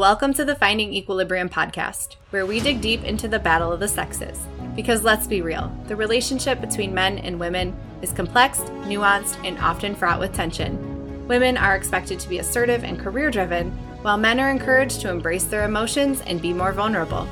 Welcome 0.00 0.32
to 0.32 0.46
the 0.46 0.54
Finding 0.54 0.94
Equilibrium 0.94 1.50
podcast, 1.50 2.16
where 2.30 2.46
we 2.46 2.58
dig 2.58 2.80
deep 2.80 3.04
into 3.04 3.28
the 3.28 3.38
battle 3.38 3.70
of 3.70 3.80
the 3.80 3.86
sexes. 3.86 4.38
Because 4.74 5.04
let's 5.04 5.26
be 5.26 5.42
real, 5.42 5.70
the 5.88 5.94
relationship 5.94 6.58
between 6.58 6.94
men 6.94 7.18
and 7.18 7.38
women 7.38 7.78
is 8.00 8.10
complex, 8.10 8.60
nuanced, 8.86 9.36
and 9.46 9.58
often 9.58 9.94
fraught 9.94 10.18
with 10.18 10.32
tension. 10.32 11.28
Women 11.28 11.58
are 11.58 11.76
expected 11.76 12.18
to 12.18 12.30
be 12.30 12.38
assertive 12.38 12.82
and 12.82 12.98
career 12.98 13.30
driven, 13.30 13.72
while 14.00 14.16
men 14.16 14.40
are 14.40 14.48
encouraged 14.48 15.02
to 15.02 15.10
embrace 15.10 15.44
their 15.44 15.66
emotions 15.66 16.22
and 16.22 16.40
be 16.40 16.54
more 16.54 16.72
vulnerable. 16.72 17.28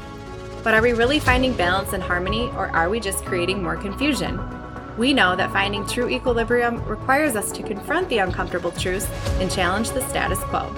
But 0.62 0.74
are 0.74 0.82
we 0.82 0.92
really 0.92 1.20
finding 1.20 1.54
balance 1.54 1.94
and 1.94 2.02
harmony, 2.02 2.50
or 2.50 2.68
are 2.68 2.90
we 2.90 3.00
just 3.00 3.24
creating 3.24 3.62
more 3.62 3.78
confusion? 3.78 4.38
We 4.98 5.14
know 5.14 5.34
that 5.36 5.52
finding 5.52 5.86
true 5.86 6.10
equilibrium 6.10 6.84
requires 6.84 7.34
us 7.34 7.50
to 7.52 7.62
confront 7.62 8.10
the 8.10 8.18
uncomfortable 8.18 8.72
truths 8.72 9.08
and 9.40 9.50
challenge 9.50 9.88
the 9.88 10.06
status 10.10 10.40
quo. 10.40 10.70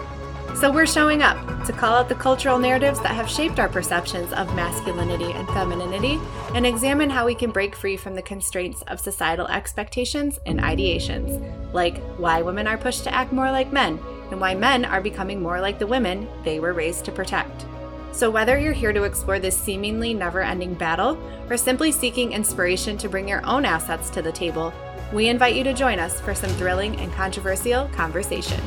So 0.61 0.71
we're 0.71 0.85
showing 0.85 1.23
up 1.23 1.39
to 1.65 1.73
call 1.73 1.95
out 1.95 2.11
the 2.11 2.15
cultural 2.15 2.59
narratives 2.59 3.01
that 3.01 3.15
have 3.15 3.31
shaped 3.31 3.59
our 3.59 3.69
perceptions 3.71 4.31
of 4.35 4.55
masculinity 4.55 5.33
and 5.33 5.49
femininity 5.49 6.21
and 6.55 6.67
examine 6.67 7.09
how 7.09 7.25
we 7.25 7.35
can 7.35 7.51
break 7.51 7.75
free 7.75 7.97
from 7.97 8.15
the 8.15 8.21
constraints 8.21 8.83
of 8.83 9.01
societal 9.01 9.47
expectations 9.47 10.39
and 10.45 10.61
ideations, 10.61 11.41
like 11.73 11.97
why 12.19 12.43
women 12.43 12.67
are 12.67 12.77
pushed 12.77 13.05
to 13.05 13.15
act 13.15 13.33
more 13.33 13.51
like 13.51 13.73
men 13.73 13.99
and 14.31 14.39
why 14.39 14.55
men 14.55 14.85
are 14.85 15.01
becoming 15.01 15.41
more 15.41 15.63
like 15.63 15.79
the 15.79 15.87
women 15.87 16.29
they 16.45 16.61
were 16.61 16.75
raised 16.75 17.07
to 17.07 17.13
protect. 17.13 17.65
So, 18.13 18.29
whether 18.29 18.59
you're 18.59 18.75
here 18.75 18.93
to 18.93 19.05
explore 19.05 19.39
this 19.39 19.59
seemingly 19.59 20.13
never 20.13 20.43
ending 20.43 20.75
battle 20.75 21.19
or 21.49 21.57
simply 21.57 21.91
seeking 21.91 22.33
inspiration 22.33 22.99
to 22.99 23.09
bring 23.09 23.27
your 23.27 23.47
own 23.47 23.65
assets 23.65 24.11
to 24.11 24.21
the 24.21 24.31
table, 24.31 24.75
we 25.11 25.29
invite 25.29 25.57
you 25.57 25.65
to 25.65 25.73
join 25.73 25.99
us 25.99 26.21
for 26.21 26.35
some 26.35 26.51
thrilling 26.51 26.97
and 26.97 27.11
controversial 27.15 27.89
conversation. 27.89 28.61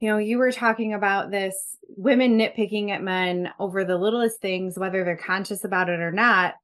You 0.00 0.08
know, 0.08 0.16
you 0.16 0.38
were 0.38 0.50
talking 0.50 0.94
about 0.94 1.30
this 1.30 1.76
women 1.96 2.38
nitpicking 2.38 2.90
at 2.90 3.02
men 3.02 3.50
over 3.58 3.84
the 3.84 3.98
littlest 3.98 4.40
things, 4.40 4.78
whether 4.78 5.04
they're 5.04 5.16
conscious 5.16 5.62
about 5.62 5.90
it 5.90 6.00
or 6.00 6.10
not. 6.10 6.54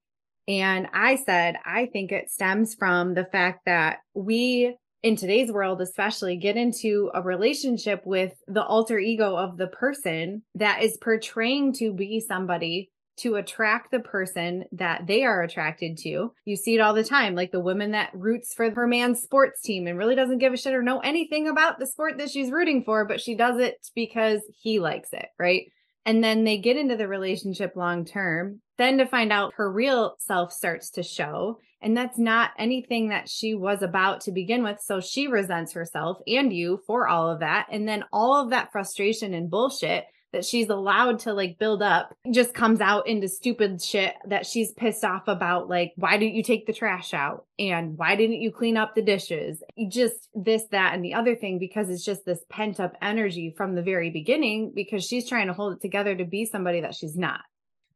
And 0.48 0.88
I 0.92 1.16
said, 1.16 1.56
I 1.64 1.86
think 1.86 2.12
it 2.12 2.30
stems 2.30 2.74
from 2.74 3.14
the 3.14 3.24
fact 3.24 3.66
that 3.66 3.98
we, 4.14 4.76
in 5.02 5.16
today's 5.16 5.52
world, 5.52 5.82
especially, 5.82 6.36
get 6.36 6.56
into 6.56 7.10
a 7.12 7.20
relationship 7.20 8.02
with 8.06 8.32
the 8.46 8.64
alter 8.64 8.98
ego 8.98 9.36
of 9.36 9.58
the 9.58 9.66
person 9.66 10.42
that 10.54 10.82
is 10.82 10.96
portraying 10.96 11.74
to 11.74 11.92
be 11.92 12.20
somebody 12.20 12.90
to 13.18 13.36
attract 13.36 13.90
the 13.90 14.00
person 14.00 14.64
that 14.72 15.06
they 15.06 15.24
are 15.24 15.42
attracted 15.42 15.96
to. 15.98 16.32
You 16.44 16.56
see 16.56 16.74
it 16.74 16.80
all 16.80 16.94
the 16.94 17.04
time, 17.04 17.34
like 17.34 17.52
the 17.52 17.60
woman 17.60 17.92
that 17.92 18.10
roots 18.14 18.54
for 18.54 18.70
her 18.70 18.86
man's 18.86 19.22
sports 19.22 19.62
team 19.62 19.86
and 19.86 19.98
really 19.98 20.14
doesn't 20.14 20.38
give 20.38 20.52
a 20.52 20.56
shit 20.56 20.74
or 20.74 20.82
know 20.82 21.00
anything 21.00 21.48
about 21.48 21.78
the 21.78 21.86
sport 21.86 22.18
that 22.18 22.30
she's 22.30 22.50
rooting 22.50 22.84
for, 22.84 23.06
but 23.06 23.20
she 23.20 23.34
does 23.34 23.58
it 23.58 23.76
because 23.94 24.40
he 24.60 24.78
likes 24.78 25.08
it, 25.12 25.26
right? 25.38 25.66
And 26.04 26.22
then 26.22 26.44
they 26.44 26.58
get 26.58 26.76
into 26.76 26.96
the 26.96 27.08
relationship 27.08 27.72
long 27.74 28.04
term. 28.04 28.60
Then 28.78 28.98
to 28.98 29.06
find 29.06 29.32
out 29.32 29.54
her 29.56 29.70
real 29.70 30.16
self 30.18 30.52
starts 30.52 30.90
to 30.90 31.02
show. 31.02 31.58
And 31.82 31.96
that's 31.96 32.18
not 32.18 32.50
anything 32.58 33.08
that 33.08 33.28
she 33.28 33.54
was 33.54 33.82
about 33.82 34.20
to 34.22 34.32
begin 34.32 34.62
with. 34.62 34.80
So 34.80 35.00
she 35.00 35.26
resents 35.26 35.72
herself 35.72 36.18
and 36.26 36.52
you 36.52 36.80
for 36.86 37.08
all 37.08 37.30
of 37.30 37.40
that. 37.40 37.66
And 37.70 37.88
then 37.88 38.04
all 38.12 38.42
of 38.42 38.50
that 38.50 38.72
frustration 38.72 39.34
and 39.34 39.50
bullshit 39.50 40.04
that 40.36 40.44
she's 40.44 40.68
allowed 40.68 41.18
to 41.20 41.32
like 41.32 41.58
build 41.58 41.82
up 41.82 42.14
just 42.30 42.52
comes 42.52 42.80
out 42.82 43.06
into 43.06 43.26
stupid 43.26 43.82
shit 43.82 44.14
that 44.26 44.46
she's 44.46 44.72
pissed 44.72 45.02
off 45.02 45.26
about 45.28 45.68
like 45.68 45.94
why 45.96 46.18
didn't 46.18 46.34
you 46.34 46.42
take 46.42 46.66
the 46.66 46.74
trash 46.74 47.14
out? 47.14 47.46
And 47.58 47.96
why 47.96 48.16
didn't 48.16 48.42
you 48.42 48.52
clean 48.52 48.76
up 48.76 48.94
the 48.94 49.02
dishes? 49.02 49.62
Just 49.88 50.28
this 50.34 50.64
that 50.72 50.94
and 50.94 51.02
the 51.02 51.14
other 51.14 51.34
thing 51.34 51.58
because 51.58 51.88
it's 51.88 52.04
just 52.04 52.26
this 52.26 52.44
pent 52.50 52.78
up 52.80 52.94
energy 53.00 53.54
from 53.56 53.74
the 53.74 53.82
very 53.82 54.10
beginning 54.10 54.72
because 54.74 55.04
she's 55.04 55.26
trying 55.26 55.46
to 55.46 55.54
hold 55.54 55.72
it 55.72 55.80
together 55.80 56.14
to 56.14 56.24
be 56.24 56.44
somebody 56.44 56.82
that 56.82 56.94
she's 56.94 57.16
not. 57.16 57.40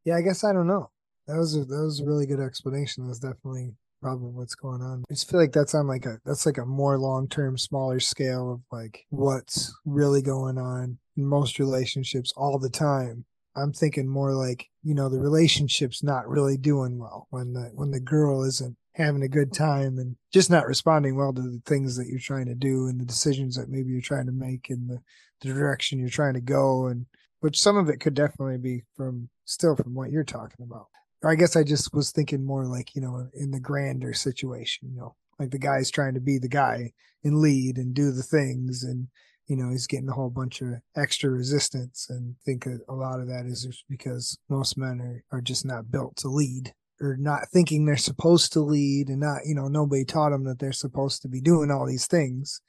Yeah 0.05 0.17
i 0.17 0.23
guess 0.23 0.43
i 0.45 0.53
don't 0.53 0.67
know. 0.67 0.91
That 1.27 1.37
was 1.37 1.55
a, 1.55 1.65
that 1.65 1.83
was 1.85 2.01
a 2.01 2.07
really 2.07 2.27
good 2.27 2.41
explanation. 2.41 3.07
That's 3.07 3.21
definitely 3.21 3.75
probably 4.01 4.31
what's 4.31 4.55
going 4.55 4.81
on. 4.81 5.05
I 5.09 5.15
just 5.15 5.31
feel 5.31 5.39
like 5.39 5.53
that's 5.53 5.75
on 5.75 5.87
like 5.87 6.07
a 6.07 6.19
that's 6.25 6.47
like 6.47 6.59
a 6.59 6.65
more 6.65 6.99
long 6.99 7.29
term, 7.29 7.59
smaller 7.59 8.01
scale 8.01 8.53
of 8.53 8.61
like 8.73 9.05
what's 9.11 9.75
really 9.85 10.23
going 10.23 10.59
on 10.59 10.99
most 11.25 11.59
relationships 11.59 12.33
all 12.37 12.59
the 12.59 12.71
time. 12.71 13.25
I'm 13.57 13.73
thinking 13.73 14.09
more 14.09 14.33
like, 14.33 14.69
you 14.83 14.95
know, 14.95 15.09
the 15.09 15.19
relationship's 15.19 16.03
not 16.03 16.29
really 16.29 16.57
doing 16.57 16.99
well 16.99 17.27
when 17.31 17.53
the 17.53 17.71
when 17.75 17.91
the 17.91 18.01
girl 18.01 18.45
isn't 18.45 18.77
having 18.95 19.23
a 19.23 19.29
good 19.29 19.53
time 19.53 19.99
and 19.99 20.17
just 20.33 20.51
not 20.51 20.67
responding 20.67 21.17
well 21.17 21.33
to 21.33 21.41
the 21.41 21.63
things 21.67 21.97
that 21.97 22.07
you're 22.07 22.19
trying 22.19 22.47
to 22.47 22.55
do 22.55 22.87
and 22.87 23.01
the 23.01 23.05
decisions 23.05 23.57
that 23.57 23.69
maybe 23.69 23.91
you're 23.91 24.01
trying 24.01 24.27
to 24.27 24.33
make 24.33 24.69
and 24.71 24.89
the, 24.89 25.01
the 25.41 25.53
direction 25.53 25.99
you're 25.99 26.09
trying 26.09 26.35
to 26.35 26.41
go 26.41 26.87
and 26.87 27.07
which 27.41 27.59
some 27.59 27.77
of 27.77 27.89
it 27.89 28.01
could 28.01 28.15
definitely 28.15 28.59
be 28.59 28.83
from 28.97 29.29
still 29.45 29.75
from 29.75 29.95
what 29.95 30.11
you're 30.11 30.25
talking 30.25 30.65
about. 30.65 30.87
Or 31.23 31.31
I 31.31 31.35
guess 31.35 31.57
I 31.57 31.65
just 31.65 31.93
was 31.95 32.13
thinking 32.13 32.45
more 32.45 32.67
like, 32.67 32.95
you 32.95 33.01
know, 33.01 33.29
in 33.35 33.51
the 33.51 33.61
grander 33.61 34.13
situation, 34.13 34.91
you 34.91 34.97
know, 34.97 35.15
like 35.39 35.51
the 35.51 35.59
guy's 35.59 35.91
trying 35.91 36.15
to 36.15 36.21
be 36.21 36.39
the 36.39 36.49
guy 36.49 36.93
and 37.25 37.41
lead 37.41 37.77
and 37.77 37.95
do 37.95 38.11
the 38.11 38.23
things 38.23 38.83
and 38.83 39.09
you 39.51 39.57
know, 39.57 39.69
he's 39.69 39.89
getting 39.89 40.09
a 40.09 40.13
whole 40.13 40.31
bunch 40.31 40.61
of 40.63 40.75
extra 40.95 41.29
resistance. 41.29 42.07
And 42.09 42.37
I 42.37 42.41
think 42.45 42.67
a 42.67 42.95
lot 42.95 43.19
of 43.19 43.27
that 43.27 43.47
is 43.47 43.83
because 43.91 44.39
most 44.49 44.79
men 44.79 45.01
are, 45.01 45.39
are 45.39 45.41
just 45.41 45.67
not 45.67 45.91
built 45.91 46.15
to 46.19 46.29
lead 46.29 46.73
or 47.01 47.17
not 47.17 47.49
thinking 47.53 47.85
they're 47.85 47.97
supposed 47.97 48.53
to 48.53 48.61
lead 48.61 49.09
and 49.09 49.19
not, 49.19 49.41
you 49.45 49.57
know, 49.57 49.67
nobody 49.67 50.05
taught 50.05 50.31
them 50.31 50.45
that 50.45 50.61
they're 50.61 50.71
supposed 50.71 51.23
to 51.23 51.29
be 51.29 51.41
doing 51.41 51.69
all 51.69 51.85
these 51.85 52.07
things. 52.07 52.61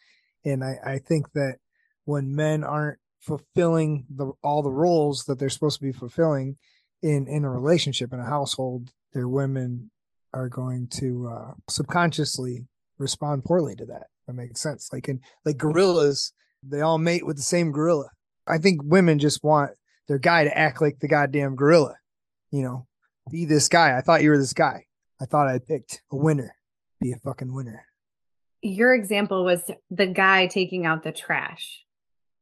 And 0.44 0.64
I, 0.64 0.78
I 0.84 0.98
think 0.98 1.32
that 1.34 1.58
when 2.06 2.36
men 2.36 2.64
aren't 2.64 2.98
fulfilling 3.20 4.06
the, 4.10 4.32
all 4.44 4.64
the 4.64 4.72
roles 4.72 5.26
that 5.26 5.38
they're 5.38 5.50
supposed 5.50 5.78
to 5.78 5.86
be 5.86 5.92
fulfilling 5.92 6.58
in, 7.04 7.28
in 7.28 7.46
a 7.46 7.50
relationship, 7.52 8.12
in 8.12 8.20
a 8.20 8.26
household, 8.26 8.90
their 9.14 9.28
women 9.28 9.92
are 10.34 10.50
going 10.50 10.88
to 10.88 11.30
uh, 11.32 11.52
subconsciously 11.70 12.66
respond 12.98 13.46
poorly 13.46 13.76
to 13.76 13.86
that. 13.86 14.08
That 14.26 14.34
makes 14.34 14.62
sense. 14.62 14.90
Like 14.92 15.10
in 15.10 15.20
like 15.46 15.58
gorillas, 15.58 16.34
they 16.64 16.82
all 16.82 16.98
mate 16.98 17.26
with 17.26 17.38
the 17.38 17.44
same 17.44 17.72
gorilla. 17.72 18.10
I 18.48 18.58
think 18.58 18.82
women 18.84 19.20
just 19.20 19.44
want 19.44 19.72
their 20.08 20.20
guy 20.20 20.44
to 20.44 20.58
act 20.58 20.82
like 20.82 21.00
the 21.00 21.08
goddamn 21.08 21.56
gorilla. 21.56 21.96
You 22.52 22.64
know, 22.64 22.88
be 23.32 23.46
this 23.46 23.70
guy. 23.70 23.98
I 23.98 24.02
thought 24.02 24.24
you 24.24 24.30
were 24.30 24.38
this 24.38 24.54
guy. 24.54 24.86
I 25.22 25.26
thought 25.26 25.48
I 25.48 25.60
picked 25.60 26.02
a 26.12 26.16
winner. 26.16 26.56
Be 27.00 27.12
a 27.12 27.18
fucking 27.18 27.54
winner. 27.54 27.86
Your 28.62 28.94
example 28.94 29.44
was 29.44 29.70
the 29.90 30.08
guy 30.08 30.48
taking 30.48 30.86
out 30.86 31.04
the 31.04 31.12
trash. 31.12 31.84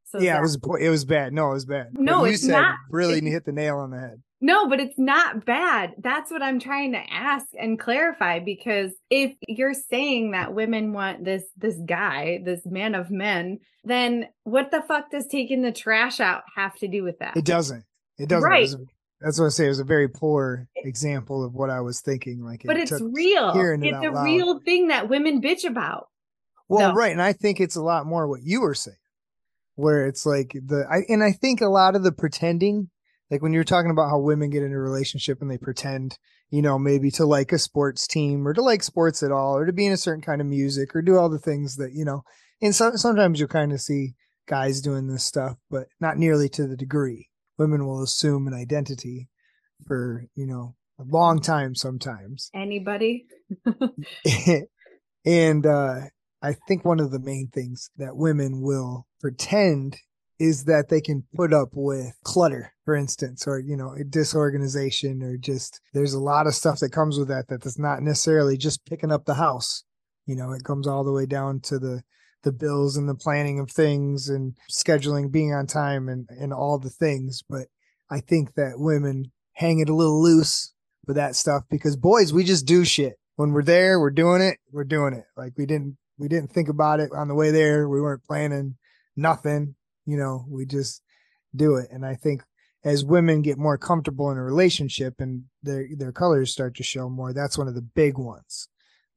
So 0.04 0.18
yeah, 0.18 0.34
that, 0.34 0.38
it 0.38 0.42
was 0.42 0.58
it 0.80 0.88
was 0.90 1.04
bad. 1.04 1.32
No, 1.32 1.50
it 1.50 1.54
was 1.54 1.66
bad. 1.66 1.88
No, 1.92 2.24
you 2.24 2.32
it's 2.32 2.42
said 2.42 2.52
not, 2.52 2.74
really 2.90 3.20
hit 3.30 3.44
the 3.44 3.52
nail 3.52 3.78
on 3.78 3.90
the 3.90 4.00
head. 4.00 4.22
No, 4.40 4.68
but 4.68 4.80
it's 4.80 4.98
not 4.98 5.44
bad. 5.44 5.94
That's 5.98 6.30
what 6.30 6.42
I'm 6.42 6.60
trying 6.60 6.92
to 6.92 7.12
ask 7.12 7.46
and 7.58 7.78
clarify 7.78 8.38
because 8.38 8.92
if 9.10 9.34
you're 9.46 9.74
saying 9.74 10.30
that 10.30 10.54
women 10.54 10.92
want 10.92 11.24
this 11.24 11.44
this 11.56 11.76
guy, 11.84 12.40
this 12.42 12.64
man 12.64 12.94
of 12.94 13.10
men, 13.10 13.58
then 13.84 14.28
what 14.44 14.70
the 14.70 14.82
fuck 14.82 15.10
does 15.10 15.26
taking 15.26 15.62
the 15.62 15.72
trash 15.72 16.20
out 16.20 16.42
have 16.56 16.74
to 16.76 16.88
do 16.88 17.02
with 17.02 17.18
that? 17.18 17.36
It 17.36 17.44
doesn't. 17.44 17.84
It 18.18 18.28
doesn't. 18.28 18.48
Right. 18.48 18.70
It 18.70 18.78
that's 19.20 19.38
what 19.38 19.46
I 19.46 19.50
say. 19.50 19.66
It 19.66 19.68
was 19.68 19.80
a 19.80 19.84
very 19.84 20.08
poor 20.08 20.66
example 20.76 21.44
of 21.44 21.54
what 21.54 21.68
I 21.68 21.80
was 21.80 22.00
thinking. 22.00 22.42
Like, 22.42 22.62
but 22.64 22.78
it 22.78 22.90
it's 22.90 23.00
real. 23.02 23.50
It 23.50 23.84
it's 23.84 24.06
a 24.06 24.10
loud. 24.10 24.24
real 24.24 24.60
thing 24.60 24.88
that 24.88 25.10
women 25.10 25.42
bitch 25.42 25.64
about. 25.64 26.08
Well, 26.68 26.90
no. 26.90 26.94
right, 26.94 27.12
and 27.12 27.20
I 27.20 27.34
think 27.34 27.60
it's 27.60 27.76
a 27.76 27.82
lot 27.82 28.06
more 28.06 28.26
what 28.26 28.42
you 28.42 28.62
were 28.62 28.74
saying, 28.74 28.96
where 29.74 30.06
it's 30.06 30.24
like 30.24 30.52
the 30.52 30.86
I 30.90 31.02
and 31.12 31.22
I 31.22 31.32
think 31.32 31.60
a 31.60 31.68
lot 31.68 31.96
of 31.96 32.02
the 32.02 32.12
pretending 32.12 32.88
like 33.30 33.42
when 33.42 33.52
you're 33.52 33.64
talking 33.64 33.90
about 33.90 34.10
how 34.10 34.18
women 34.18 34.50
get 34.50 34.62
in 34.62 34.72
a 34.72 34.78
relationship 34.78 35.40
and 35.40 35.50
they 35.50 35.58
pretend 35.58 36.18
you 36.50 36.62
know 36.62 36.78
maybe 36.78 37.10
to 37.10 37.24
like 37.24 37.52
a 37.52 37.58
sports 37.58 38.06
team 38.06 38.46
or 38.46 38.52
to 38.52 38.62
like 38.62 38.82
sports 38.82 39.22
at 39.22 39.32
all 39.32 39.56
or 39.56 39.66
to 39.66 39.72
be 39.72 39.86
in 39.86 39.92
a 39.92 39.96
certain 39.96 40.22
kind 40.22 40.40
of 40.40 40.46
music 40.46 40.94
or 40.94 41.02
do 41.02 41.16
all 41.16 41.28
the 41.28 41.38
things 41.38 41.76
that 41.76 41.92
you 41.92 42.04
know 42.04 42.22
and 42.62 42.74
so, 42.74 42.94
sometimes 42.96 43.38
you'll 43.38 43.48
kind 43.48 43.72
of 43.72 43.80
see 43.80 44.14
guys 44.46 44.80
doing 44.80 45.06
this 45.06 45.24
stuff 45.24 45.56
but 45.70 45.86
not 46.00 46.18
nearly 46.18 46.48
to 46.50 46.66
the 46.66 46.76
degree. 46.76 47.28
Women 47.58 47.86
will 47.86 48.02
assume 48.02 48.46
an 48.46 48.54
identity 48.54 49.28
for 49.86 50.24
you 50.34 50.46
know 50.46 50.74
a 50.98 51.04
long 51.04 51.40
time 51.40 51.74
sometimes. 51.74 52.50
Anybody? 52.54 53.26
And 55.24 55.66
uh 55.66 56.00
i 56.42 56.54
think 56.66 56.84
one 56.84 57.00
of 57.00 57.10
the 57.10 57.18
main 57.18 57.48
things 57.52 57.90
that 57.98 58.16
women 58.16 58.62
will 58.62 59.06
pretend 59.20 59.98
is 60.40 60.64
that 60.64 60.88
they 60.88 61.02
can 61.02 61.22
put 61.34 61.52
up 61.52 61.68
with 61.74 62.14
clutter, 62.24 62.72
for 62.86 62.96
instance, 62.96 63.46
or, 63.46 63.60
you 63.60 63.76
know, 63.76 63.94
disorganization 64.08 65.22
or 65.22 65.36
just 65.36 65.80
there's 65.92 66.14
a 66.14 66.18
lot 66.18 66.46
of 66.46 66.54
stuff 66.54 66.78
that 66.80 66.90
comes 66.90 67.18
with 67.18 67.28
that 67.28 67.46
that 67.48 67.64
is 67.66 67.78
not 67.78 68.00
necessarily 68.00 68.56
just 68.56 68.86
picking 68.86 69.12
up 69.12 69.26
the 69.26 69.34
house. 69.34 69.84
You 70.26 70.36
know, 70.36 70.52
it 70.52 70.64
comes 70.64 70.86
all 70.86 71.04
the 71.04 71.12
way 71.12 71.26
down 71.26 71.60
to 71.64 71.78
the 71.78 72.02
the 72.42 72.52
bills 72.52 72.96
and 72.96 73.06
the 73.06 73.14
planning 73.14 73.60
of 73.60 73.70
things 73.70 74.30
and 74.30 74.56
scheduling, 74.72 75.30
being 75.30 75.52
on 75.52 75.66
time 75.66 76.08
and, 76.08 76.26
and 76.30 76.54
all 76.54 76.78
the 76.78 76.88
things. 76.88 77.42
But 77.46 77.66
I 78.10 78.20
think 78.20 78.54
that 78.54 78.78
women 78.80 79.32
hang 79.52 79.80
it 79.80 79.90
a 79.90 79.94
little 79.94 80.22
loose 80.22 80.72
with 81.06 81.16
that 81.16 81.36
stuff 81.36 81.64
because 81.70 81.96
boys, 81.96 82.32
we 82.32 82.44
just 82.44 82.64
do 82.64 82.86
shit. 82.86 83.16
When 83.36 83.52
we're 83.52 83.62
there, 83.62 84.00
we're 84.00 84.10
doing 84.10 84.40
it, 84.40 84.56
we're 84.72 84.84
doing 84.84 85.12
it. 85.12 85.24
Like 85.36 85.52
we 85.58 85.66
didn't 85.66 85.98
we 86.16 86.28
didn't 86.28 86.52
think 86.52 86.70
about 86.70 86.98
it 86.98 87.10
on 87.14 87.28
the 87.28 87.34
way 87.34 87.50
there. 87.50 87.86
We 87.86 88.00
weren't 88.00 88.24
planning 88.24 88.76
nothing 89.16 89.74
you 90.10 90.16
know 90.16 90.44
we 90.48 90.66
just 90.66 91.02
do 91.54 91.76
it. 91.76 91.88
And 91.90 92.04
i 92.04 92.14
think 92.14 92.42
as 92.84 93.04
women 93.04 93.42
get 93.42 93.58
more 93.58 93.76
comfortable 93.76 94.30
in 94.30 94.38
a 94.38 94.42
relationship 94.42 95.14
and 95.18 95.44
their 95.62 95.86
their 95.96 96.12
colors 96.12 96.52
start 96.52 96.74
to 96.76 96.82
show 96.82 97.08
more 97.08 97.32
that's 97.32 97.58
one 97.58 97.68
of 97.68 97.74
the 97.74 97.82
big 97.82 98.16
ones 98.18 98.68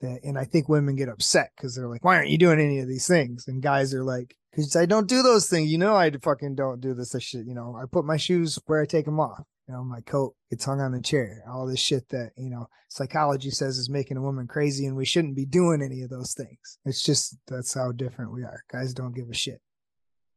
that 0.01 0.19
and 0.23 0.37
i 0.37 0.43
think 0.43 0.67
women 0.67 0.95
get 0.95 1.09
upset 1.09 1.51
because 1.55 1.75
they're 1.75 1.87
like 1.87 2.03
why 2.03 2.15
aren't 2.17 2.29
you 2.29 2.37
doing 2.37 2.59
any 2.59 2.79
of 2.79 2.87
these 2.87 3.07
things? 3.07 3.47
And 3.47 3.61
guys 3.61 3.93
are 3.93 4.03
like 4.03 4.35
because 4.51 4.75
i 4.75 4.85
don't 4.85 5.07
do 5.07 5.23
those 5.23 5.47
things. 5.47 5.71
You 5.71 5.77
know 5.77 5.95
i 5.95 6.11
fucking 6.11 6.55
don't 6.55 6.81
do 6.81 6.93
this 6.93 7.15
shit. 7.19 7.45
You 7.45 7.55
know 7.55 7.77
i 7.81 7.85
put 7.89 8.05
my 8.05 8.17
shoes 8.17 8.59
where 8.65 8.81
i 8.81 8.85
take 8.85 9.05
them 9.05 9.19
off. 9.19 9.43
You 9.67 9.75
know 9.75 9.83
my 9.83 10.01
coat 10.01 10.35
gets 10.49 10.65
hung 10.65 10.81
on 10.81 10.91
the 10.91 11.01
chair 11.01 11.43
all 11.49 11.65
this 11.65 11.79
shit 11.79 12.09
that 12.09 12.31
you 12.37 12.49
know 12.49 12.67
psychology 12.89 13.49
says 13.49 13.77
is 13.77 13.89
making 13.89 14.17
a 14.17 14.21
woman 14.21 14.45
crazy 14.45 14.85
and 14.85 14.97
we 14.97 15.05
shouldn't 15.05 15.37
be 15.37 15.45
doing 15.45 15.81
any 15.81 16.01
of 16.01 16.09
those 16.09 16.33
things 16.33 16.77
it's 16.85 17.01
just 17.01 17.37
that's 17.47 17.73
how 17.73 17.91
different 17.91 18.33
we 18.33 18.43
are. 18.43 18.63
Guys 18.69 18.93
don't 18.93 19.15
give 19.15 19.29
a 19.29 19.33
shit 19.33 19.61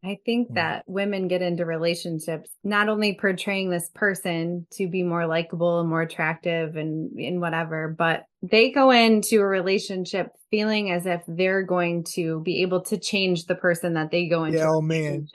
I 0.07 0.21
think 0.25 0.55
that 0.55 0.85
women 0.87 1.27
get 1.27 1.43
into 1.43 1.65
relationships 1.65 2.51
not 2.63 2.89
only 2.89 3.15
portraying 3.15 3.71
this 3.71 3.91
person 3.93 4.67
to 4.75 4.89
be 4.89 5.03
more 5.03 5.27
likable 5.27 5.81
and 5.81 5.89
more 5.89 6.03
attractive 6.03 6.77
and 6.77 7.19
and 7.19 7.41
whatever, 7.41 7.89
but 7.89 8.25
they 8.41 8.71
go 8.71 8.91
into 8.91 9.41
a 9.41 9.47
relationship 9.47 10.29
feeling 10.51 10.93
as 10.93 11.07
if 11.07 11.23
they're 11.27 11.65
going 11.65 12.05
to 12.15 12.41
be 12.43 12.63
able 12.63 12.83
to 12.83 12.99
change 12.99 13.47
the 13.47 13.57
person 13.57 13.95
that 13.95 14.13
they 14.13 14.29
go 14.29 14.45
into 14.45 14.59
yeah, 14.59 14.69
oh, 14.69 14.81
man. 14.81 15.27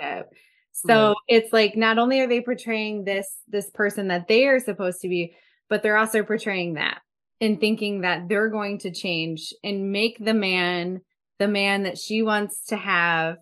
So 0.72 1.08
right. 1.10 1.16
it's 1.28 1.52
like 1.52 1.76
not 1.76 1.98
only 1.98 2.22
are 2.22 2.28
they 2.28 2.42
portraying 2.42 3.04
this 3.04 3.28
this 3.50 3.70
person 3.72 4.08
that 4.08 4.30
they 4.30 4.48
are 4.48 4.60
supposed 4.60 5.02
to 5.02 5.10
be, 5.10 5.36
but 5.70 5.84
they're 5.84 5.98
also 5.98 6.24
portraying 6.24 6.76
that 6.76 7.00
and 7.42 7.60
thinking 7.60 8.02
that 8.02 8.30
they're 8.30 8.50
going 8.50 8.80
to 8.80 8.92
change 8.92 9.54
and 9.64 9.92
make 9.92 10.24
the 10.24 10.34
man 10.34 11.02
the 11.40 11.48
man 11.50 11.84
that 11.84 11.98
she 11.98 12.22
wants 12.22 12.68
to 12.68 12.78
have 12.78 13.36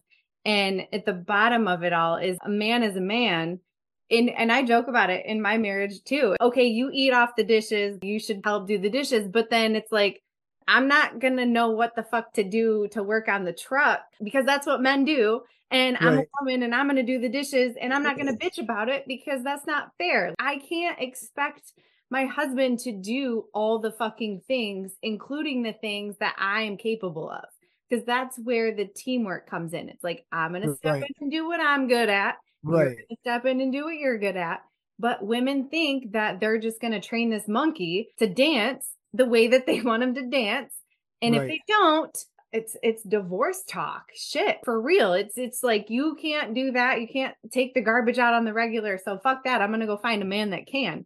and 0.45 0.87
at 0.93 1.05
the 1.05 1.13
bottom 1.13 1.67
of 1.67 1.83
it 1.83 1.93
all 1.93 2.15
is 2.15 2.37
a 2.43 2.49
man 2.49 2.83
is 2.83 2.95
a 2.95 3.01
man. 3.01 3.59
And, 4.11 4.29
and 4.31 4.51
I 4.51 4.63
joke 4.63 4.87
about 4.87 5.11
it 5.11 5.25
in 5.25 5.39
my 5.39 5.57
marriage 5.57 6.03
too. 6.03 6.35
Okay, 6.41 6.65
you 6.65 6.89
eat 6.91 7.13
off 7.13 7.35
the 7.35 7.43
dishes, 7.43 7.99
you 8.01 8.19
should 8.19 8.41
help 8.43 8.67
do 8.67 8.79
the 8.79 8.89
dishes. 8.89 9.27
But 9.27 9.51
then 9.51 9.75
it's 9.75 9.91
like, 9.91 10.23
I'm 10.67 10.87
not 10.87 11.19
going 11.19 11.37
to 11.37 11.45
know 11.45 11.71
what 11.71 11.95
the 11.95 12.03
fuck 12.03 12.33
to 12.33 12.43
do 12.43 12.87
to 12.91 13.03
work 13.03 13.27
on 13.27 13.43
the 13.43 13.53
truck 13.53 14.01
because 14.23 14.45
that's 14.45 14.65
what 14.65 14.81
men 14.81 15.05
do. 15.05 15.41
And 15.71 15.95
right. 16.01 16.07
I'm 16.07 16.17
a 16.19 16.23
woman 16.39 16.63
and 16.63 16.73
I'm 16.73 16.87
going 16.87 16.95
to 16.95 17.03
do 17.03 17.19
the 17.19 17.29
dishes 17.29 17.75
and 17.79 17.93
I'm 17.93 18.01
not 18.01 18.17
going 18.17 18.35
to 18.35 18.45
bitch 18.45 18.59
about 18.59 18.89
it 18.89 19.05
because 19.07 19.43
that's 19.43 19.67
not 19.67 19.91
fair. 19.99 20.33
I 20.39 20.57
can't 20.57 20.99
expect 20.99 21.73
my 22.09 22.25
husband 22.25 22.79
to 22.79 22.91
do 22.91 23.45
all 23.53 23.77
the 23.77 23.91
fucking 23.91 24.41
things, 24.47 24.93
including 25.03 25.61
the 25.61 25.73
things 25.73 26.17
that 26.19 26.35
I 26.39 26.63
am 26.63 26.77
capable 26.77 27.29
of 27.29 27.45
because 27.89 28.05
that's 28.05 28.37
where 28.39 28.73
the 28.73 28.85
teamwork 28.85 29.49
comes 29.49 29.73
in. 29.73 29.89
It's 29.89 30.03
like 30.03 30.25
I'm 30.31 30.51
going 30.51 30.63
to 30.63 30.75
step 30.75 30.93
right. 30.93 31.03
in 31.03 31.23
and 31.23 31.31
do 31.31 31.47
what 31.47 31.59
I'm 31.59 31.87
good 31.87 32.09
at. 32.09 32.35
Right. 32.63 32.97
step 33.21 33.45
in 33.45 33.61
and 33.61 33.71
do 33.71 33.85
what 33.85 33.95
you're 33.95 34.17
good 34.17 34.37
at. 34.37 34.61
But 34.99 35.25
women 35.25 35.69
think 35.69 36.11
that 36.11 36.39
they're 36.39 36.59
just 36.59 36.81
going 36.81 36.91
to 36.91 36.99
train 36.99 37.29
this 37.29 37.47
monkey 37.47 38.09
to 38.19 38.27
dance 38.27 38.85
the 39.13 39.25
way 39.25 39.47
that 39.47 39.65
they 39.65 39.81
want 39.81 40.03
him 40.03 40.15
to 40.15 40.27
dance. 40.27 40.73
And 41.21 41.35
right. 41.35 41.43
if 41.43 41.49
they 41.49 41.61
don't, 41.67 42.17
it's 42.51 42.75
it's 42.81 43.03
divorce 43.03 43.63
talk. 43.67 44.09
Shit, 44.15 44.57
for 44.63 44.81
real. 44.81 45.13
It's 45.13 45.37
it's 45.37 45.63
like 45.63 45.89
you 45.89 46.17
can't 46.19 46.53
do 46.53 46.71
that. 46.71 46.99
You 46.99 47.07
can't 47.07 47.35
take 47.51 47.73
the 47.73 47.81
garbage 47.81 48.17
out 48.17 48.33
on 48.33 48.45
the 48.45 48.53
regular. 48.53 48.97
So 49.03 49.19
fuck 49.19 49.43
that. 49.43 49.61
I'm 49.61 49.69
going 49.69 49.81
to 49.81 49.85
go 49.85 49.97
find 49.97 50.21
a 50.21 50.25
man 50.25 50.49
that 50.51 50.67
can. 50.67 51.05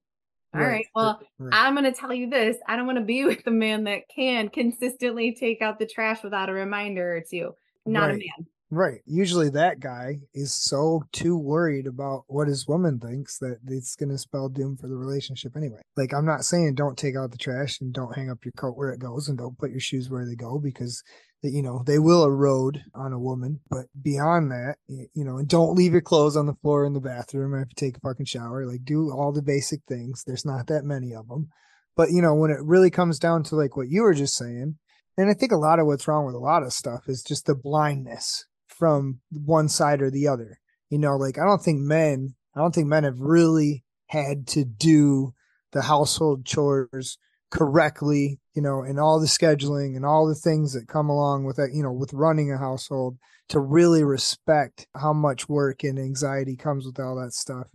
All 0.53 0.61
right. 0.61 0.67
right. 0.67 0.85
Well, 0.95 1.21
right. 1.39 1.53
I'm 1.53 1.73
going 1.73 1.91
to 1.91 1.97
tell 1.97 2.13
you 2.13 2.29
this. 2.29 2.57
I 2.67 2.75
don't 2.75 2.85
want 2.85 2.99
to 2.99 3.03
be 3.03 3.25
with 3.25 3.45
a 3.47 3.51
man 3.51 3.85
that 3.85 4.03
can 4.13 4.49
consistently 4.49 5.35
take 5.37 5.61
out 5.61 5.79
the 5.79 5.85
trash 5.85 6.23
without 6.23 6.49
a 6.49 6.53
reminder 6.53 7.15
or 7.15 7.21
two. 7.21 7.51
Not 7.85 8.07
right. 8.07 8.15
a 8.15 8.17
man. 8.17 8.47
Right. 8.69 9.01
Usually 9.05 9.49
that 9.49 9.79
guy 9.79 10.17
is 10.33 10.51
so 10.51 11.03
too 11.11 11.37
worried 11.37 11.85
about 11.85 12.23
what 12.27 12.47
his 12.47 12.67
woman 12.67 12.99
thinks 12.99 13.37
that 13.37 13.59
it's 13.67 13.95
going 13.95 14.09
to 14.09 14.17
spell 14.17 14.49
doom 14.49 14.77
for 14.77 14.87
the 14.87 14.95
relationship 14.95 15.55
anyway. 15.55 15.81
Like, 15.95 16.11
I'm 16.11 16.25
not 16.25 16.43
saying 16.43 16.73
don't 16.73 16.97
take 16.97 17.15
out 17.15 17.29
the 17.29 17.37
trash 17.37 17.81
and 17.81 17.93
don't 17.93 18.15
hang 18.15 18.31
up 18.31 18.43
your 18.43 18.51
coat 18.53 18.75
where 18.75 18.89
it 18.89 18.99
goes 18.99 19.29
and 19.29 19.37
don't 19.37 19.57
put 19.59 19.69
your 19.69 19.79
shoes 19.79 20.09
where 20.09 20.25
they 20.25 20.33
go 20.33 20.57
because 20.57 21.03
you 21.51 21.61
know 21.61 21.83
they 21.85 21.99
will 21.99 22.23
erode 22.23 22.81
on 22.95 23.11
a 23.11 23.19
woman 23.19 23.59
but 23.69 23.85
beyond 24.01 24.51
that 24.51 24.75
you 24.87 25.23
know 25.23 25.37
and 25.37 25.47
don't 25.47 25.75
leave 25.75 25.91
your 25.91 26.01
clothes 26.01 26.37
on 26.37 26.45
the 26.45 26.55
floor 26.55 26.85
in 26.85 26.93
the 26.93 27.01
bathroom 27.01 27.53
after 27.53 27.69
you 27.69 27.75
take 27.75 27.97
a 27.97 27.99
fucking 27.99 28.25
shower 28.25 28.65
like 28.65 28.85
do 28.85 29.11
all 29.11 29.31
the 29.31 29.41
basic 29.41 29.81
things. 29.87 30.23
There's 30.25 30.45
not 30.45 30.67
that 30.67 30.83
many 30.83 31.13
of 31.13 31.27
them 31.27 31.49
but 31.95 32.11
you 32.11 32.21
know 32.21 32.33
when 32.33 32.51
it 32.51 32.63
really 32.63 32.89
comes 32.89 33.19
down 33.19 33.43
to 33.43 33.55
like 33.55 33.75
what 33.75 33.89
you 33.89 34.03
were 34.03 34.13
just 34.13 34.35
saying 34.35 34.77
and 35.17 35.29
i 35.29 35.33
think 35.33 35.51
a 35.51 35.57
lot 35.57 35.79
of 35.79 35.85
what's 35.85 36.07
wrong 36.07 36.25
with 36.25 36.35
a 36.35 36.39
lot 36.39 36.63
of 36.63 36.73
stuff 36.73 37.03
is 37.07 37.23
just 37.23 37.45
the 37.45 37.55
blindness 37.55 38.45
from 38.67 39.19
one 39.29 39.69
side 39.69 40.01
or 40.01 40.09
the 40.09 40.27
other. 40.27 40.59
You 40.89 40.97
know 40.97 41.17
like 41.17 41.37
i 41.37 41.45
don't 41.45 41.61
think 41.61 41.79
men 41.79 42.35
i 42.55 42.59
don't 42.59 42.73
think 42.73 42.87
men 42.87 43.03
have 43.03 43.19
really 43.19 43.83
had 44.07 44.47
to 44.47 44.63
do 44.63 45.33
the 45.71 45.81
household 45.81 46.45
chores 46.45 47.17
correctly, 47.53 48.39
you 48.53 48.61
know, 48.61 48.83
and 48.83 48.99
all 48.99 49.19
the 49.19 49.25
scheduling 49.25 49.95
and 49.95 50.05
all 50.05 50.27
the 50.27 50.35
things 50.35 50.73
that 50.73 50.87
come 50.87 51.09
along 51.09 51.45
with 51.45 51.55
that, 51.57 51.73
you 51.73 51.81
know, 51.81 51.91
with 51.91 52.13
running 52.13 52.51
a 52.51 52.57
household 52.57 53.17
to 53.49 53.59
really 53.59 54.03
respect 54.03 54.87
how 54.95 55.13
much 55.13 55.49
work 55.49 55.83
and 55.83 55.99
anxiety 55.99 56.55
comes 56.55 56.85
with 56.85 56.99
all 56.99 57.15
that 57.15 57.33
stuff. 57.33 57.67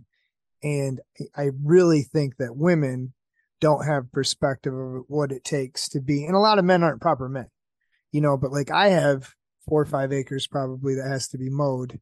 And 0.63 1.01
I 1.35 1.49
really 1.63 2.01
think 2.01 2.37
that 2.37 2.55
women 2.55 3.13
don't 3.61 3.85
have 3.85 4.11
perspective 4.11 4.73
of 4.73 5.03
what 5.07 5.31
it 5.31 5.43
takes 5.43 5.89
to 5.89 6.01
be, 6.01 6.25
and 6.25 6.35
a 6.35 6.39
lot 6.39 6.59
of 6.59 6.65
men 6.65 6.83
aren't 6.83 7.01
proper 7.01 7.27
men, 7.27 7.47
you 8.11 8.21
know, 8.21 8.37
but 8.37 8.51
like 8.51 8.71
I 8.71 8.89
have 8.89 9.33
four 9.67 9.81
or 9.81 9.85
five 9.85 10.11
acres 10.11 10.47
probably 10.47 10.95
that 10.95 11.07
has 11.07 11.27
to 11.29 11.37
be 11.37 11.49
mowed 11.49 11.99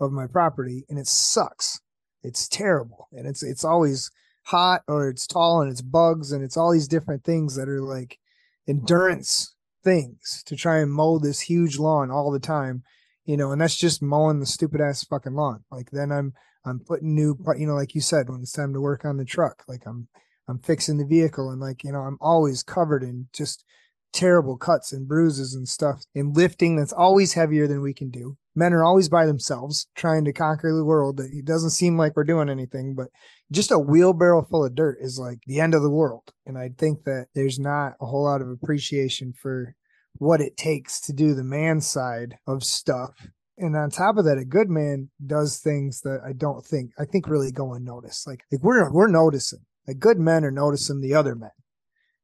of 0.00 0.12
my 0.12 0.26
property 0.26 0.84
and 0.88 0.98
it 0.98 1.06
sucks. 1.06 1.80
It's 2.22 2.48
terrible. 2.48 3.08
And 3.12 3.26
it's, 3.26 3.42
it's 3.42 3.64
always, 3.64 4.10
hot 4.48 4.82
or 4.88 5.10
it's 5.10 5.26
tall 5.26 5.60
and 5.60 5.70
it's 5.70 5.82
bugs 5.82 6.32
and 6.32 6.42
it's 6.42 6.56
all 6.56 6.72
these 6.72 6.88
different 6.88 7.22
things 7.22 7.54
that 7.54 7.68
are 7.68 7.82
like 7.82 8.18
endurance 8.66 9.54
things 9.84 10.42
to 10.46 10.56
try 10.56 10.78
and 10.78 10.90
mow 10.90 11.18
this 11.18 11.40
huge 11.40 11.78
lawn 11.78 12.10
all 12.10 12.30
the 12.30 12.40
time 12.40 12.82
you 13.26 13.36
know 13.36 13.52
and 13.52 13.60
that's 13.60 13.76
just 13.76 14.00
mowing 14.00 14.40
the 14.40 14.46
stupid 14.46 14.80
ass 14.80 15.04
fucking 15.04 15.34
lawn. 15.34 15.62
Like 15.70 15.90
then 15.90 16.10
i'm 16.10 16.32
i'm 16.64 16.80
putting 16.80 17.14
new 17.14 17.36
you 17.58 17.66
know 17.66 17.74
like 17.74 17.94
you 17.94 18.00
said 18.00 18.30
when 18.30 18.40
it's 18.40 18.52
time 18.52 18.72
to 18.72 18.80
work 18.80 19.04
on 19.04 19.18
the 19.18 19.24
truck 19.24 19.64
like 19.68 19.82
i'm 19.86 20.08
i'm 20.48 20.58
fixing 20.58 20.96
the 20.96 21.04
vehicle 21.04 21.50
and 21.50 21.60
like 21.60 21.84
you 21.84 21.92
know 21.92 22.00
i'm 22.00 22.16
always 22.18 22.62
covered 22.62 23.02
in 23.02 23.28
just 23.34 23.66
terrible 24.14 24.56
cuts 24.56 24.94
and 24.94 25.06
bruises 25.06 25.54
and 25.54 25.68
stuff 25.68 26.04
and 26.14 26.34
lifting 26.34 26.76
that's 26.76 26.94
always 26.94 27.34
heavier 27.34 27.66
than 27.66 27.82
we 27.82 27.92
can 27.92 28.08
do 28.08 28.38
men 28.58 28.72
are 28.72 28.84
always 28.84 29.08
by 29.08 29.24
themselves 29.24 29.86
trying 29.94 30.24
to 30.24 30.32
conquer 30.32 30.72
the 30.74 30.84
world 30.84 31.20
it 31.20 31.44
doesn't 31.44 31.70
seem 31.70 31.96
like 31.96 32.16
we're 32.16 32.24
doing 32.24 32.48
anything 32.48 32.94
but 32.94 33.08
just 33.50 33.70
a 33.70 33.78
wheelbarrow 33.78 34.42
full 34.42 34.64
of 34.64 34.74
dirt 34.74 34.98
is 35.00 35.18
like 35.18 35.38
the 35.46 35.60
end 35.60 35.74
of 35.74 35.82
the 35.82 35.90
world. 35.90 36.32
And 36.46 36.58
I 36.58 36.70
think 36.76 37.04
that 37.04 37.28
there's 37.34 37.58
not 37.58 37.94
a 38.00 38.06
whole 38.06 38.24
lot 38.24 38.42
of 38.42 38.48
appreciation 38.48 39.32
for 39.32 39.74
what 40.18 40.40
it 40.40 40.56
takes 40.56 41.00
to 41.02 41.12
do 41.12 41.34
the 41.34 41.44
man 41.44 41.80
side 41.80 42.36
of 42.46 42.64
stuff. 42.64 43.10
And 43.56 43.76
on 43.76 43.90
top 43.90 44.18
of 44.18 44.24
that, 44.24 44.38
a 44.38 44.44
good 44.44 44.68
man 44.68 45.10
does 45.24 45.58
things 45.58 46.02
that 46.02 46.20
I 46.24 46.32
don't 46.32 46.64
think 46.64 46.92
I 46.98 47.04
think 47.04 47.26
really 47.26 47.50
go 47.50 47.74
unnoticed. 47.74 48.26
Like 48.26 48.42
like 48.52 48.62
we're 48.62 48.90
we're 48.92 49.08
noticing. 49.08 49.60
Like 49.86 49.98
good 49.98 50.18
men 50.18 50.44
are 50.44 50.50
noticing 50.50 51.00
the 51.00 51.14
other 51.14 51.34
men. 51.34 51.50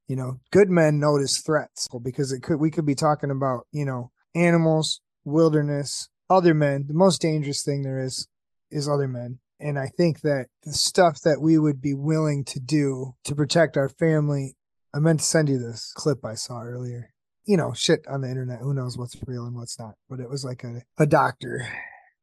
You 0.07 0.17
know, 0.17 0.41
good 0.53 0.69
men 0.69 1.01
notice 1.01 1.39
threats 1.39 1.89
because 2.03 2.31
it 2.31 2.43
could 2.43 2.61
we 2.61 2.71
could 2.71 2.87
be 2.87 2.95
talking 2.95 3.31
about, 3.31 3.67
you 3.73 3.87
know, 3.87 4.11
animals, 4.35 5.01
wilderness, 5.25 6.09
other 6.29 6.55
men. 6.55 6.87
The 6.89 6.95
most 6.95 7.21
dangerous 7.21 7.63
thing 7.63 7.83
there 7.83 8.03
is 8.03 8.29
is 8.71 8.89
other 8.89 9.09
men 9.09 9.39
and 9.61 9.79
I 9.79 9.87
think 9.87 10.21
that 10.21 10.49
the 10.65 10.73
stuff 10.73 11.23
that 11.23 11.41
we 11.41 11.59
would 11.59 11.81
be 11.81 11.95
willing 11.95 12.45
to 12.45 12.61
do 12.61 13.15
to 13.25 13.35
protect 13.35 13.77
our 13.77 13.89
family, 13.89 14.57
I 14.95 14.99
meant 14.99 15.21
to 15.21 15.27
send 15.27 15.49
you 15.49 15.59
this 15.59 15.93
clip 15.95 16.25
I 16.25 16.35
saw 16.35 16.61
earlier. 16.61 17.15
You 17.47 17.57
know, 17.57 17.73
shit 17.73 18.07
on 18.09 18.23
the 18.23 18.29
internet. 18.29 18.61
Who 18.61 18.75
knows 18.75 18.99
what's 18.99 19.17
real 19.27 19.47
and 19.47 19.55
what's 19.55 19.79
not? 19.79 19.95
But 20.09 20.21
it 20.21 20.29
was 20.29 20.45
like 20.45 20.65
a, 20.65 20.83
a 20.99 21.07
doctor. 21.07 21.67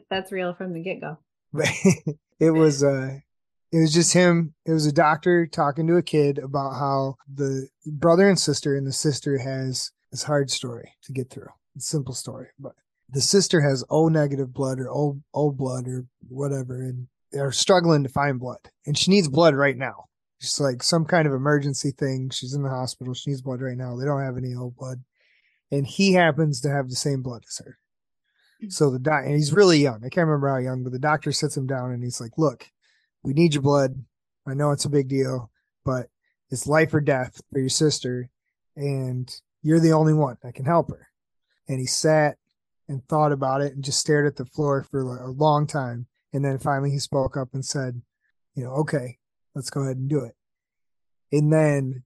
That's 0.09 0.31
real 0.31 0.53
from 0.53 0.73
the 0.73 0.81
get 0.81 1.01
go. 1.01 1.17
it 2.39 2.51
was 2.51 2.83
uh 2.83 3.19
it 3.71 3.79
was 3.79 3.93
just 3.93 4.13
him. 4.13 4.53
It 4.65 4.73
was 4.73 4.85
a 4.85 4.91
doctor 4.91 5.47
talking 5.47 5.87
to 5.87 5.95
a 5.95 6.03
kid 6.03 6.37
about 6.37 6.73
how 6.73 7.15
the 7.31 7.69
brother 7.85 8.29
and 8.29 8.39
sister 8.39 8.75
and 8.75 8.85
the 8.85 8.93
sister 8.93 9.37
has 9.37 9.91
this 10.11 10.23
hard 10.23 10.51
story 10.51 10.93
to 11.03 11.13
get 11.13 11.29
through. 11.29 11.49
It's 11.75 11.87
simple 11.87 12.13
story, 12.13 12.47
but 12.59 12.73
the 13.11 13.21
sister 13.21 13.61
has 13.61 13.83
O 13.89 14.07
negative 14.07 14.53
blood 14.53 14.79
or 14.79 14.89
O 14.89 15.21
O 15.33 15.51
blood 15.51 15.87
or 15.87 16.05
whatever, 16.29 16.81
and 16.81 17.07
they're 17.31 17.51
struggling 17.51 18.03
to 18.03 18.09
find 18.09 18.39
blood, 18.39 18.59
and 18.85 18.97
she 18.97 19.11
needs 19.11 19.27
blood 19.27 19.55
right 19.55 19.77
now. 19.77 20.05
It's 20.39 20.59
like 20.59 20.81
some 20.81 21.05
kind 21.05 21.27
of 21.27 21.33
emergency 21.33 21.91
thing. 21.91 22.29
She's 22.31 22.53
in 22.53 22.63
the 22.63 22.69
hospital. 22.69 23.13
She 23.13 23.29
needs 23.29 23.41
blood 23.41 23.61
right 23.61 23.77
now. 23.77 23.95
They 23.95 24.05
don't 24.05 24.23
have 24.23 24.37
any 24.37 24.55
O 24.55 24.71
blood, 24.71 25.03
and 25.71 25.85
he 25.85 26.13
happens 26.13 26.61
to 26.61 26.69
have 26.69 26.89
the 26.89 26.95
same 26.95 27.21
blood 27.21 27.43
as 27.47 27.65
her. 27.65 27.77
Mm-hmm. 28.61 28.69
So 28.69 28.89
the 28.89 28.99
doc, 28.99 29.23
and 29.25 29.35
he's 29.35 29.53
really 29.53 29.79
young. 29.79 29.97
I 29.97 30.09
can't 30.09 30.27
remember 30.27 30.49
how 30.49 30.57
young, 30.57 30.83
but 30.83 30.91
the 30.91 30.99
doctor 30.99 31.31
sits 31.31 31.55
him 31.55 31.67
down 31.67 31.91
and 31.91 32.03
he's 32.03 32.21
like, 32.21 32.37
"Look, 32.37 32.69
we 33.23 33.33
need 33.33 33.53
your 33.53 33.63
blood. 33.63 34.03
I 34.47 34.53
know 34.53 34.71
it's 34.71 34.85
a 34.85 34.89
big 34.89 35.07
deal, 35.07 35.51
but 35.85 36.07
it's 36.49 36.67
life 36.67 36.93
or 36.93 37.01
death 37.01 37.41
for 37.51 37.59
your 37.59 37.69
sister, 37.69 38.29
and 38.75 39.33
you're 39.61 39.79
the 39.79 39.93
only 39.93 40.13
one 40.13 40.37
that 40.43 40.55
can 40.55 40.65
help 40.65 40.89
her." 40.89 41.07
And 41.67 41.79
he 41.79 41.85
sat 41.85 42.37
and 42.91 43.07
thought 43.07 43.31
about 43.31 43.61
it 43.61 43.73
and 43.73 43.83
just 43.83 43.99
stared 43.99 44.27
at 44.27 44.35
the 44.35 44.45
floor 44.45 44.83
for 44.83 45.01
a 45.01 45.31
long 45.31 45.65
time, 45.65 46.07
and 46.33 46.43
then 46.45 46.57
finally 46.59 46.91
he 46.91 46.99
spoke 46.99 47.37
up 47.37 47.49
and 47.53 47.65
said, 47.65 48.01
"You 48.55 48.63
know, 48.65 48.71
okay, 48.71 49.17
let's 49.55 49.69
go 49.69 49.81
ahead 49.81 49.97
and 49.97 50.09
do 50.09 50.23
it." 50.23 50.35
And 51.31 51.51
then 51.51 52.03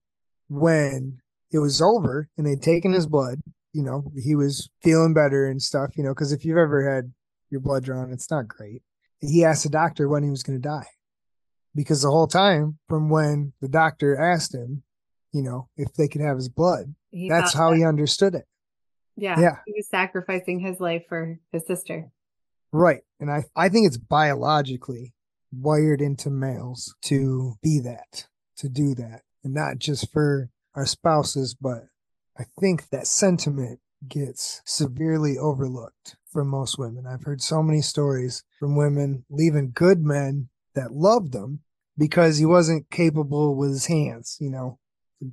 when 0.47 1.19
it 1.51 1.59
was 1.59 1.81
over 1.81 2.29
and 2.37 2.45
they'd 2.45 2.61
taken 2.61 2.93
his 2.93 3.07
blood 3.07 3.41
you 3.75 3.83
know, 3.83 4.09
he 4.15 4.35
was 4.35 4.69
feeling 4.81 5.13
better 5.13 5.47
and 5.47 5.61
stuff, 5.61 5.97
you 5.97 6.03
know, 6.03 6.11
because 6.11 6.31
if 6.31 6.45
you've 6.45 6.57
ever 6.57 6.89
had 6.89 7.11
your 7.49 7.59
blood 7.59 7.83
drawn, 7.83 8.09
it's 8.09 8.31
not 8.31 8.47
great. 8.47 8.81
He 9.19 9.43
asked 9.43 9.63
the 9.63 9.69
doctor 9.69 10.07
when 10.07 10.23
he 10.23 10.29
was 10.29 10.43
going 10.43 10.57
to 10.57 10.61
die 10.61 10.87
because 11.75 12.01
the 12.01 12.09
whole 12.09 12.27
time 12.27 12.79
from 12.87 13.09
when 13.09 13.51
the 13.59 13.67
doctor 13.67 14.17
asked 14.17 14.55
him, 14.55 14.83
you 15.33 15.41
know, 15.41 15.67
if 15.75 15.93
they 15.93 16.07
could 16.07 16.21
have 16.21 16.37
his 16.37 16.47
blood, 16.47 16.95
he 17.11 17.27
that's 17.27 17.53
how 17.53 17.71
that. 17.71 17.75
he 17.75 17.83
understood 17.83 18.33
it. 18.33 18.45
Yeah. 19.17 19.39
Yeah. 19.39 19.57
He 19.65 19.73
was 19.75 19.87
sacrificing 19.87 20.59
his 20.59 20.79
life 20.79 21.03
for 21.07 21.39
his 21.51 21.65
sister. 21.65 22.11
Right. 22.71 23.01
And 23.19 23.31
I, 23.31 23.45
I 23.55 23.69
think 23.69 23.87
it's 23.87 23.97
biologically 23.97 25.13
wired 25.51 26.01
into 26.01 26.29
males 26.29 26.93
to 27.03 27.55
be 27.63 27.79
that, 27.79 28.27
to 28.57 28.67
do 28.67 28.93
that. 28.95 29.21
And 29.43 29.53
not 29.53 29.79
just 29.79 30.11
for 30.11 30.49
our 30.73 30.85
spouses, 30.85 31.53
but 31.53 31.85
I 32.37 32.43
think 32.59 32.89
that 32.89 33.07
sentiment 33.07 33.79
gets 34.07 34.61
severely 34.65 35.37
overlooked 35.37 36.17
for 36.31 36.43
most 36.43 36.77
women. 36.77 37.07
I've 37.07 37.23
heard 37.23 37.41
so 37.41 37.63
many 37.63 37.81
stories 37.81 38.43
from 38.59 38.75
women 38.75 39.23
leaving 39.29 39.71
good 39.73 40.03
men 40.03 40.49
that 40.73 40.91
loved 40.91 41.31
them 41.31 41.61
because 41.97 42.37
he 42.37 42.45
wasn't 42.45 42.89
capable 42.91 43.55
with 43.55 43.69
his 43.69 43.85
hands, 43.85 44.37
you 44.41 44.49
know, 44.49 44.79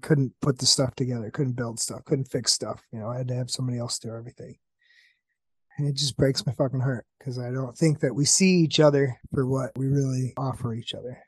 couldn't 0.00 0.32
put 0.40 0.58
the 0.58 0.66
stuff 0.66 0.94
together, 0.94 1.30
couldn't 1.30 1.56
build 1.56 1.78
stuff, 1.78 2.04
couldn't 2.04 2.30
fix 2.30 2.52
stuff. 2.52 2.82
You 2.92 3.00
know, 3.00 3.08
I 3.08 3.18
had 3.18 3.28
to 3.28 3.34
have 3.34 3.50
somebody 3.50 3.78
else 3.78 3.98
do 3.98 4.14
everything. 4.14 4.56
And 5.78 5.88
it 5.88 5.94
just 5.94 6.16
breaks 6.16 6.46
my 6.46 6.52
fucking 6.52 6.80
heart 6.80 7.06
because 7.18 7.38
I 7.38 7.50
don't 7.50 7.76
think 7.76 8.00
that 8.00 8.14
we 8.14 8.24
see 8.24 8.56
each 8.56 8.78
other 8.78 9.18
for 9.32 9.46
what 9.46 9.72
we 9.76 9.86
really 9.86 10.34
offer 10.36 10.74
each 10.74 10.94
other. 10.94 11.18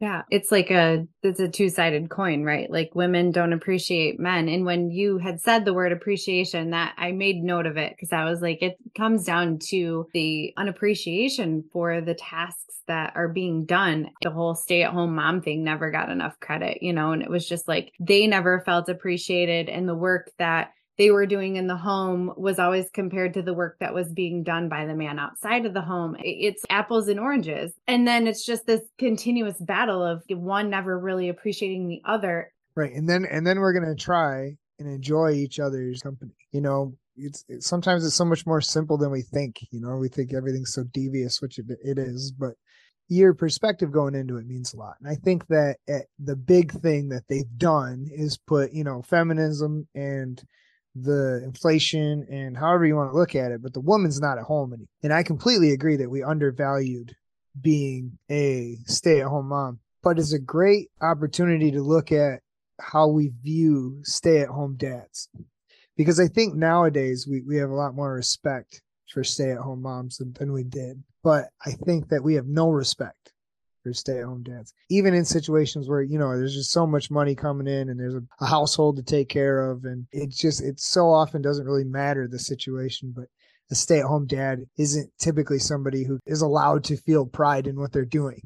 Yeah, 0.00 0.22
it's 0.30 0.52
like 0.52 0.70
a 0.70 1.06
it's 1.24 1.40
a 1.40 1.48
two-sided 1.48 2.08
coin, 2.08 2.44
right? 2.44 2.70
Like 2.70 2.94
women 2.94 3.32
don't 3.32 3.52
appreciate 3.52 4.20
men. 4.20 4.48
And 4.48 4.64
when 4.64 4.92
you 4.92 5.18
had 5.18 5.40
said 5.40 5.64
the 5.64 5.74
word 5.74 5.90
appreciation, 5.90 6.70
that 6.70 6.94
I 6.96 7.10
made 7.10 7.42
note 7.42 7.66
of 7.66 7.76
it 7.76 7.94
because 7.96 8.12
I 8.12 8.24
was 8.24 8.40
like 8.40 8.62
it 8.62 8.76
comes 8.96 9.24
down 9.24 9.58
to 9.70 10.06
the 10.14 10.54
unappreciation 10.56 11.64
for 11.72 12.00
the 12.00 12.14
tasks 12.14 12.76
that 12.86 13.12
are 13.16 13.28
being 13.28 13.64
done. 13.64 14.10
The 14.22 14.30
whole 14.30 14.54
stay-at-home 14.54 15.16
mom 15.16 15.42
thing 15.42 15.64
never 15.64 15.90
got 15.90 16.10
enough 16.10 16.38
credit, 16.38 16.80
you 16.80 16.92
know, 16.92 17.10
and 17.10 17.20
it 17.22 17.28
was 17.28 17.48
just 17.48 17.66
like 17.66 17.92
they 17.98 18.28
never 18.28 18.60
felt 18.60 18.88
appreciated 18.88 19.68
and 19.68 19.88
the 19.88 19.96
work 19.96 20.30
that 20.38 20.70
they 20.98 21.12
were 21.12 21.26
doing 21.26 21.56
in 21.56 21.68
the 21.68 21.76
home 21.76 22.32
was 22.36 22.58
always 22.58 22.90
compared 22.92 23.34
to 23.34 23.42
the 23.42 23.54
work 23.54 23.76
that 23.78 23.94
was 23.94 24.12
being 24.12 24.42
done 24.42 24.68
by 24.68 24.84
the 24.84 24.94
man 24.94 25.18
outside 25.18 25.64
of 25.64 25.72
the 25.72 25.80
home. 25.80 26.16
It's 26.18 26.64
apples 26.68 27.06
and 27.06 27.20
oranges. 27.20 27.72
And 27.86 28.06
then 28.06 28.26
it's 28.26 28.44
just 28.44 28.66
this 28.66 28.82
continuous 28.98 29.56
battle 29.60 30.04
of 30.04 30.22
one 30.28 30.70
never 30.70 30.98
really 30.98 31.28
appreciating 31.28 31.88
the 31.88 32.02
other. 32.04 32.52
Right. 32.74 32.92
And 32.92 33.08
then 33.08 33.24
and 33.30 33.46
then 33.46 33.60
we're 33.60 33.72
going 33.72 33.96
to 33.96 34.02
try 34.02 34.56
and 34.80 34.88
enjoy 34.88 35.32
each 35.32 35.60
other's 35.60 36.02
company. 36.02 36.34
You 36.52 36.60
know, 36.60 36.94
it's, 37.16 37.44
sometimes 37.60 38.04
it's 38.04 38.14
so 38.16 38.24
much 38.24 38.46
more 38.46 38.60
simple 38.60 38.98
than 38.98 39.10
we 39.10 39.22
think, 39.22 39.60
you 39.70 39.80
know, 39.80 39.96
we 39.96 40.08
think 40.08 40.32
everything's 40.32 40.72
so 40.72 40.84
devious, 40.92 41.40
which 41.40 41.58
it, 41.58 41.66
it 41.82 41.98
is, 41.98 42.32
but 42.32 42.54
your 43.08 43.34
perspective 43.34 43.90
going 43.90 44.14
into 44.14 44.36
it 44.36 44.46
means 44.46 44.74
a 44.74 44.76
lot. 44.76 44.96
And 45.00 45.08
I 45.08 45.14
think 45.14 45.46
that 45.46 45.78
eh, 45.88 46.00
the 46.18 46.36
big 46.36 46.72
thing 46.72 47.08
that 47.08 47.24
they've 47.28 47.56
done 47.56 48.08
is 48.10 48.36
put, 48.36 48.72
you 48.72 48.84
know, 48.84 49.02
feminism 49.02 49.88
and 49.94 50.42
the 51.02 51.42
inflation 51.44 52.26
and 52.30 52.56
however 52.56 52.86
you 52.86 52.96
want 52.96 53.12
to 53.12 53.16
look 53.16 53.34
at 53.34 53.52
it, 53.52 53.62
but 53.62 53.72
the 53.72 53.80
woman's 53.80 54.20
not 54.20 54.38
at 54.38 54.44
home 54.44 54.72
anymore. 54.72 54.88
And 55.02 55.12
I 55.12 55.22
completely 55.22 55.72
agree 55.72 55.96
that 55.96 56.10
we 56.10 56.22
undervalued 56.22 57.14
being 57.60 58.18
a 58.30 58.76
stay 58.86 59.20
at 59.20 59.26
home 59.26 59.48
mom, 59.48 59.80
but 60.02 60.18
it's 60.18 60.32
a 60.32 60.38
great 60.38 60.90
opportunity 61.00 61.70
to 61.72 61.82
look 61.82 62.12
at 62.12 62.40
how 62.80 63.08
we 63.08 63.32
view 63.42 64.00
stay 64.04 64.40
at 64.40 64.48
home 64.48 64.76
dads. 64.76 65.28
Because 65.96 66.20
I 66.20 66.28
think 66.28 66.54
nowadays 66.54 67.26
we, 67.28 67.42
we 67.42 67.56
have 67.56 67.70
a 67.70 67.74
lot 67.74 67.94
more 67.94 68.12
respect 68.12 68.82
for 69.10 69.24
stay 69.24 69.50
at 69.50 69.58
home 69.58 69.82
moms 69.82 70.18
than, 70.18 70.32
than 70.34 70.52
we 70.52 70.62
did. 70.62 71.02
But 71.24 71.46
I 71.66 71.72
think 71.72 72.08
that 72.10 72.22
we 72.22 72.34
have 72.34 72.46
no 72.46 72.70
respect 72.70 73.32
for 73.88 73.94
stay 73.94 74.18
at 74.18 74.24
home 74.24 74.42
dads. 74.42 74.74
Even 74.90 75.14
in 75.14 75.24
situations 75.24 75.88
where, 75.88 76.02
you 76.02 76.18
know, 76.18 76.36
there's 76.36 76.54
just 76.54 76.70
so 76.70 76.86
much 76.86 77.10
money 77.10 77.34
coming 77.34 77.66
in 77.66 77.88
and 77.88 77.98
there's 77.98 78.14
a, 78.14 78.22
a 78.40 78.46
household 78.46 78.96
to 78.96 79.02
take 79.02 79.28
care 79.28 79.70
of. 79.70 79.84
And 79.84 80.06
it 80.12 80.30
just, 80.30 80.62
it 80.62 80.78
so 80.78 81.10
often 81.10 81.42
doesn't 81.42 81.66
really 81.66 81.84
matter 81.84 82.28
the 82.28 82.38
situation. 82.38 83.12
But 83.16 83.26
a 83.70 83.74
stay 83.74 84.00
at 84.00 84.04
home 84.04 84.26
dad 84.26 84.60
isn't 84.76 85.10
typically 85.18 85.58
somebody 85.58 86.04
who 86.04 86.18
is 86.26 86.42
allowed 86.42 86.84
to 86.84 86.96
feel 86.96 87.26
pride 87.26 87.66
in 87.66 87.80
what 87.80 87.92
they're 87.92 88.04
doing. 88.04 88.40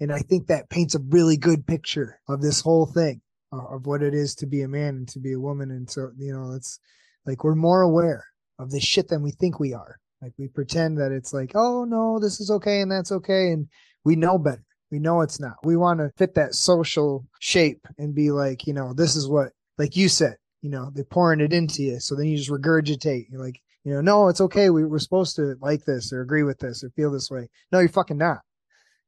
And 0.00 0.12
I 0.12 0.20
think 0.20 0.46
that 0.46 0.70
paints 0.70 0.94
a 0.94 1.00
really 1.08 1.36
good 1.36 1.66
picture 1.66 2.20
of 2.28 2.40
this 2.40 2.60
whole 2.60 2.86
thing 2.86 3.20
uh, 3.52 3.74
of 3.74 3.86
what 3.86 4.02
it 4.02 4.14
is 4.14 4.34
to 4.36 4.46
be 4.46 4.62
a 4.62 4.68
man 4.68 4.96
and 4.96 5.08
to 5.08 5.20
be 5.20 5.32
a 5.32 5.40
woman. 5.40 5.70
And 5.70 5.90
so, 5.90 6.10
you 6.16 6.32
know, 6.32 6.54
it's 6.54 6.78
like 7.26 7.44
we're 7.44 7.54
more 7.54 7.82
aware 7.82 8.24
of 8.58 8.70
the 8.70 8.80
shit 8.80 9.08
than 9.08 9.22
we 9.22 9.32
think 9.32 9.58
we 9.58 9.74
are. 9.74 9.98
Like 10.22 10.32
we 10.38 10.48
pretend 10.48 10.98
that 10.98 11.12
it's 11.12 11.32
like, 11.32 11.52
oh 11.54 11.84
no, 11.84 12.18
this 12.18 12.40
is 12.40 12.50
okay 12.50 12.80
and 12.80 12.90
that's 12.90 13.12
okay. 13.12 13.50
And 13.52 13.68
we 14.04 14.16
know 14.16 14.38
better. 14.38 14.64
We 14.90 14.98
know 14.98 15.20
it's 15.20 15.40
not. 15.40 15.56
We 15.64 15.76
want 15.76 16.00
to 16.00 16.10
fit 16.16 16.34
that 16.34 16.54
social 16.54 17.26
shape 17.40 17.86
and 17.98 18.14
be 18.14 18.30
like, 18.30 18.66
you 18.66 18.72
know, 18.72 18.92
this 18.94 19.16
is 19.16 19.28
what, 19.28 19.52
like 19.76 19.96
you 19.96 20.08
said, 20.08 20.36
you 20.62 20.70
know, 20.70 20.90
they're 20.94 21.04
pouring 21.04 21.40
it 21.40 21.52
into 21.52 21.82
you. 21.82 22.00
So 22.00 22.14
then 22.14 22.26
you 22.26 22.36
just 22.36 22.50
regurgitate. 22.50 23.26
You're 23.30 23.44
like, 23.44 23.60
you 23.84 23.92
know, 23.92 24.00
no, 24.00 24.28
it's 24.28 24.40
okay. 24.40 24.70
We, 24.70 24.84
we're 24.84 24.98
supposed 24.98 25.36
to 25.36 25.56
like 25.60 25.84
this 25.84 26.12
or 26.12 26.22
agree 26.22 26.42
with 26.42 26.58
this 26.58 26.82
or 26.82 26.90
feel 26.90 27.10
this 27.10 27.30
way. 27.30 27.48
No, 27.70 27.80
you're 27.80 27.88
fucking 27.88 28.18
not. 28.18 28.40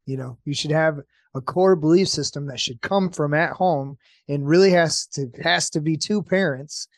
You 0.06 0.16
know, 0.16 0.38
you 0.44 0.54
should 0.54 0.70
have 0.70 1.00
a 1.34 1.40
core 1.40 1.76
belief 1.76 2.08
system 2.08 2.46
that 2.46 2.60
should 2.60 2.80
come 2.80 3.10
from 3.10 3.34
at 3.34 3.52
home 3.52 3.96
and 4.28 4.48
really 4.48 4.70
has 4.70 5.06
to 5.06 5.30
has 5.42 5.70
to 5.70 5.80
be 5.80 5.96
two 5.96 6.22
parents 6.22 6.88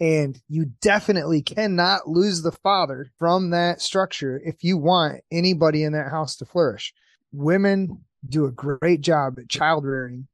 and 0.00 0.40
you 0.48 0.66
definitely 0.80 1.42
cannot 1.42 2.08
lose 2.08 2.42
the 2.42 2.52
father 2.52 3.10
from 3.18 3.50
that 3.50 3.80
structure 3.80 4.40
if 4.44 4.64
you 4.64 4.76
want 4.76 5.20
anybody 5.30 5.84
in 5.84 5.92
that 5.92 6.10
house 6.10 6.36
to 6.36 6.46
flourish 6.46 6.94
women 7.32 7.98
do 8.28 8.46
a 8.46 8.52
great 8.52 9.00
job 9.00 9.38
at 9.38 9.48
child 9.48 9.84
rearing 9.84 10.28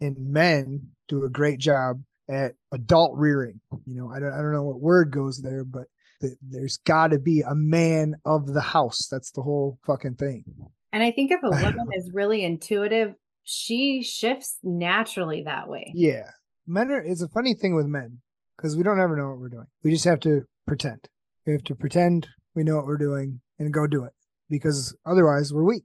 and 0.00 0.16
men 0.18 0.88
do 1.08 1.24
a 1.24 1.30
great 1.30 1.58
job 1.58 2.02
at 2.28 2.54
adult 2.72 3.16
rearing. 3.16 3.60
You 3.86 3.96
know, 3.96 4.10
I 4.12 4.20
don't, 4.20 4.32
I 4.32 4.38
don't 4.38 4.52
know 4.52 4.64
what 4.64 4.80
word 4.80 5.10
goes 5.10 5.40
there, 5.42 5.64
but 5.64 5.86
th- 6.20 6.38
there's 6.42 6.78
got 6.78 7.08
to 7.08 7.18
be 7.18 7.42
a 7.42 7.54
man 7.54 8.16
of 8.24 8.46
the 8.46 8.60
house. 8.60 9.08
That's 9.10 9.30
the 9.30 9.42
whole 9.42 9.78
fucking 9.86 10.16
thing. 10.16 10.44
And 10.92 11.02
I 11.02 11.10
think 11.10 11.30
if 11.30 11.42
a 11.42 11.50
woman 11.50 11.88
is 11.94 12.10
really 12.12 12.44
intuitive, 12.44 13.14
she 13.44 14.02
shifts 14.02 14.58
naturally 14.62 15.44
that 15.44 15.68
way. 15.68 15.92
Yeah. 15.94 16.30
Men 16.66 16.90
are, 16.90 17.02
it's 17.02 17.22
a 17.22 17.28
funny 17.28 17.54
thing 17.54 17.74
with 17.74 17.86
men 17.86 18.18
because 18.56 18.76
we 18.76 18.82
don't 18.82 19.00
ever 19.00 19.16
know 19.16 19.28
what 19.28 19.38
we're 19.38 19.48
doing. 19.48 19.66
We 19.84 19.90
just 19.92 20.04
have 20.04 20.20
to 20.20 20.42
pretend. 20.66 21.08
We 21.46 21.52
have 21.52 21.64
to 21.64 21.76
pretend 21.76 22.28
we 22.54 22.64
know 22.64 22.76
what 22.76 22.86
we're 22.86 22.96
doing 22.96 23.40
and 23.58 23.72
go 23.72 23.86
do 23.86 24.04
it 24.04 24.12
because 24.50 24.96
otherwise 25.06 25.52
we're 25.52 25.62
weak 25.62 25.84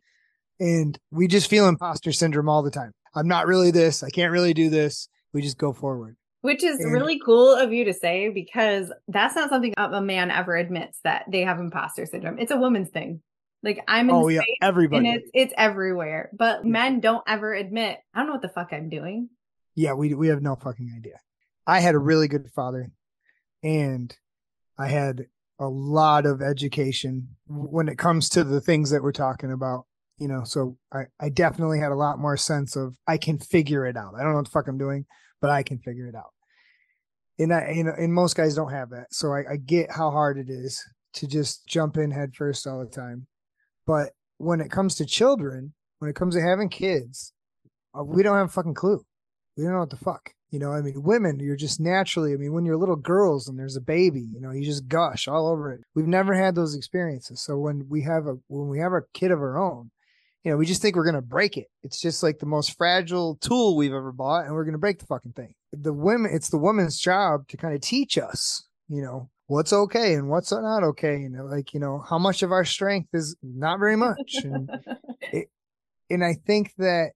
and 0.62 0.96
we 1.10 1.28
just 1.28 1.50
feel 1.50 1.68
imposter 1.68 2.12
syndrome 2.12 2.48
all 2.48 2.62
the 2.62 2.70
time. 2.72 2.92
I'm 3.16 3.28
not 3.28 3.48
really 3.48 3.72
this. 3.72 4.04
I 4.04 4.12
can't 4.12 4.32
really 4.32 4.54
do 4.54 4.70
this. 4.70 5.10
We 5.34 5.42
just 5.42 5.58
go 5.58 5.74
forward. 5.74 6.16
Which 6.42 6.64
is 6.64 6.80
and, 6.80 6.94
really 6.94 7.20
cool 7.20 7.56
of 7.56 7.74
you 7.74 7.86
to 7.86 7.94
say 7.94 8.30
because 8.30 8.92
that's 9.08 9.36
not 9.36 9.50
something 9.50 9.74
a 9.76 10.02
man 10.02 10.30
ever 10.30 10.56
admits 10.56 11.00
that 11.04 11.26
they 11.30 11.42
have 11.42 11.60
imposter 11.60 12.06
syndrome. 12.06 12.38
It's 12.38 12.52
a 12.52 12.58
woman's 12.58 12.90
thing. 12.90 13.22
Like 13.64 13.84
I'm 13.88 14.10
in 14.10 14.16
oh 14.16 14.28
yeah, 14.28 14.42
everybody. 14.62 15.08
And 15.08 15.18
it's 15.18 15.30
it's 15.34 15.54
everywhere. 15.58 16.30
But 16.34 16.64
yeah. 16.64 16.72
men 16.72 17.00
don't 17.00 17.24
ever 17.28 17.54
admit, 17.54 17.98
I 18.14 18.20
don't 18.20 18.28
know 18.28 18.34
what 18.34 18.42
the 18.42 18.50
fuck 18.50 18.70
I'm 18.72 18.90
doing. 18.90 19.30
Yeah, 19.76 19.94
we 19.94 20.14
we 20.14 20.28
have 20.30 20.42
no 20.42 20.56
fucking 20.56 20.94
idea. 20.96 21.20
I 21.68 21.80
had 21.80 21.96
a 21.96 22.00
really 22.00 22.28
good 22.28 22.50
father 22.56 22.92
and 23.64 24.16
I 24.78 24.88
had 24.88 25.28
a 25.60 25.68
lot 25.68 26.26
of 26.26 26.42
education 26.42 27.36
when 27.48 27.88
it 27.88 28.00
comes 28.00 28.30
to 28.30 28.44
the 28.44 28.62
things 28.62 28.90
that 28.90 29.04
we're 29.04 29.12
talking 29.12 29.52
about 29.52 29.86
you 30.22 30.28
know 30.28 30.44
so 30.44 30.78
i 30.94 31.04
i 31.20 31.30
definitely 31.30 31.80
had 31.80 31.92
a 31.92 31.96
lot 31.96 32.20
more 32.20 32.38
sense 32.38 32.76
of 32.76 32.96
i 33.08 33.18
can 33.18 33.38
figure 33.38 33.86
it 33.86 33.98
out 33.98 34.14
i 34.16 34.22
don't 34.22 34.32
know 34.32 34.38
what 34.38 34.46
the 34.46 34.52
fuck 34.52 34.68
i'm 34.68 34.78
doing 34.78 35.06
but 35.42 35.50
i 35.50 35.64
can 35.64 35.80
figure 35.80 36.08
it 36.08 36.16
out 36.16 36.32
and 37.40 37.54
i 37.54 37.72
you 37.72 37.84
know 37.84 37.94
and 37.98 38.14
most 38.14 38.36
guys 38.36 38.56
don't 38.56 38.72
have 38.72 38.92
that 38.92 39.08
so 39.12 39.34
i, 39.34 39.44
I 39.52 39.56
get 39.58 39.92
how 39.92 40.12
hard 40.12 40.38
it 40.38 40.50
is 40.50 40.82
to 41.14 41.28
just 41.28 41.68
jump 41.68 41.98
in 41.98 42.12
head 42.12 42.36
first 42.36 42.68
all 42.68 42.80
the 42.80 42.86
time. 42.86 43.28
But 43.86 44.12
when 44.38 44.62
it 44.62 44.72
comes 44.72 44.96
to 44.96 45.06
children, 45.06 45.74
when 46.00 46.10
it 46.10 46.16
comes 46.16 46.36
to 46.36 46.42
having 46.42 46.70
kids, 46.70 47.34
uh, 47.98 48.04
we 48.04 48.24
don't 48.24 48.38
have 48.38 48.48
a 48.48 48.52
fucking 48.52 48.74
clue. 48.74 49.04
We 49.58 49.64
don't 49.64 49.74
know 49.74 49.80
what 49.80 49.90
the 49.90 49.98
fuck. 49.98 50.32
You 50.50 50.60
know, 50.60 50.72
I 50.72 50.82
mean, 50.82 51.02
women, 51.04 51.40
you're 51.40 51.56
just 51.56 51.80
naturally, 51.80 52.34
I 52.34 52.38
mean, 52.38 52.52
when 52.52 52.66
you're 52.66 52.78
little 52.78 52.98
girls 52.98 53.48
and 53.48 53.58
there's 53.58 53.78
a 53.78 53.82
baby, 53.82 54.28
you 54.34 54.42
know, 54.42 54.52
you 54.52 54.66
just 54.66 54.88
gush 54.88 55.28
all 55.28 55.48
over 55.48 55.72
it. 55.72 55.82
We've 55.96 56.08
never 56.08 56.34
had 56.34 56.56
those 56.56 56.76
experiences. 56.76 57.42
So 57.42 57.58
when 57.58 57.88
we 57.88 58.02
have 58.02 58.28
a, 58.28 58.36
when 58.48 58.68
we 58.68 58.80
have 58.80 58.92
a 58.92 59.04
kid 59.14 59.32
of 59.32 59.40
our 59.40 59.58
own, 59.58 59.92
you 60.44 60.52
know, 60.52 60.58
we 60.58 60.66
just 60.66 60.82
think 60.82 60.96
we're 60.96 61.04
going 61.04 61.16
to 61.16 61.22
break 61.22 61.58
it. 61.58 61.68
It's 61.84 62.02
just 62.02 62.24
like 62.24 62.40
the 62.40 62.46
most 62.46 62.78
fragile 62.78 63.36
tool 63.36 63.76
we've 63.76 63.94
ever 63.94 64.12
bought 64.12 64.46
and 64.46 64.54
we're 64.54 64.64
going 64.64 64.74
to 64.74 64.80
break 64.80 65.00
the 65.00 65.06
fucking 65.06 65.34
thing. 65.34 65.54
The 65.72 65.94
women, 65.94 66.32
it's 66.34 66.50
the 66.50 66.58
woman's 66.58 67.00
job 67.00 67.48
to 67.50 67.58
kind 67.58 67.76
of 67.76 67.82
teach 67.82 68.18
us, 68.18 68.68
you 68.90 69.02
know, 69.02 69.30
what's 69.48 69.72
okay 69.72 70.14
and 70.14 70.30
what's 70.30 70.52
not 70.52 70.84
okay. 70.84 71.16
and 71.16 71.50
like, 71.50 71.74
you 71.74 71.80
know, 71.80 72.04
how 72.10 72.18
much 72.18 72.42
of 72.42 72.52
our 72.52 72.66
strength 72.66 73.10
is 73.14 73.36
not 73.44 73.80
very 73.80 73.96
much. 73.96 74.36
And, 74.44 74.70
it, 75.22 75.50
and 76.10 76.24
I 76.24 76.34
think 76.34 76.74
that 76.78 77.12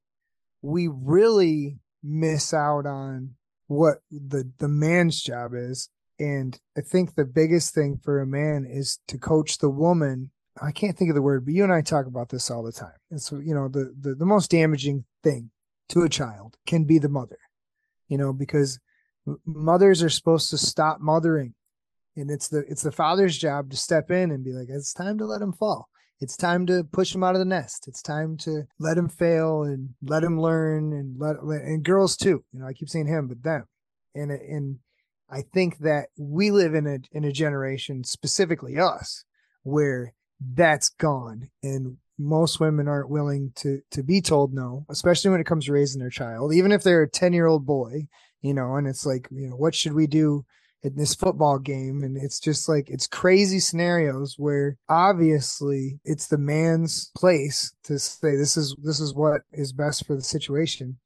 we 0.61 0.87
really 0.87 1.79
miss 2.03 2.53
out 2.53 2.85
on 2.85 3.35
what 3.67 3.97
the 4.11 4.49
the 4.59 4.67
man's 4.67 5.21
job 5.21 5.51
is 5.55 5.89
and 6.19 6.59
i 6.77 6.81
think 6.81 7.15
the 7.15 7.25
biggest 7.25 7.73
thing 7.73 7.99
for 8.03 8.21
a 8.21 8.27
man 8.27 8.65
is 8.69 8.99
to 9.07 9.17
coach 9.17 9.57
the 9.57 9.69
woman 9.69 10.29
i 10.61 10.71
can't 10.71 10.97
think 10.97 11.09
of 11.09 11.15
the 11.15 11.21
word 11.21 11.45
but 11.45 11.53
you 11.53 11.63
and 11.63 11.73
i 11.73 11.81
talk 11.81 12.05
about 12.05 12.29
this 12.29 12.49
all 12.49 12.63
the 12.63 12.71
time 12.71 12.97
and 13.11 13.21
so 13.21 13.37
you 13.37 13.53
know 13.53 13.67
the 13.67 13.93
the, 13.99 14.15
the 14.15 14.25
most 14.25 14.51
damaging 14.51 15.03
thing 15.23 15.49
to 15.89 16.01
a 16.01 16.09
child 16.09 16.57
can 16.65 16.83
be 16.83 16.97
the 16.97 17.09
mother 17.09 17.37
you 18.07 18.17
know 18.17 18.33
because 18.33 18.79
mothers 19.45 20.03
are 20.03 20.09
supposed 20.09 20.49
to 20.49 20.57
stop 20.57 20.99
mothering 20.99 21.53
and 22.15 22.29
it's 22.29 22.47
the 22.47 22.59
it's 22.69 22.83
the 22.83 22.91
father's 22.91 23.37
job 23.37 23.69
to 23.69 23.77
step 23.77 24.11
in 24.11 24.31
and 24.31 24.43
be 24.43 24.51
like 24.51 24.67
it's 24.69 24.93
time 24.93 25.17
to 25.17 25.25
let 25.25 25.41
him 25.41 25.53
fall 25.53 25.89
it's 26.21 26.37
time 26.37 26.65
to 26.67 26.83
push 26.83 27.13
him 27.13 27.23
out 27.23 27.35
of 27.35 27.39
the 27.39 27.45
nest. 27.45 27.87
It's 27.87 28.01
time 28.01 28.37
to 28.37 28.63
let 28.79 28.97
him 28.97 29.09
fail 29.09 29.63
and 29.63 29.89
let 30.01 30.23
him 30.23 30.39
learn 30.39 30.93
and 30.93 31.19
let 31.19 31.37
and 31.41 31.83
girls 31.83 32.15
too. 32.15 32.43
You 32.53 32.59
know, 32.59 32.67
I 32.67 32.73
keep 32.73 32.89
saying 32.89 33.07
him, 33.07 33.27
but 33.27 33.43
them. 33.43 33.65
And 34.13 34.31
and 34.31 34.79
I 35.29 35.41
think 35.41 35.79
that 35.79 36.09
we 36.17 36.51
live 36.51 36.73
in 36.73 36.87
a 36.87 36.99
in 37.11 37.25
a 37.25 37.33
generation, 37.33 38.03
specifically 38.03 38.77
us, 38.77 39.25
where 39.63 40.13
that's 40.39 40.89
gone, 40.89 41.49
and 41.63 41.97
most 42.17 42.59
women 42.59 42.87
aren't 42.87 43.09
willing 43.09 43.51
to 43.55 43.81
to 43.91 44.03
be 44.03 44.21
told 44.21 44.53
no, 44.53 44.85
especially 44.89 45.31
when 45.31 45.41
it 45.41 45.45
comes 45.45 45.65
to 45.65 45.73
raising 45.73 45.99
their 45.99 46.09
child, 46.09 46.53
even 46.53 46.71
if 46.71 46.83
they're 46.83 47.03
a 47.03 47.09
ten 47.09 47.33
year 47.33 47.47
old 47.47 47.65
boy. 47.65 48.07
You 48.41 48.53
know, 48.53 48.75
and 48.75 48.87
it's 48.87 49.07
like, 49.07 49.27
you 49.31 49.49
know, 49.49 49.55
what 49.55 49.73
should 49.73 49.93
we 49.93 50.05
do 50.05 50.45
in 50.85 50.95
this 50.95 51.15
football 51.15 51.57
game 51.57 52.03
and 52.03 52.15
it's 52.15 52.39
just 52.39 52.69
like 52.69 52.89
it's 52.91 53.07
crazy 53.07 53.59
scenarios 53.59 54.35
where 54.37 54.77
obviously 54.87 55.99
it's 56.05 56.27
the 56.27 56.37
man's 56.37 57.11
place 57.17 57.73
to 57.83 57.97
say 57.97 58.35
this 58.35 58.55
is 58.55 58.75
this 58.83 58.99
is 58.99 59.15
what 59.15 59.41
is 59.51 59.73
best 59.73 60.05
for 60.05 60.15
the 60.15 60.21
situation 60.21 60.97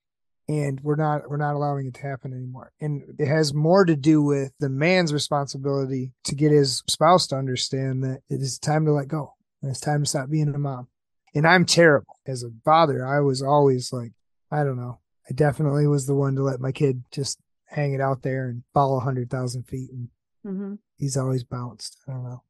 and 0.50 0.82
we're 0.82 0.98
not 0.98 1.29
we're 1.29 1.38
not 1.38 1.56
allowing 1.56 1.86
it 1.86 1.94
to 1.94 2.01
happen 2.01 2.34
anymore 2.34 2.74
and 2.82 3.03
it 3.18 3.27
has 3.27 3.53
more 3.53 3.86
to 3.86 3.96
do 3.96 4.22
with 4.22 4.51
the 4.60 4.68
man's 4.68 5.13
responsibility 5.13 6.12
to 6.25 6.36
get 6.36 6.51
his 6.51 6.84
spouse 6.88 7.27
to 7.27 7.38
understand 7.38 8.03
that 8.03 8.20
it 8.29 8.41
is 8.41 8.60
time 8.60 8.84
to 8.84 8.91
let 8.91 9.08
go 9.08 9.34
and 9.62 9.72
it's 9.72 9.79
time 9.79 10.03
to 10.03 10.10
stop 10.10 10.29
being 10.29 10.53
a 10.53 10.58
mom 10.58 10.88
and 11.34 11.48
i'm 11.48 11.65
terrible 11.65 12.20
as 12.25 12.44
a 12.44 12.50
father 12.65 13.06
i 13.06 13.22
was 13.22 13.41
always 13.41 13.94
like 13.94 14.12
i 14.51 14.63
don't 14.63 14.79
know 14.79 15.00
i 15.29 15.34
definitely 15.34 15.88
was 15.88 16.08
the 16.08 16.15
one 16.15 16.36
to 16.36 16.41
let 16.41 16.60
my 16.60 16.72
kid 16.72 17.03
just 17.12 17.39
hang 17.70 17.94
it 17.94 18.01
out 18.01 18.24
there 18.24 18.50
and 18.50 18.63
fall 18.74 18.98
a 18.98 19.01
hundred 19.01 19.29
thousand 19.29 19.63
feet, 19.63 19.89
and 19.91 20.10
mm-hmm. 20.46 20.74
he's 20.98 21.18
always 21.18 21.44
bounced. 21.44 21.98
I 22.07 22.12
don't 22.12 22.24
know. 22.24 22.44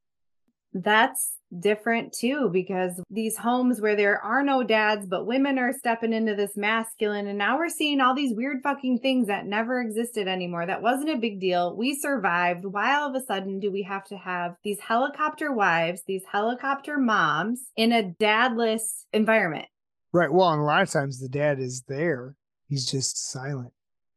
That's 0.74 1.34
different 1.60 2.14
too 2.14 2.48
because 2.54 3.02
these 3.10 3.36
homes 3.36 3.82
where 3.82 3.96
there 3.96 4.22
are 4.22 4.44
no 4.44 4.62
dads 4.62 5.08
but 5.08 5.26
women 5.26 5.58
are 5.58 5.74
stepping 5.74 6.14
into 6.14 6.36
this 6.36 6.56
masculine 6.56 7.26
and 7.26 7.40
now 7.40 7.58
we're 7.58 7.68
seeing 7.68 8.00
all 8.00 8.14
these 8.14 8.36
weird 8.36 8.62
fucking 8.62 9.00
things 9.00 9.26
that 9.26 9.48
never 9.48 9.82
existed 9.82 10.28
anymore. 10.28 10.68
That 10.68 10.84
wasn't 10.84 11.10
a 11.10 11.18
big 11.18 11.40
deal. 11.40 11.76
We 11.76 11.96
survived. 11.96 12.66
Why 12.66 12.96
all 12.96 13.10
of 13.10 13.16
a 13.16 13.26
sudden 13.26 13.60
do 13.60 13.72
we 13.72 13.82
have 13.84 14.06
to 14.06 14.18
have 14.18 14.56
these 14.64 14.80
helicopter 14.80 15.52
wives 15.52 16.04
these 16.06 16.24
helicopter 16.32 17.00
moms 17.00 17.62
in 17.76 17.92
a 17.92 18.04
dadless 18.04 19.06
environment? 19.12 19.66
Right. 20.14 20.32
Well 20.32 20.52
and 20.52 20.62
a 20.62 20.66
lot 20.66 20.84
of 20.84 20.92
times 20.92 21.20
the 21.20 21.30
dad 21.30 21.60
is 21.60 21.84
there. 21.88 22.36
He's 22.68 22.86
just 22.86 23.32
silent. 23.32 23.74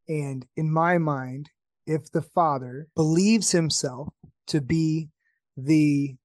And 0.07 0.45
in 0.55 0.71
my 0.71 0.99
mind, 0.99 1.49
if 1.87 2.11
the 2.11 2.21
father 2.21 2.87
believes 2.95 3.51
himself 3.51 4.09
to 4.47 4.61
be 4.61 5.09
the, 5.57 6.15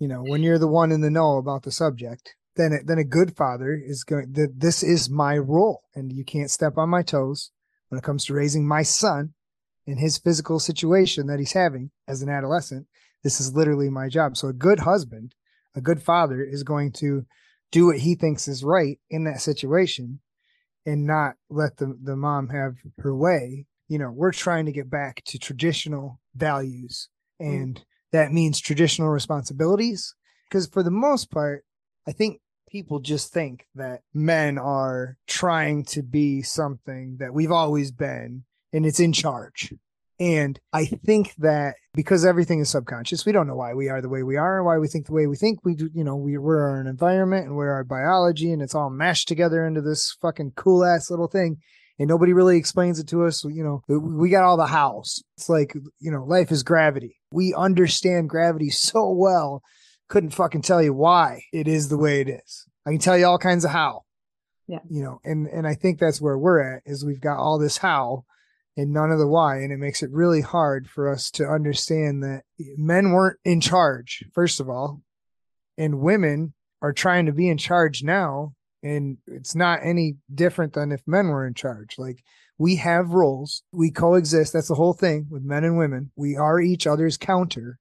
you 0.00 0.08
know, 0.08 0.22
when 0.22 0.42
you're 0.42 0.58
the 0.58 0.66
one 0.66 0.90
in 0.90 1.02
the 1.02 1.10
know 1.10 1.36
about 1.36 1.62
the 1.62 1.70
subject, 1.70 2.34
then 2.56 2.72
it, 2.72 2.86
then 2.86 2.98
a 2.98 3.04
good 3.04 3.36
father 3.36 3.74
is 3.74 4.02
going 4.02 4.32
that 4.32 4.58
this 4.58 4.82
is 4.82 5.10
my 5.10 5.36
role 5.36 5.82
and 5.94 6.10
you 6.10 6.24
can't 6.24 6.50
step 6.50 6.78
on 6.78 6.88
my 6.88 7.02
toes 7.02 7.52
when 7.88 7.98
it 7.98 8.04
comes 8.04 8.24
to 8.24 8.34
raising 8.34 8.66
my 8.66 8.82
son 8.82 9.34
in 9.86 9.98
his 9.98 10.18
physical 10.18 10.58
situation 10.58 11.26
that 11.26 11.38
he's 11.38 11.52
having 11.52 11.90
as 12.08 12.22
an 12.22 12.30
adolescent. 12.30 12.86
This 13.22 13.40
is 13.40 13.54
literally 13.54 13.90
my 13.90 14.08
job. 14.08 14.36
So 14.38 14.48
a 14.48 14.54
good 14.54 14.80
husband, 14.80 15.34
a 15.76 15.82
good 15.82 16.02
father 16.02 16.42
is 16.42 16.62
going 16.62 16.92
to 16.92 17.26
do 17.70 17.86
what 17.86 17.98
he 17.98 18.14
thinks 18.14 18.48
is 18.48 18.64
right 18.64 18.98
in 19.10 19.24
that 19.24 19.42
situation 19.42 20.20
and 20.86 21.06
not 21.06 21.34
let 21.50 21.76
the, 21.76 21.96
the 22.02 22.16
mom 22.16 22.48
have 22.48 22.76
her 22.98 23.14
way. 23.14 23.66
You 23.86 23.98
know, 23.98 24.10
we're 24.10 24.32
trying 24.32 24.64
to 24.64 24.72
get 24.72 24.88
back 24.88 25.22
to 25.26 25.38
traditional 25.38 26.20
values 26.34 27.10
mm. 27.40 27.46
and. 27.46 27.84
That 28.12 28.32
means 28.32 28.60
traditional 28.60 29.08
responsibilities. 29.08 30.14
Because 30.48 30.66
for 30.66 30.82
the 30.82 30.90
most 30.90 31.30
part, 31.30 31.64
I 32.06 32.12
think 32.12 32.40
people 32.70 33.00
just 33.00 33.32
think 33.32 33.66
that 33.74 34.00
men 34.14 34.58
are 34.58 35.16
trying 35.26 35.84
to 35.84 36.02
be 36.02 36.42
something 36.42 37.16
that 37.18 37.34
we've 37.34 37.52
always 37.52 37.90
been 37.90 38.44
and 38.72 38.86
it's 38.86 39.00
in 39.00 39.12
charge. 39.12 39.72
And 40.20 40.60
I 40.72 40.84
think 40.84 41.34
that 41.36 41.76
because 41.94 42.26
everything 42.26 42.60
is 42.60 42.68
subconscious, 42.68 43.24
we 43.24 43.32
don't 43.32 43.46
know 43.46 43.56
why 43.56 43.72
we 43.72 43.88
are 43.88 44.02
the 44.02 44.08
way 44.08 44.22
we 44.22 44.36
are, 44.36 44.58
and 44.58 44.66
why 44.66 44.76
we 44.76 44.86
think 44.86 45.06
the 45.06 45.14
way 45.14 45.26
we 45.26 45.36
think. 45.36 45.64
We 45.64 45.74
do, 45.74 45.88
you 45.94 46.04
know, 46.04 46.14
we, 46.14 46.36
we're 46.36 46.60
our 46.60 46.80
environment 46.82 47.46
and 47.46 47.56
we're 47.56 47.72
our 47.72 47.84
biology, 47.84 48.52
and 48.52 48.60
it's 48.60 48.74
all 48.74 48.90
mashed 48.90 49.28
together 49.28 49.66
into 49.66 49.80
this 49.80 50.16
fucking 50.20 50.52
cool 50.56 50.84
ass 50.84 51.10
little 51.10 51.26
thing. 51.26 51.56
And 51.98 52.08
nobody 52.08 52.34
really 52.34 52.58
explains 52.58 52.98
it 52.98 53.08
to 53.08 53.24
us. 53.24 53.44
You 53.44 53.64
know, 53.64 53.82
we 53.88 54.28
got 54.30 54.44
all 54.44 54.56
the 54.56 54.66
hows. 54.66 55.22
It's 55.36 55.48
like, 55.48 55.74
you 56.00 56.10
know, 56.10 56.24
life 56.24 56.52
is 56.52 56.62
gravity. 56.62 57.19
We 57.32 57.54
understand 57.54 58.30
gravity 58.30 58.70
so 58.70 59.10
well. 59.10 59.62
Couldn't 60.08 60.30
fucking 60.30 60.62
tell 60.62 60.82
you 60.82 60.92
why 60.92 61.44
it 61.52 61.68
is 61.68 61.88
the 61.88 61.98
way 61.98 62.20
it 62.20 62.28
is. 62.28 62.66
I 62.86 62.90
can 62.90 62.98
tell 62.98 63.16
you 63.16 63.26
all 63.26 63.38
kinds 63.38 63.64
of 63.64 63.70
how. 63.70 64.04
Yeah. 64.66 64.80
You 64.88 65.02
know, 65.02 65.20
and 65.24 65.46
and 65.48 65.66
I 65.66 65.74
think 65.74 65.98
that's 65.98 66.20
where 66.20 66.38
we're 66.38 66.76
at 66.76 66.82
is 66.86 67.04
we've 67.04 67.20
got 67.20 67.38
all 67.38 67.58
this 67.58 67.78
how 67.78 68.24
and 68.76 68.92
none 68.92 69.10
of 69.10 69.18
the 69.18 69.26
why. 69.26 69.58
And 69.58 69.72
it 69.72 69.78
makes 69.78 70.02
it 70.02 70.10
really 70.10 70.40
hard 70.40 70.88
for 70.88 71.08
us 71.08 71.30
to 71.32 71.46
understand 71.46 72.22
that 72.22 72.42
men 72.76 73.10
weren't 73.10 73.38
in 73.44 73.60
charge, 73.60 74.24
first 74.32 74.60
of 74.60 74.68
all, 74.68 75.02
and 75.76 76.00
women 76.00 76.54
are 76.82 76.92
trying 76.92 77.26
to 77.26 77.32
be 77.32 77.48
in 77.48 77.58
charge 77.58 78.02
now. 78.02 78.54
And 78.82 79.18
it's 79.26 79.54
not 79.54 79.80
any 79.82 80.16
different 80.34 80.72
than 80.72 80.92
if 80.92 81.02
men 81.06 81.28
were 81.28 81.46
in 81.46 81.54
charge. 81.54 81.96
Like 81.98 82.22
we 82.58 82.76
have 82.76 83.10
roles, 83.10 83.62
we 83.72 83.90
coexist. 83.90 84.52
That's 84.52 84.68
the 84.68 84.74
whole 84.74 84.94
thing 84.94 85.26
with 85.30 85.42
men 85.42 85.64
and 85.64 85.76
women. 85.76 86.12
We 86.16 86.36
are 86.36 86.60
each 86.60 86.86
other's 86.86 87.16
counter. 87.16 87.78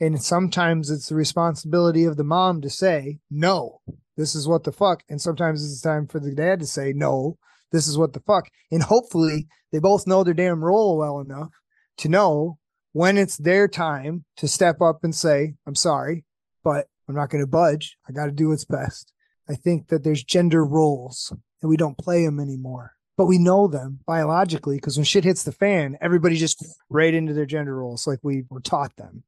And 0.00 0.22
sometimes 0.22 0.90
it's 0.90 1.08
the 1.08 1.14
responsibility 1.14 2.04
of 2.04 2.16
the 2.16 2.24
mom 2.24 2.60
to 2.62 2.70
say, 2.70 3.18
no, 3.30 3.80
this 4.16 4.34
is 4.34 4.48
what 4.48 4.64
the 4.64 4.72
fuck. 4.72 5.02
And 5.08 5.20
sometimes 5.20 5.64
it's 5.64 5.80
time 5.80 6.06
for 6.06 6.18
the 6.18 6.34
dad 6.34 6.60
to 6.60 6.66
say, 6.66 6.92
no, 6.94 7.38
this 7.70 7.86
is 7.86 7.96
what 7.96 8.12
the 8.12 8.20
fuck. 8.20 8.48
And 8.70 8.82
hopefully 8.82 9.46
they 9.70 9.78
both 9.78 10.06
know 10.06 10.24
their 10.24 10.34
damn 10.34 10.64
role 10.64 10.98
well 10.98 11.20
enough 11.20 11.50
to 11.98 12.08
know 12.08 12.58
when 12.92 13.16
it's 13.16 13.36
their 13.36 13.68
time 13.68 14.24
to 14.36 14.48
step 14.48 14.80
up 14.80 15.04
and 15.04 15.14
say, 15.14 15.54
I'm 15.66 15.74
sorry, 15.74 16.24
but 16.64 16.86
I'm 17.08 17.14
not 17.14 17.30
going 17.30 17.42
to 17.42 17.48
budge. 17.48 17.96
I 18.08 18.12
got 18.12 18.26
to 18.26 18.32
do 18.32 18.48
what's 18.48 18.64
best. 18.64 19.11
I 19.48 19.54
think 19.54 19.88
that 19.88 20.04
there's 20.04 20.22
gender 20.22 20.64
roles 20.64 21.32
and 21.60 21.68
we 21.68 21.76
don't 21.76 21.98
play 21.98 22.24
them 22.24 22.40
anymore, 22.40 22.92
but 23.16 23.26
we 23.26 23.38
know 23.38 23.66
them 23.68 24.00
biologically 24.06 24.76
because 24.76 24.96
when 24.96 25.04
shit 25.04 25.24
hits 25.24 25.42
the 25.42 25.52
fan, 25.52 25.96
everybody 26.00 26.36
just 26.36 26.64
right 26.88 27.14
into 27.14 27.32
their 27.32 27.46
gender 27.46 27.76
roles 27.76 28.06
like 28.06 28.20
we 28.22 28.44
were 28.50 28.60
taught 28.60 28.96
them. 28.96 29.24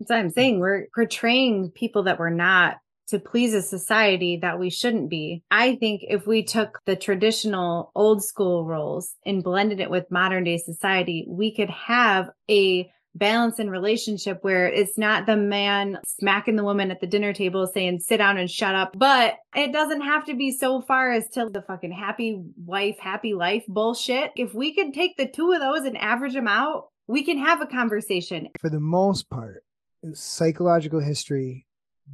That's 0.00 0.10
what 0.10 0.18
I'm 0.18 0.30
saying. 0.30 0.60
We're 0.60 0.86
portraying 0.94 1.72
people 1.72 2.04
that 2.04 2.18
we're 2.18 2.30
not 2.30 2.78
to 3.08 3.18
please 3.18 3.54
a 3.54 3.62
society 3.62 4.38
that 4.42 4.58
we 4.58 4.70
shouldn't 4.70 5.08
be. 5.08 5.42
I 5.50 5.76
think 5.76 6.02
if 6.06 6.26
we 6.26 6.42
took 6.42 6.80
the 6.84 6.94
traditional 6.94 7.90
old 7.94 8.22
school 8.22 8.66
roles 8.66 9.14
and 9.24 9.42
blended 9.42 9.80
it 9.80 9.90
with 9.90 10.10
modern 10.10 10.44
day 10.44 10.58
society, 10.58 11.24
we 11.26 11.54
could 11.54 11.70
have 11.70 12.30
a 12.50 12.90
balance 13.18 13.58
in 13.58 13.70
relationship 13.70 14.38
where 14.42 14.66
it's 14.66 14.96
not 14.96 15.26
the 15.26 15.36
man 15.36 15.98
smacking 16.06 16.56
the 16.56 16.64
woman 16.64 16.90
at 16.90 17.00
the 17.00 17.06
dinner 17.06 17.32
table 17.32 17.66
saying 17.66 18.00
sit 18.00 18.18
down 18.18 18.38
and 18.38 18.50
shut 18.50 18.74
up. 18.74 18.94
But 18.96 19.34
it 19.54 19.72
doesn't 19.72 20.02
have 20.02 20.24
to 20.26 20.34
be 20.34 20.52
so 20.52 20.80
far 20.80 21.12
as 21.12 21.28
to 21.30 21.48
the 21.50 21.62
fucking 21.62 21.92
happy 21.92 22.42
wife 22.56 22.98
happy 22.98 23.34
life 23.34 23.64
bullshit. 23.68 24.32
If 24.36 24.54
we 24.54 24.74
could 24.74 24.94
take 24.94 25.16
the 25.16 25.26
two 25.26 25.52
of 25.52 25.60
those 25.60 25.84
and 25.84 25.98
average 25.98 26.34
them 26.34 26.48
out 26.48 26.88
we 27.08 27.24
can 27.24 27.38
have 27.38 27.60
a 27.60 27.66
conversation. 27.66 28.50
For 28.60 28.70
the 28.70 28.78
most 28.78 29.28
part 29.28 29.64
psychological 30.12 31.00
history 31.00 31.66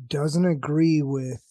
doesn't 0.09 0.47
agree 0.47 1.03
with 1.03 1.43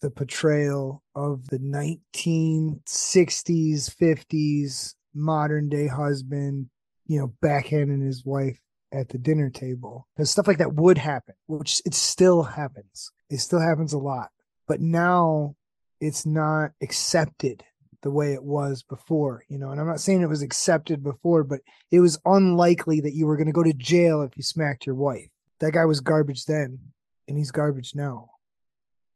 the 0.00 0.10
portrayal 0.10 1.02
of 1.16 1.48
the 1.48 1.58
1960s, 1.58 2.78
50s 2.86 4.94
modern 5.12 5.68
day 5.68 5.88
husband, 5.88 6.70
you 7.10 7.18
know, 7.18 7.32
backhanding 7.42 8.06
his 8.06 8.24
wife 8.24 8.60
at 8.92 9.08
the 9.08 9.18
dinner 9.18 9.50
table. 9.50 10.06
Because 10.14 10.30
stuff 10.30 10.46
like 10.46 10.58
that 10.58 10.74
would 10.74 10.96
happen, 10.96 11.34
which 11.48 11.82
it 11.84 11.92
still 11.92 12.44
happens. 12.44 13.10
It 13.28 13.38
still 13.38 13.58
happens 13.58 13.92
a 13.92 13.98
lot. 13.98 14.28
But 14.68 14.80
now 14.80 15.56
it's 16.00 16.24
not 16.24 16.70
accepted 16.80 17.64
the 18.02 18.12
way 18.12 18.32
it 18.32 18.44
was 18.44 18.84
before, 18.84 19.42
you 19.48 19.58
know. 19.58 19.70
And 19.70 19.80
I'm 19.80 19.88
not 19.88 19.98
saying 19.98 20.22
it 20.22 20.28
was 20.28 20.42
accepted 20.42 21.02
before, 21.02 21.42
but 21.42 21.62
it 21.90 21.98
was 21.98 22.20
unlikely 22.24 23.00
that 23.00 23.14
you 23.14 23.26
were 23.26 23.36
going 23.36 23.48
to 23.48 23.52
go 23.52 23.64
to 23.64 23.72
jail 23.72 24.22
if 24.22 24.36
you 24.36 24.44
smacked 24.44 24.86
your 24.86 24.94
wife. 24.94 25.30
That 25.58 25.72
guy 25.72 25.86
was 25.86 25.98
garbage 25.98 26.44
then, 26.44 26.78
and 27.26 27.36
he's 27.36 27.50
garbage 27.50 27.96
now. 27.96 28.30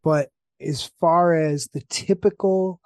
But 0.02 0.30
as 0.60 0.90
far 0.98 1.32
as 1.32 1.68
the 1.68 1.82
typical 1.88 2.80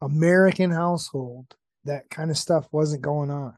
American 0.00 0.70
household, 0.70 1.56
that 1.86 2.08
kind 2.08 2.30
of 2.30 2.38
stuff 2.38 2.68
wasn't 2.70 3.02
going 3.02 3.32
on. 3.32 3.56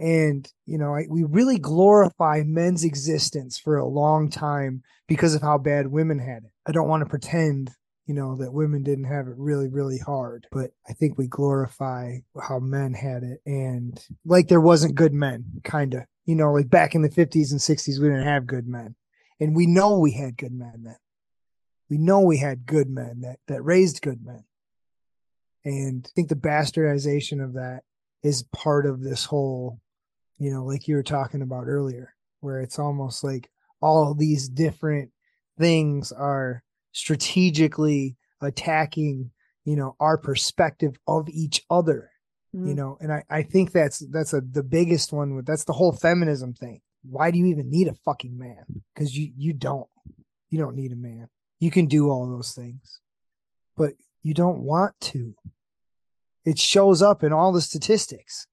And, 0.00 0.50
you 0.64 0.78
know, 0.78 0.94
I, 0.94 1.06
we 1.08 1.24
really 1.24 1.58
glorify 1.58 2.42
men's 2.44 2.84
existence 2.84 3.58
for 3.58 3.76
a 3.76 3.86
long 3.86 4.30
time 4.30 4.82
because 5.06 5.34
of 5.34 5.42
how 5.42 5.58
bad 5.58 5.88
women 5.88 6.18
had 6.18 6.44
it. 6.44 6.52
I 6.66 6.72
don't 6.72 6.88
want 6.88 7.02
to 7.02 7.08
pretend, 7.08 7.70
you 8.06 8.14
know, 8.14 8.36
that 8.36 8.52
women 8.52 8.82
didn't 8.82 9.04
have 9.04 9.26
it 9.26 9.34
really, 9.36 9.68
really 9.68 9.98
hard, 9.98 10.46
but 10.50 10.70
I 10.88 10.94
think 10.94 11.18
we 11.18 11.26
glorify 11.26 12.18
how 12.40 12.60
men 12.60 12.94
had 12.94 13.22
it. 13.22 13.40
And 13.44 14.02
like 14.24 14.48
there 14.48 14.60
wasn't 14.60 14.94
good 14.94 15.12
men, 15.12 15.44
kind 15.64 15.92
of, 15.92 16.04
you 16.24 16.34
know, 16.34 16.52
like 16.52 16.70
back 16.70 16.94
in 16.94 17.02
the 17.02 17.10
50s 17.10 17.50
and 17.50 17.60
60s, 17.60 18.00
we 18.00 18.08
didn't 18.08 18.24
have 18.24 18.46
good 18.46 18.66
men. 18.66 18.94
And 19.38 19.54
we 19.54 19.66
know 19.66 19.98
we 19.98 20.12
had 20.12 20.36
good 20.36 20.52
men 20.52 20.82
then. 20.84 20.96
We 21.90 21.98
know 21.98 22.20
we 22.20 22.38
had 22.38 22.66
good 22.66 22.88
men 22.88 23.20
that, 23.22 23.38
that 23.48 23.62
raised 23.62 24.00
good 24.00 24.24
men. 24.24 24.44
And 25.64 26.06
I 26.06 26.10
think 26.14 26.28
the 26.28 26.36
bastardization 26.36 27.44
of 27.44 27.54
that 27.54 27.82
is 28.22 28.44
part 28.44 28.86
of 28.86 29.02
this 29.02 29.24
whole, 29.24 29.80
you 30.40 30.50
know, 30.50 30.64
like 30.64 30.88
you 30.88 30.96
were 30.96 31.02
talking 31.02 31.42
about 31.42 31.68
earlier, 31.68 32.14
where 32.40 32.60
it's 32.60 32.78
almost 32.78 33.22
like 33.22 33.50
all 33.82 34.14
these 34.14 34.48
different 34.48 35.10
things 35.58 36.12
are 36.12 36.64
strategically 36.92 38.16
attacking, 38.40 39.30
you 39.66 39.76
know, 39.76 39.94
our 40.00 40.16
perspective 40.16 40.96
of 41.06 41.28
each 41.28 41.62
other. 41.70 42.10
Mm-hmm. 42.56 42.68
You 42.68 42.74
know, 42.74 42.98
and 43.00 43.12
I, 43.12 43.22
I 43.30 43.42
think 43.42 43.70
that's 43.70 43.98
that's 44.10 44.32
a 44.32 44.40
the 44.40 44.62
biggest 44.62 45.12
one 45.12 45.36
with 45.36 45.46
that's 45.46 45.64
the 45.64 45.74
whole 45.74 45.92
feminism 45.92 46.54
thing. 46.54 46.80
Why 47.02 47.30
do 47.30 47.38
you 47.38 47.46
even 47.46 47.70
need 47.70 47.88
a 47.88 47.94
fucking 48.04 48.36
man? 48.36 48.64
Because 48.94 49.16
you 49.16 49.30
you 49.36 49.52
don't. 49.52 49.88
You 50.48 50.58
don't 50.58 50.74
need 50.74 50.90
a 50.90 50.96
man. 50.96 51.28
You 51.60 51.70
can 51.70 51.86
do 51.86 52.10
all 52.10 52.26
those 52.28 52.52
things. 52.52 53.00
But 53.76 53.92
you 54.22 54.34
don't 54.34 54.62
want 54.62 54.98
to. 55.00 55.34
It 56.44 56.58
shows 56.58 57.02
up 57.02 57.22
in 57.22 57.32
all 57.32 57.52
the 57.52 57.60
statistics. 57.60 58.46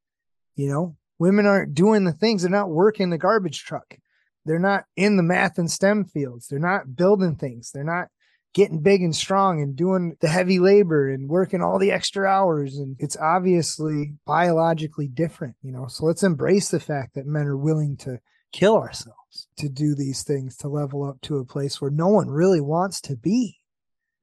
You 0.55 0.69
know, 0.69 0.97
women 1.19 1.45
aren't 1.45 1.73
doing 1.73 2.03
the 2.03 2.11
things, 2.11 2.41
they're 2.41 2.51
not 2.51 2.69
working 2.69 3.09
the 3.09 3.17
garbage 3.17 3.63
truck. 3.63 3.97
They're 4.45 4.59
not 4.59 4.85
in 4.95 5.17
the 5.17 5.23
math 5.23 5.57
and 5.57 5.69
STEM 5.69 6.05
fields. 6.05 6.47
They're 6.47 6.59
not 6.59 6.95
building 6.95 7.35
things. 7.35 7.71
They're 7.71 7.83
not 7.83 8.07
getting 8.53 8.79
big 8.79 9.03
and 9.03 9.15
strong 9.15 9.61
and 9.61 9.75
doing 9.75 10.15
the 10.21 10.29
heavy 10.29 10.57
labor 10.57 11.09
and 11.09 11.27
working 11.27 11.61
all 11.61 11.77
the 11.77 11.91
extra 11.91 12.27
hours. 12.27 12.77
And 12.77 12.95
it's 12.97 13.17
obviously 13.17 14.13
biologically 14.25 15.09
different, 15.09 15.55
you 15.61 15.71
know. 15.71 15.87
So 15.87 16.05
let's 16.05 16.23
embrace 16.23 16.69
the 16.69 16.79
fact 16.79 17.15
that 17.15 17.27
men 17.27 17.45
are 17.45 17.57
willing 17.57 17.97
to 17.97 18.19
kill 18.53 18.77
ourselves 18.77 19.47
to 19.57 19.67
do 19.67 19.93
these 19.93 20.23
things 20.23 20.55
to 20.57 20.69
level 20.69 21.03
up 21.03 21.19
to 21.21 21.37
a 21.37 21.45
place 21.45 21.81
where 21.81 21.91
no 21.91 22.07
one 22.07 22.29
really 22.29 22.61
wants 22.61 23.01
to 23.01 23.17
be. 23.17 23.59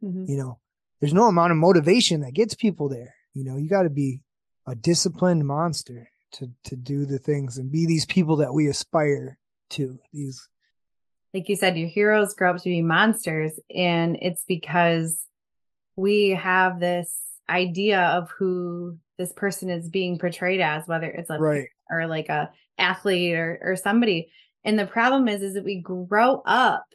Mm-hmm. 0.02 0.24
You 0.26 0.38
know, 0.38 0.58
there's 1.00 1.14
no 1.14 1.28
amount 1.28 1.52
of 1.52 1.58
motivation 1.58 2.22
that 2.22 2.34
gets 2.34 2.54
people 2.54 2.88
there. 2.88 3.14
You 3.34 3.44
know, 3.44 3.56
you 3.56 3.68
got 3.68 3.82
to 3.82 3.90
be 3.90 4.22
a 4.66 4.74
disciplined 4.74 5.46
monster 5.46 6.08
to 6.34 6.50
to 6.64 6.76
do 6.76 7.06
the 7.06 7.18
things 7.18 7.58
and 7.58 7.70
be 7.70 7.86
these 7.86 8.06
people 8.06 8.36
that 8.36 8.52
we 8.52 8.68
aspire 8.68 9.38
to. 9.70 9.98
These 10.12 10.48
like 11.32 11.48
you 11.48 11.56
said, 11.56 11.76
your 11.76 11.88
heroes 11.88 12.34
grow 12.34 12.50
up 12.50 12.58
to 12.58 12.68
be 12.68 12.82
monsters, 12.82 13.58
and 13.74 14.16
it's 14.22 14.44
because 14.46 15.20
we 15.96 16.30
have 16.30 16.78
this 16.78 17.12
idea 17.48 18.00
of 18.00 18.30
who 18.30 18.98
this 19.18 19.32
person 19.32 19.68
is 19.68 19.88
being 19.88 20.18
portrayed 20.18 20.60
as, 20.60 20.86
whether 20.86 21.10
it's 21.10 21.30
a 21.30 21.38
right. 21.38 21.68
or 21.90 22.06
like 22.06 22.28
a 22.28 22.50
athlete 22.78 23.34
or 23.34 23.58
or 23.62 23.76
somebody. 23.76 24.30
And 24.64 24.78
the 24.78 24.86
problem 24.86 25.28
is, 25.28 25.42
is 25.42 25.54
that 25.54 25.64
we 25.64 25.80
grow 25.80 26.42
up 26.46 26.86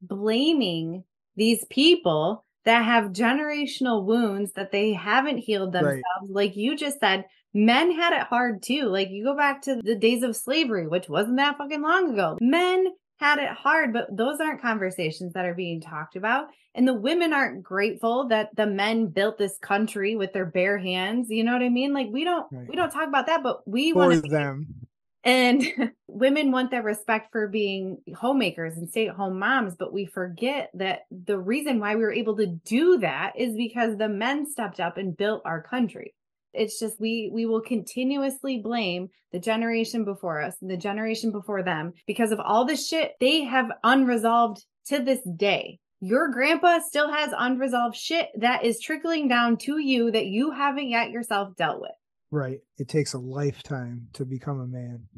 blaming 0.00 1.04
these 1.36 1.64
people 1.66 2.44
that 2.64 2.84
have 2.84 3.12
generational 3.12 4.04
wounds 4.04 4.52
that 4.52 4.72
they 4.72 4.92
haven't 4.92 5.38
healed 5.38 5.72
themselves. 5.72 6.02
Right. 6.22 6.30
Like 6.30 6.56
you 6.56 6.76
just 6.76 7.00
said, 7.00 7.24
men 7.54 7.92
had 7.92 8.12
it 8.12 8.26
hard 8.26 8.62
too. 8.62 8.84
Like 8.84 9.10
you 9.10 9.24
go 9.24 9.36
back 9.36 9.62
to 9.62 9.80
the 9.82 9.96
days 9.96 10.22
of 10.22 10.36
slavery, 10.36 10.86
which 10.86 11.08
wasn't 11.08 11.36
that 11.36 11.58
fucking 11.58 11.82
long 11.82 12.12
ago. 12.12 12.38
Men 12.40 12.86
had 13.18 13.38
it 13.38 13.50
hard, 13.50 13.92
but 13.92 14.16
those 14.16 14.40
aren't 14.40 14.62
conversations 14.62 15.32
that 15.32 15.44
are 15.44 15.54
being 15.54 15.80
talked 15.80 16.16
about. 16.16 16.48
And 16.74 16.86
the 16.86 16.94
women 16.94 17.32
aren't 17.32 17.62
grateful 17.62 18.28
that 18.28 18.54
the 18.54 18.66
men 18.66 19.08
built 19.08 19.38
this 19.38 19.58
country 19.58 20.14
with 20.14 20.32
their 20.32 20.46
bare 20.46 20.78
hands. 20.78 21.28
You 21.28 21.42
know 21.42 21.52
what 21.52 21.62
I 21.62 21.68
mean? 21.68 21.92
Like 21.92 22.08
we 22.10 22.24
don't 22.24 22.46
right. 22.52 22.68
we 22.68 22.76
don't 22.76 22.90
talk 22.90 23.08
about 23.08 23.26
that, 23.26 23.42
but 23.42 23.66
we 23.66 23.92
want 23.92 24.30
them. 24.30 24.86
And 25.24 25.92
women 26.06 26.52
want 26.52 26.70
that 26.70 26.84
respect 26.84 27.32
for 27.32 27.48
being 27.48 27.98
homemakers 28.16 28.76
and 28.76 28.88
stay 28.88 29.08
at 29.08 29.16
home 29.16 29.38
moms, 29.38 29.74
but 29.76 29.92
we 29.92 30.06
forget 30.06 30.70
that 30.74 31.00
the 31.10 31.38
reason 31.38 31.80
why 31.80 31.96
we 31.96 32.02
were 32.02 32.12
able 32.12 32.36
to 32.36 32.46
do 32.46 32.98
that 32.98 33.32
is 33.36 33.56
because 33.56 33.96
the 33.96 34.08
men 34.08 34.48
stepped 34.48 34.78
up 34.78 34.96
and 34.96 35.16
built 35.16 35.42
our 35.44 35.62
country. 35.62 36.14
It's 36.58 36.78
just 36.78 37.00
we 37.00 37.30
we 37.32 37.46
will 37.46 37.60
continuously 37.60 38.58
blame 38.58 39.08
the 39.32 39.38
generation 39.38 40.04
before 40.04 40.42
us 40.42 40.56
and 40.60 40.70
the 40.70 40.76
generation 40.76 41.30
before 41.30 41.62
them 41.62 41.92
because 42.06 42.32
of 42.32 42.40
all 42.40 42.64
the 42.64 42.76
shit 42.76 43.12
they 43.20 43.44
have 43.44 43.70
unresolved 43.84 44.64
to 44.86 44.98
this 44.98 45.20
day. 45.36 45.78
Your 46.00 46.30
grandpa 46.30 46.78
still 46.80 47.10
has 47.10 47.32
unresolved 47.36 47.96
shit 47.96 48.28
that 48.38 48.64
is 48.64 48.80
trickling 48.80 49.28
down 49.28 49.56
to 49.58 49.78
you 49.78 50.10
that 50.12 50.26
you 50.26 50.52
haven't 50.52 50.88
yet 50.88 51.10
yourself 51.10 51.56
dealt 51.56 51.80
with. 51.80 51.90
Right. 52.30 52.60
It 52.76 52.88
takes 52.88 53.14
a 53.14 53.18
lifetime 53.18 54.08
to 54.12 54.24
become 54.24 54.60
a 54.60 54.66
man. 54.66 55.08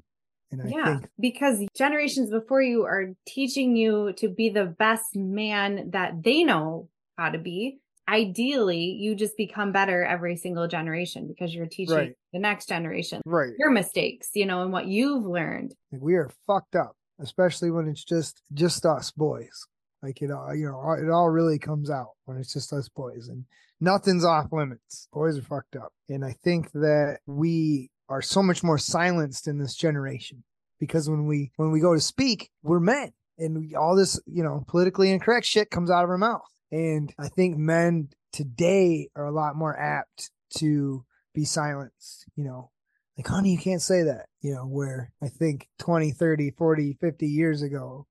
And 0.51 0.63
I 0.63 0.69
yeah, 0.69 0.85
think 0.85 1.09
because 1.19 1.65
generations 1.77 2.31
before 2.31 2.63
you 2.63 2.85
are 2.85 3.11
teaching 3.27 3.77
you 3.77 4.13
to 4.15 4.29
be 4.29 4.49
the 4.49 4.65
best 4.65 5.15
man 5.15 5.91
that 5.91 6.23
they 6.25 6.43
know 6.45 6.89
how 7.17 7.31
to 7.31 7.39
be. 7.39 7.79
Ideally, 8.11 8.97
you 8.99 9.15
just 9.15 9.37
become 9.37 9.71
better 9.71 10.05
every 10.05 10.37
single 10.37 10.67
generation 10.67 11.29
because 11.29 11.55
you're 11.55 11.67
teaching 11.67 11.95
right. 11.95 12.15
the 12.33 12.41
next 12.41 12.69
generation 12.69 13.21
right. 13.25 13.53
your 13.59 13.71
mistakes, 13.71 14.31
you 14.35 14.47
know, 14.47 14.63
and 14.63 14.73
what 14.73 14.87
you've 14.87 15.25
learned. 15.25 15.75
We 15.93 16.15
are 16.15 16.29
fucked 16.47 16.75
up, 16.75 16.97
especially 17.21 17.71
when 17.71 17.87
it's 17.87 18.03
just 18.03 18.43
just 18.53 18.85
us 18.85 19.13
boys. 19.13 19.67
Like 20.03 20.23
it 20.23 20.31
all, 20.31 20.55
you 20.55 20.67
know, 20.67 20.93
it 20.93 21.11
all 21.11 21.29
really 21.29 21.59
comes 21.59 21.91
out 21.91 22.11
when 22.25 22.39
it's 22.39 22.53
just 22.53 22.73
us 22.73 22.89
boys, 22.89 23.29
and 23.29 23.45
nothing's 23.81 24.25
off 24.25 24.53
limits. 24.53 25.09
Boys 25.13 25.39
are 25.39 25.43
fucked 25.43 25.77
up. 25.77 25.93
And 26.09 26.25
I 26.25 26.35
think 26.43 26.73
that 26.73 27.19
we 27.27 27.91
are 28.09 28.23
so 28.23 28.43
much 28.43 28.63
more 28.63 28.79
silenced 28.79 29.47
in 29.47 29.59
this 29.59 29.77
generation 29.77 30.43
because 30.81 31.09
when 31.09 31.27
we 31.27 31.53
when 31.57 31.71
we 31.71 31.81
go 31.81 31.95
to 31.95 32.01
speak, 32.01 32.51
we're 32.63 32.81
men. 32.81 33.13
And 33.39 33.59
we, 33.59 33.75
all 33.75 33.97
this, 33.97 34.21
you 34.27 34.43
know, 34.43 34.65
politically 34.69 35.11
incorrect 35.11 35.47
shit 35.47 35.71
comes 35.71 35.91
out 35.91 36.05
of 36.05 36.11
our 36.11 36.19
mouth. 36.19 36.43
And 36.73 37.13
I 37.19 37.29
think 37.29 37.57
men 37.57 38.11
today 38.33 39.09
are 39.17 39.27
a 39.27 39.33
lot 39.33 39.57
more 39.57 39.79
apt 39.79 40.31
to 40.59 41.05
be 41.35 41.45
silenced, 41.45 42.27
you 42.37 42.45
know, 42.45 42.71
like, 43.17 43.27
honey, 43.27 43.53
you 43.53 43.59
can't 43.59 43.83
say 43.83 44.03
that, 44.05 44.27
you 44.41 44.55
know, 44.55 44.65
where 44.67 45.13
I 45.23 45.29
think 45.29 45.69
20, 45.79 46.13
30, 46.13 46.53
40, 46.53 46.97
50 47.01 47.27
years 47.27 47.63
ago, 47.63 48.07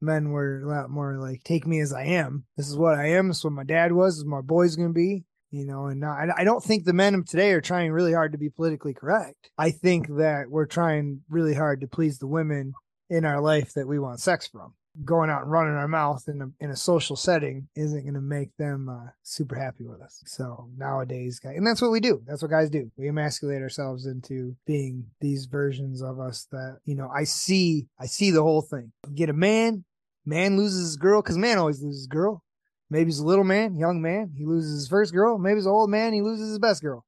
men 0.00 0.30
were 0.30 0.60
a 0.60 0.68
lot 0.68 0.90
more 0.90 1.16
like, 1.18 1.42
take 1.44 1.66
me 1.66 1.80
as 1.80 1.92
I 1.92 2.04
am. 2.04 2.44
This 2.56 2.68
is 2.68 2.76
what 2.76 2.98
I 2.98 3.10
am. 3.10 3.28
This 3.28 3.38
is 3.38 3.44
what 3.44 3.54
my 3.54 3.64
dad 3.64 3.92
was. 3.92 4.14
This 4.14 4.18
is 4.18 4.24
what 4.24 4.36
my 4.36 4.42
boy's 4.42 4.76
going 4.76 4.90
to 4.90 4.94
be. 4.94 5.24
You 5.50 5.64
know, 5.64 5.86
and 5.86 6.00
not, 6.00 6.18
I 6.36 6.42
don't 6.42 6.64
think 6.64 6.84
the 6.84 6.92
men 6.92 7.14
of 7.14 7.26
today 7.26 7.52
are 7.52 7.60
trying 7.60 7.92
really 7.92 8.12
hard 8.12 8.32
to 8.32 8.38
be 8.38 8.50
politically 8.50 8.92
correct. 8.92 9.50
I 9.56 9.70
think 9.70 10.08
that 10.16 10.50
we're 10.50 10.66
trying 10.66 11.20
really 11.28 11.54
hard 11.54 11.80
to 11.82 11.86
please 11.86 12.18
the 12.18 12.26
women 12.26 12.74
in 13.08 13.24
our 13.24 13.40
life 13.40 13.72
that 13.74 13.86
we 13.86 14.00
want 14.00 14.18
sex 14.18 14.48
from. 14.48 14.74
Going 15.02 15.30
out 15.30 15.42
and 15.42 15.50
running 15.50 15.74
our 15.74 15.88
mouth 15.88 16.28
in 16.28 16.42
a, 16.42 16.64
in 16.64 16.70
a 16.70 16.76
social 16.76 17.16
setting 17.16 17.68
isn't 17.74 18.02
going 18.02 18.14
to 18.14 18.20
make 18.20 18.56
them 18.58 18.88
uh, 18.88 19.10
super 19.22 19.56
happy 19.56 19.84
with 19.84 20.00
us. 20.00 20.22
So 20.26 20.68
nowadays, 20.76 21.40
guys, 21.40 21.56
and 21.56 21.66
that's 21.66 21.82
what 21.82 21.90
we 21.90 22.00
do. 22.00 22.22
That's 22.26 22.42
what 22.42 22.50
guys 22.50 22.70
do. 22.70 22.92
We 22.96 23.08
emasculate 23.08 23.62
ourselves 23.62 24.06
into 24.06 24.54
being 24.66 25.06
these 25.20 25.46
versions 25.46 26.02
of 26.02 26.20
us 26.20 26.46
that, 26.52 26.78
you 26.84 26.94
know, 26.94 27.08
I 27.08 27.24
see, 27.24 27.88
I 27.98 28.06
see 28.06 28.30
the 28.30 28.42
whole 28.42 28.62
thing. 28.62 28.92
Get 29.14 29.30
a 29.30 29.32
man, 29.32 29.84
Man 30.26 30.56
loses 30.56 30.86
his 30.86 30.96
girl 30.96 31.20
because 31.20 31.36
man 31.36 31.58
always 31.58 31.82
loses 31.82 32.06
girl. 32.06 32.42
Maybe 32.90 33.06
he's 33.06 33.18
a 33.18 33.26
little 33.26 33.44
man, 33.44 33.76
young 33.76 34.00
man, 34.00 34.32
he 34.36 34.44
loses 34.44 34.80
his 34.80 34.88
first 34.88 35.12
girl. 35.12 35.38
Maybe 35.38 35.56
he's 35.56 35.66
an 35.66 35.72
old 35.72 35.90
man, 35.90 36.12
he 36.12 36.22
loses 36.22 36.50
his 36.50 36.58
best 36.58 36.82
girl. 36.82 37.04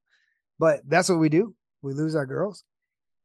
But 0.58 0.80
that's 0.86 1.08
what 1.08 1.18
we 1.18 1.28
do. 1.28 1.54
We 1.82 1.92
lose 1.92 2.14
our 2.14 2.26
girls. 2.26 2.64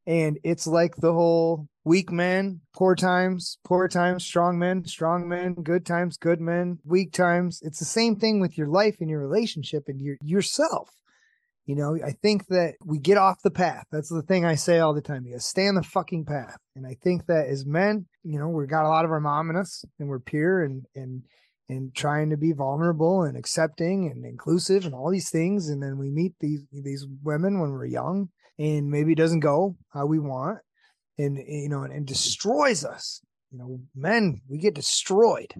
And 0.06 0.38
it's 0.44 0.66
like 0.66 0.96
the 0.96 1.12
whole 1.12 1.68
weak 1.84 2.10
men, 2.12 2.60
poor 2.74 2.94
times, 2.94 3.58
poor 3.64 3.88
times, 3.88 4.24
strong 4.24 4.58
men, 4.58 4.84
strong 4.84 5.28
men, 5.28 5.54
good 5.54 5.84
times, 5.84 6.16
good 6.16 6.40
men, 6.40 6.78
weak 6.84 7.12
times. 7.12 7.60
It's 7.62 7.78
the 7.78 7.84
same 7.84 8.16
thing 8.16 8.40
with 8.40 8.56
your 8.56 8.68
life 8.68 8.96
and 9.00 9.10
your 9.10 9.20
relationship 9.20 9.84
and 9.88 10.00
your 10.00 10.16
yourself. 10.22 10.90
You 11.66 11.76
know, 11.76 11.96
I 12.04 12.10
think 12.10 12.46
that 12.48 12.74
we 12.84 12.98
get 12.98 13.18
off 13.18 13.42
the 13.42 13.50
path. 13.50 13.84
That's 13.92 14.08
the 14.08 14.22
thing 14.22 14.44
I 14.44 14.56
say 14.56 14.80
all 14.80 14.94
the 14.94 15.00
time. 15.00 15.24
You 15.26 15.38
stay 15.38 15.68
on 15.68 15.76
the 15.76 15.82
fucking 15.82 16.24
path. 16.24 16.56
And 16.74 16.84
I 16.86 16.96
think 17.02 17.26
that 17.26 17.46
as 17.46 17.64
men, 17.64 18.06
you 18.24 18.38
know, 18.38 18.48
we 18.48 18.66
got 18.66 18.84
a 18.84 18.88
lot 18.88 19.04
of 19.04 19.12
our 19.12 19.20
mom 19.20 19.48
in 19.48 19.56
us 19.56 19.84
and 19.98 20.08
we're 20.08 20.20
pure 20.20 20.62
and 20.62 20.84
and 20.94 21.22
and 21.68 21.94
trying 21.94 22.30
to 22.30 22.36
be 22.36 22.52
vulnerable 22.52 23.22
and 23.22 23.36
accepting 23.36 24.10
and 24.10 24.24
inclusive 24.26 24.84
and 24.84 24.94
all 24.94 25.10
these 25.10 25.30
things. 25.30 25.68
And 25.68 25.82
then 25.82 25.98
we 25.98 26.10
meet 26.10 26.34
these 26.40 26.62
these 26.72 27.06
women 27.22 27.60
when 27.60 27.70
we're 27.70 27.86
young 27.86 28.28
and 28.58 28.90
maybe 28.90 29.12
it 29.12 29.18
doesn't 29.18 29.40
go 29.40 29.76
how 29.92 30.06
we 30.06 30.18
want 30.18 30.58
and 31.18 31.38
eh, 31.38 31.42
you 31.46 31.68
know 31.68 31.82
and, 31.82 31.92
and 31.92 32.06
destroys 32.06 32.84
us. 32.84 33.20
You 33.50 33.58
know, 33.58 33.80
men, 33.94 34.40
we 34.48 34.58
get 34.58 34.74
destroyed. 34.74 35.52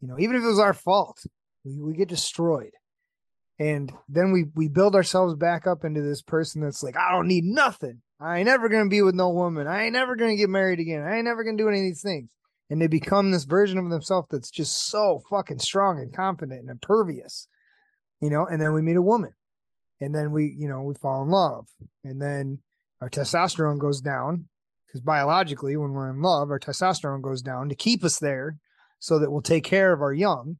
You 0.00 0.08
know, 0.08 0.18
even 0.18 0.36
if 0.36 0.42
it 0.42 0.46
was 0.46 0.58
our 0.58 0.74
fault, 0.74 1.24
we, 1.64 1.80
we 1.80 1.94
get 1.94 2.08
destroyed. 2.08 2.72
And 3.60 3.92
then 4.08 4.32
we 4.32 4.44
we 4.54 4.68
build 4.68 4.94
ourselves 4.94 5.34
back 5.34 5.66
up 5.66 5.84
into 5.84 6.02
this 6.02 6.22
person 6.22 6.62
that's 6.62 6.82
like 6.82 6.96
i 6.96 7.12
don't 7.12 7.28
need 7.28 7.44
nothing. 7.44 8.02
I 8.20 8.38
ain't 8.38 8.46
never 8.46 8.68
gonna 8.68 8.88
be 8.88 9.02
with 9.02 9.14
no 9.14 9.30
woman. 9.30 9.66
I 9.66 9.84
ain't 9.84 9.92
never 9.92 10.16
gonna 10.16 10.36
get 10.36 10.50
married 10.50 10.80
again. 10.80 11.02
I 11.02 11.16
ain't 11.16 11.24
never 11.24 11.44
gonna 11.44 11.56
do 11.56 11.68
any 11.68 11.78
of 11.78 11.84
these 11.84 12.02
things. 12.02 12.28
And 12.70 12.80
they 12.80 12.86
become 12.86 13.30
this 13.30 13.44
version 13.44 13.78
of 13.78 13.88
themselves 13.90 14.28
that's 14.30 14.50
just 14.50 14.88
so 14.88 15.22
fucking 15.30 15.60
strong 15.60 15.98
and 15.98 16.12
confident 16.12 16.60
and 16.60 16.70
impervious 16.70 17.48
you 18.20 18.30
know 18.30 18.46
and 18.46 18.60
then 18.60 18.72
we 18.72 18.82
meet 18.82 18.96
a 18.96 19.02
woman. 19.02 19.32
And 20.00 20.14
then 20.14 20.30
we 20.30 20.54
you 20.56 20.68
know 20.68 20.82
we 20.82 20.94
fall 20.94 21.22
in 21.22 21.30
love. 21.30 21.66
And 22.04 22.20
then 22.20 22.60
our 23.00 23.10
testosterone 23.10 23.78
goes 23.78 24.00
down 24.00 24.46
because 24.86 25.00
biologically 25.00 25.76
when 25.76 25.92
we're 25.92 26.10
in 26.10 26.22
love 26.22 26.50
our 26.50 26.58
testosterone 26.58 27.22
goes 27.22 27.42
down 27.42 27.68
to 27.68 27.74
keep 27.74 28.04
us 28.04 28.18
there 28.18 28.56
so 28.98 29.18
that 29.18 29.30
we'll 29.30 29.42
take 29.42 29.64
care 29.64 29.92
of 29.92 30.00
our 30.00 30.12
young 30.12 30.56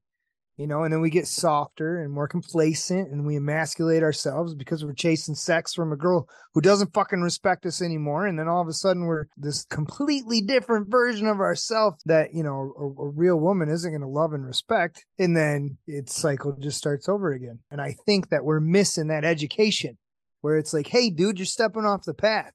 you 0.59 0.66
know, 0.66 0.83
and 0.83 0.92
then 0.92 1.01
we 1.01 1.09
get 1.09 1.29
softer 1.29 2.03
and 2.03 2.12
more 2.12 2.27
complacent 2.27 3.12
and 3.12 3.24
we 3.24 3.37
emasculate 3.37 4.03
ourselves 4.03 4.57
because 4.57 4.85
we're 4.85 4.92
chasing 4.92 5.37
sex 5.37 5.72
from 5.72 5.92
a 5.92 5.96
girl 5.96 6.29
who 6.53 6.61
doesn't 6.61 6.92
fucking 6.92 7.20
respect 7.20 7.64
us 7.64 7.81
anymore. 7.81 8.27
And 8.27 8.37
then 8.37 8.48
all 8.48 8.61
of 8.61 8.66
a 8.66 8.72
sudden 8.72 9.05
we're 9.05 9.27
this 9.37 9.64
completely 9.66 10.40
different 10.40 10.88
version 10.90 11.29
of 11.29 11.38
ourselves 11.38 12.03
that, 12.07 12.35
you 12.35 12.42
know, 12.42 12.74
a, 12.77 13.03
a 13.05 13.09
real 13.11 13.37
woman 13.37 13.68
isn't 13.68 13.92
going 13.92 14.03
to 14.03 14.09
love 14.09 14.33
and 14.33 14.44
respect. 14.44 15.07
And 15.16 15.37
then 15.37 15.79
its 15.87 16.16
cycle 16.16 16.57
just 16.59 16.77
starts 16.77 17.09
over 17.09 17.33
again. 17.33 17.61
And 17.70 17.81
I 17.81 17.94
think 18.05 18.31
that 18.31 18.44
we're 18.44 18.59
missing 18.59 19.07
that 19.09 19.24
education 19.24 19.96
where 20.40 20.57
it's 20.57 20.72
like, 20.72 20.87
hey, 20.87 21.11
dude, 21.11 21.38
you're 21.38 21.46
stepping 21.46 21.85
off 21.85 22.05
the 22.05 22.14
path. 22.14 22.53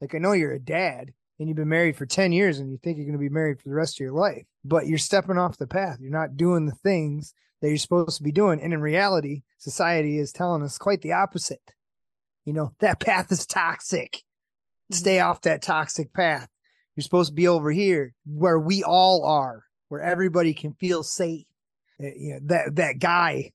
Like, 0.00 0.14
I 0.14 0.18
know 0.18 0.32
you're 0.32 0.52
a 0.52 0.58
dad 0.58 1.12
and 1.38 1.48
you've 1.48 1.56
been 1.56 1.68
married 1.68 1.96
for 1.96 2.06
10 2.06 2.32
years 2.32 2.58
and 2.58 2.70
you 2.70 2.78
think 2.78 2.96
you're 2.96 3.06
going 3.06 3.18
to 3.18 3.18
be 3.18 3.28
married 3.28 3.60
for 3.60 3.68
the 3.68 3.74
rest 3.74 3.96
of 3.96 4.04
your 4.04 4.12
life 4.12 4.46
but 4.64 4.86
you're 4.86 4.98
stepping 4.98 5.38
off 5.38 5.58
the 5.58 5.66
path. 5.66 5.98
You're 6.00 6.10
not 6.10 6.36
doing 6.36 6.66
the 6.66 6.74
things 6.74 7.34
that 7.60 7.68
you're 7.68 7.78
supposed 7.78 8.16
to 8.18 8.22
be 8.22 8.32
doing. 8.32 8.60
And 8.60 8.72
in 8.72 8.80
reality, 8.80 9.42
society 9.58 10.18
is 10.18 10.32
telling 10.32 10.62
us 10.62 10.78
quite 10.78 11.02
the 11.02 11.12
opposite. 11.12 11.74
You 12.44 12.52
know, 12.52 12.72
that 12.80 13.00
path 13.00 13.30
is 13.32 13.46
toxic. 13.46 14.22
Stay 14.90 15.20
off 15.20 15.42
that 15.42 15.62
toxic 15.62 16.12
path. 16.12 16.48
You're 16.96 17.02
supposed 17.02 17.30
to 17.30 17.34
be 17.34 17.48
over 17.48 17.70
here 17.70 18.14
where 18.26 18.58
we 18.58 18.82
all 18.82 19.24
are, 19.24 19.64
where 19.88 20.00
everybody 20.00 20.54
can 20.54 20.74
feel 20.74 21.02
safe. 21.02 21.46
Uh, 22.02 22.06
you 22.16 22.34
know, 22.34 22.40
that, 22.44 22.76
that 22.76 22.98
guy 22.98 23.52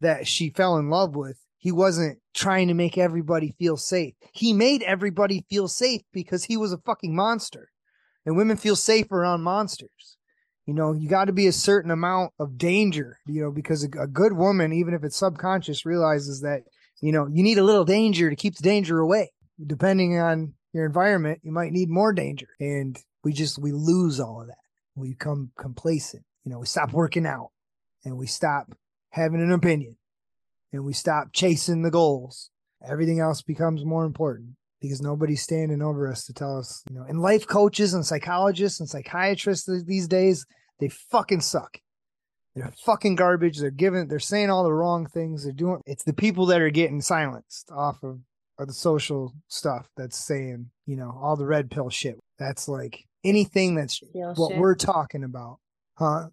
that 0.00 0.26
she 0.26 0.50
fell 0.50 0.76
in 0.76 0.90
love 0.90 1.16
with, 1.16 1.38
he 1.64 1.72
wasn't 1.72 2.18
trying 2.34 2.68
to 2.68 2.74
make 2.74 2.98
everybody 2.98 3.54
feel 3.58 3.78
safe. 3.78 4.12
He 4.34 4.52
made 4.52 4.82
everybody 4.82 5.46
feel 5.48 5.66
safe 5.66 6.02
because 6.12 6.44
he 6.44 6.58
was 6.58 6.74
a 6.74 6.78
fucking 6.84 7.16
monster. 7.16 7.70
And 8.26 8.36
women 8.36 8.58
feel 8.58 8.76
safe 8.76 9.10
around 9.10 9.40
monsters. 9.40 10.18
You 10.66 10.74
know, 10.74 10.92
you 10.92 11.08
got 11.08 11.24
to 11.24 11.32
be 11.32 11.46
a 11.46 11.52
certain 11.52 11.90
amount 11.90 12.32
of 12.38 12.58
danger, 12.58 13.18
you 13.26 13.40
know, 13.40 13.50
because 13.50 13.82
a, 13.82 13.88
a, 13.98 14.06
good 14.06 14.34
woman, 14.34 14.74
even 14.74 14.92
if 14.92 15.04
it's 15.04 15.16
subconscious, 15.16 15.86
realizes 15.86 16.42
that, 16.42 16.64
you 17.00 17.12
know, 17.12 17.28
you 17.32 17.42
need 17.42 17.56
a 17.56 17.64
little 17.64 17.86
danger 17.86 18.28
to 18.28 18.36
keep 18.36 18.56
the 18.56 18.62
danger 18.62 18.98
away. 18.98 19.32
Depending 19.66 20.18
on 20.18 20.52
your 20.74 20.84
environment, 20.84 21.40
you 21.42 21.50
might 21.50 21.72
need 21.72 21.88
more 21.88 22.12
danger. 22.12 22.48
And 22.60 22.98
we 23.22 23.32
just, 23.32 23.58
we 23.58 23.72
lose 23.72 24.20
all 24.20 24.42
of 24.42 24.48
that. 24.48 24.58
We 24.96 25.12
become 25.12 25.50
complacent. 25.58 26.24
You 26.44 26.52
know, 26.52 26.58
we 26.58 26.66
stop 26.66 26.92
working 26.92 27.24
out 27.24 27.52
and 28.04 28.18
we 28.18 28.26
stop 28.26 28.74
having 29.08 29.40
an 29.40 29.52
opinion 29.52 29.96
and 30.74 30.84
we 30.84 30.92
stop 30.92 31.32
chasing 31.32 31.82
the 31.82 31.90
goals. 31.90 32.50
Everything 32.86 33.20
else 33.20 33.42
becomes 33.42 33.84
more 33.84 34.04
important 34.04 34.50
because 34.80 35.00
nobody's 35.00 35.42
standing 35.42 35.80
over 35.80 36.10
us 36.10 36.26
to 36.26 36.32
tell 36.32 36.58
us, 36.58 36.82
you 36.90 36.96
know, 36.96 37.04
and 37.08 37.20
life 37.20 37.46
coaches 37.46 37.94
and 37.94 38.04
psychologists 38.04 38.80
and 38.80 38.88
psychiatrists 38.88 39.70
these 39.86 40.08
days, 40.08 40.44
they 40.80 40.88
fucking 40.88 41.40
suck. 41.40 41.78
They're 42.54 42.72
fucking 42.84 43.14
garbage. 43.14 43.58
They're 43.58 43.70
giving, 43.70 44.08
they're 44.08 44.18
saying 44.18 44.50
all 44.50 44.64
the 44.64 44.72
wrong 44.72 45.06
things. 45.06 45.44
They're 45.44 45.52
doing, 45.52 45.80
it's 45.86 46.04
the 46.04 46.12
people 46.12 46.46
that 46.46 46.60
are 46.60 46.70
getting 46.70 47.00
silenced 47.00 47.70
off 47.70 48.02
of, 48.02 48.20
of 48.58 48.66
the 48.66 48.74
social 48.74 49.32
stuff 49.48 49.88
that's 49.96 50.18
saying, 50.18 50.70
you 50.86 50.96
know, 50.96 51.18
all 51.20 51.36
the 51.36 51.46
red 51.46 51.70
pill 51.70 51.88
shit. 51.88 52.18
That's 52.38 52.68
like 52.68 53.04
anything 53.24 53.74
that's 53.74 54.00
what 54.12 54.50
shit. 54.50 54.58
we're 54.58 54.74
talking 54.74 55.24
about, 55.24 55.58
huh? 55.96 56.28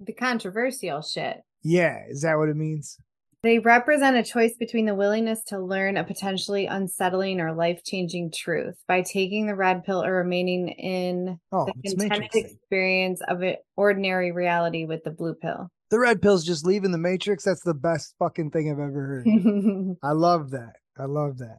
The 0.00 0.12
controversial 0.12 1.02
shit. 1.02 1.42
Yeah. 1.62 2.04
Is 2.08 2.22
that 2.22 2.38
what 2.38 2.48
it 2.48 2.56
means? 2.56 2.96
They 3.42 3.58
represent 3.58 4.16
a 4.16 4.22
choice 4.22 4.54
between 4.58 4.84
the 4.84 4.94
willingness 4.94 5.42
to 5.44 5.58
learn 5.58 5.96
a 5.96 6.04
potentially 6.04 6.66
unsettling 6.66 7.40
or 7.40 7.54
life 7.54 7.82
changing 7.84 8.32
truth 8.32 8.76
by 8.86 9.00
taking 9.02 9.46
the 9.46 9.54
red 9.54 9.82
pill 9.84 10.04
or 10.04 10.16
remaining 10.16 10.68
in 10.68 11.38
oh, 11.50 11.64
the 11.64 11.90
contented 11.90 12.30
experience 12.34 13.22
of 13.28 13.40
an 13.40 13.56
ordinary 13.76 14.30
reality 14.30 14.84
with 14.84 15.04
the 15.04 15.10
blue 15.10 15.34
pill. 15.34 15.70
The 15.90 15.98
red 15.98 16.20
pill's 16.20 16.44
just 16.44 16.66
leaving 16.66 16.92
the 16.92 16.98
matrix. 16.98 17.44
That's 17.44 17.62
the 17.62 17.74
best 17.74 18.14
fucking 18.18 18.50
thing 18.50 18.70
I've 18.70 18.78
ever 18.78 19.24
heard. 19.24 19.26
I 20.02 20.12
love 20.12 20.50
that. 20.50 20.74
I 20.98 21.06
love 21.06 21.38
that. 21.38 21.58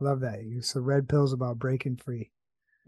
Love 0.00 0.20
that. 0.20 0.42
You 0.44 0.62
so 0.62 0.80
red 0.80 1.08
pill's 1.08 1.32
about 1.32 1.58
breaking 1.58 1.96
free 1.96 2.32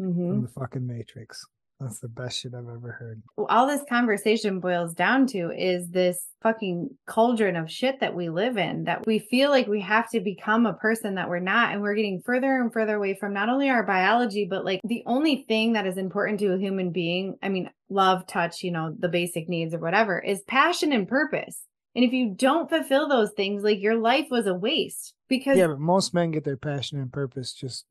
mm-hmm. 0.01 0.29
from 0.29 0.43
the 0.43 0.49
fucking 0.49 0.87
matrix. 0.87 1.47
That's 1.83 1.99
the 1.99 2.09
best 2.09 2.39
shit 2.39 2.55
I've 2.55 2.69
ever 2.69 2.93
heard. 2.93 3.23
All 3.49 3.67
this 3.67 3.83
conversation 3.89 4.61
boils 4.61 4.95
down 4.95 5.27
to 5.29 5.51
is 5.51 5.89
this 5.91 6.27
fucking 6.43 6.91
cauldron 7.07 7.57
of 7.57 7.71
shit 7.71 8.01
that 8.01 8.15
we 8.15 8.29
live 8.29 8.57
in 8.57 8.85
that 8.85 9.05
we 9.07 9.19
feel 9.19 9.51
like 9.51 9.67
we 9.67 9.81
have 9.81 10.09
to 10.11 10.21
become 10.21 10.67
a 10.67 10.75
person 10.75 11.17
that 11.17 11.29
we're 11.29 11.41
not. 11.41 11.73
And 11.73 11.83
we're 11.83 11.95
getting 11.95 12.23
further 12.25 12.61
and 12.61 12.73
further 12.73 12.97
away 12.97 13.15
from 13.15 13.33
not 13.33 13.49
only 13.49 13.69
our 13.69 13.83
biology, 13.83 14.47
but 14.49 14.65
like 14.65 14.81
the 14.85 15.03
only 15.07 15.45
thing 15.49 15.73
that 15.73 15.87
is 15.87 15.99
important 15.99 16.39
to 16.41 16.53
a 16.53 16.59
human 16.59 16.93
being. 16.93 17.37
I 17.43 17.49
mean, 17.49 17.69
love, 17.89 18.27
touch, 18.27 18.63
you 18.63 18.71
know, 18.71 18.95
the 18.97 19.09
basic 19.09 19.49
needs 19.49 19.75
or 19.75 19.79
whatever 19.79 20.19
is 20.19 20.43
passion 20.43 20.93
and 20.93 21.09
purpose. 21.09 21.63
And 21.95 22.05
if 22.05 22.13
you 22.13 22.35
don't 22.35 22.71
fulfill 22.71 23.09
those 23.09 23.33
things, 23.33 23.63
like 23.63 23.81
your 23.81 23.97
life 23.97 24.29
was 24.31 24.47
a 24.47 24.55
waste 24.55 25.15
because. 25.29 25.59
Yeah, 25.59 25.67
but 25.67 25.81
most 25.81 26.15
men 26.15 26.31
get 26.31 26.45
their 26.45 26.57
passion 26.57 26.99
and 26.99 27.13
purpose 27.13 27.53
just 27.53 27.87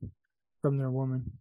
from 0.60 0.78
their 0.78 0.90
woman. 0.90 1.38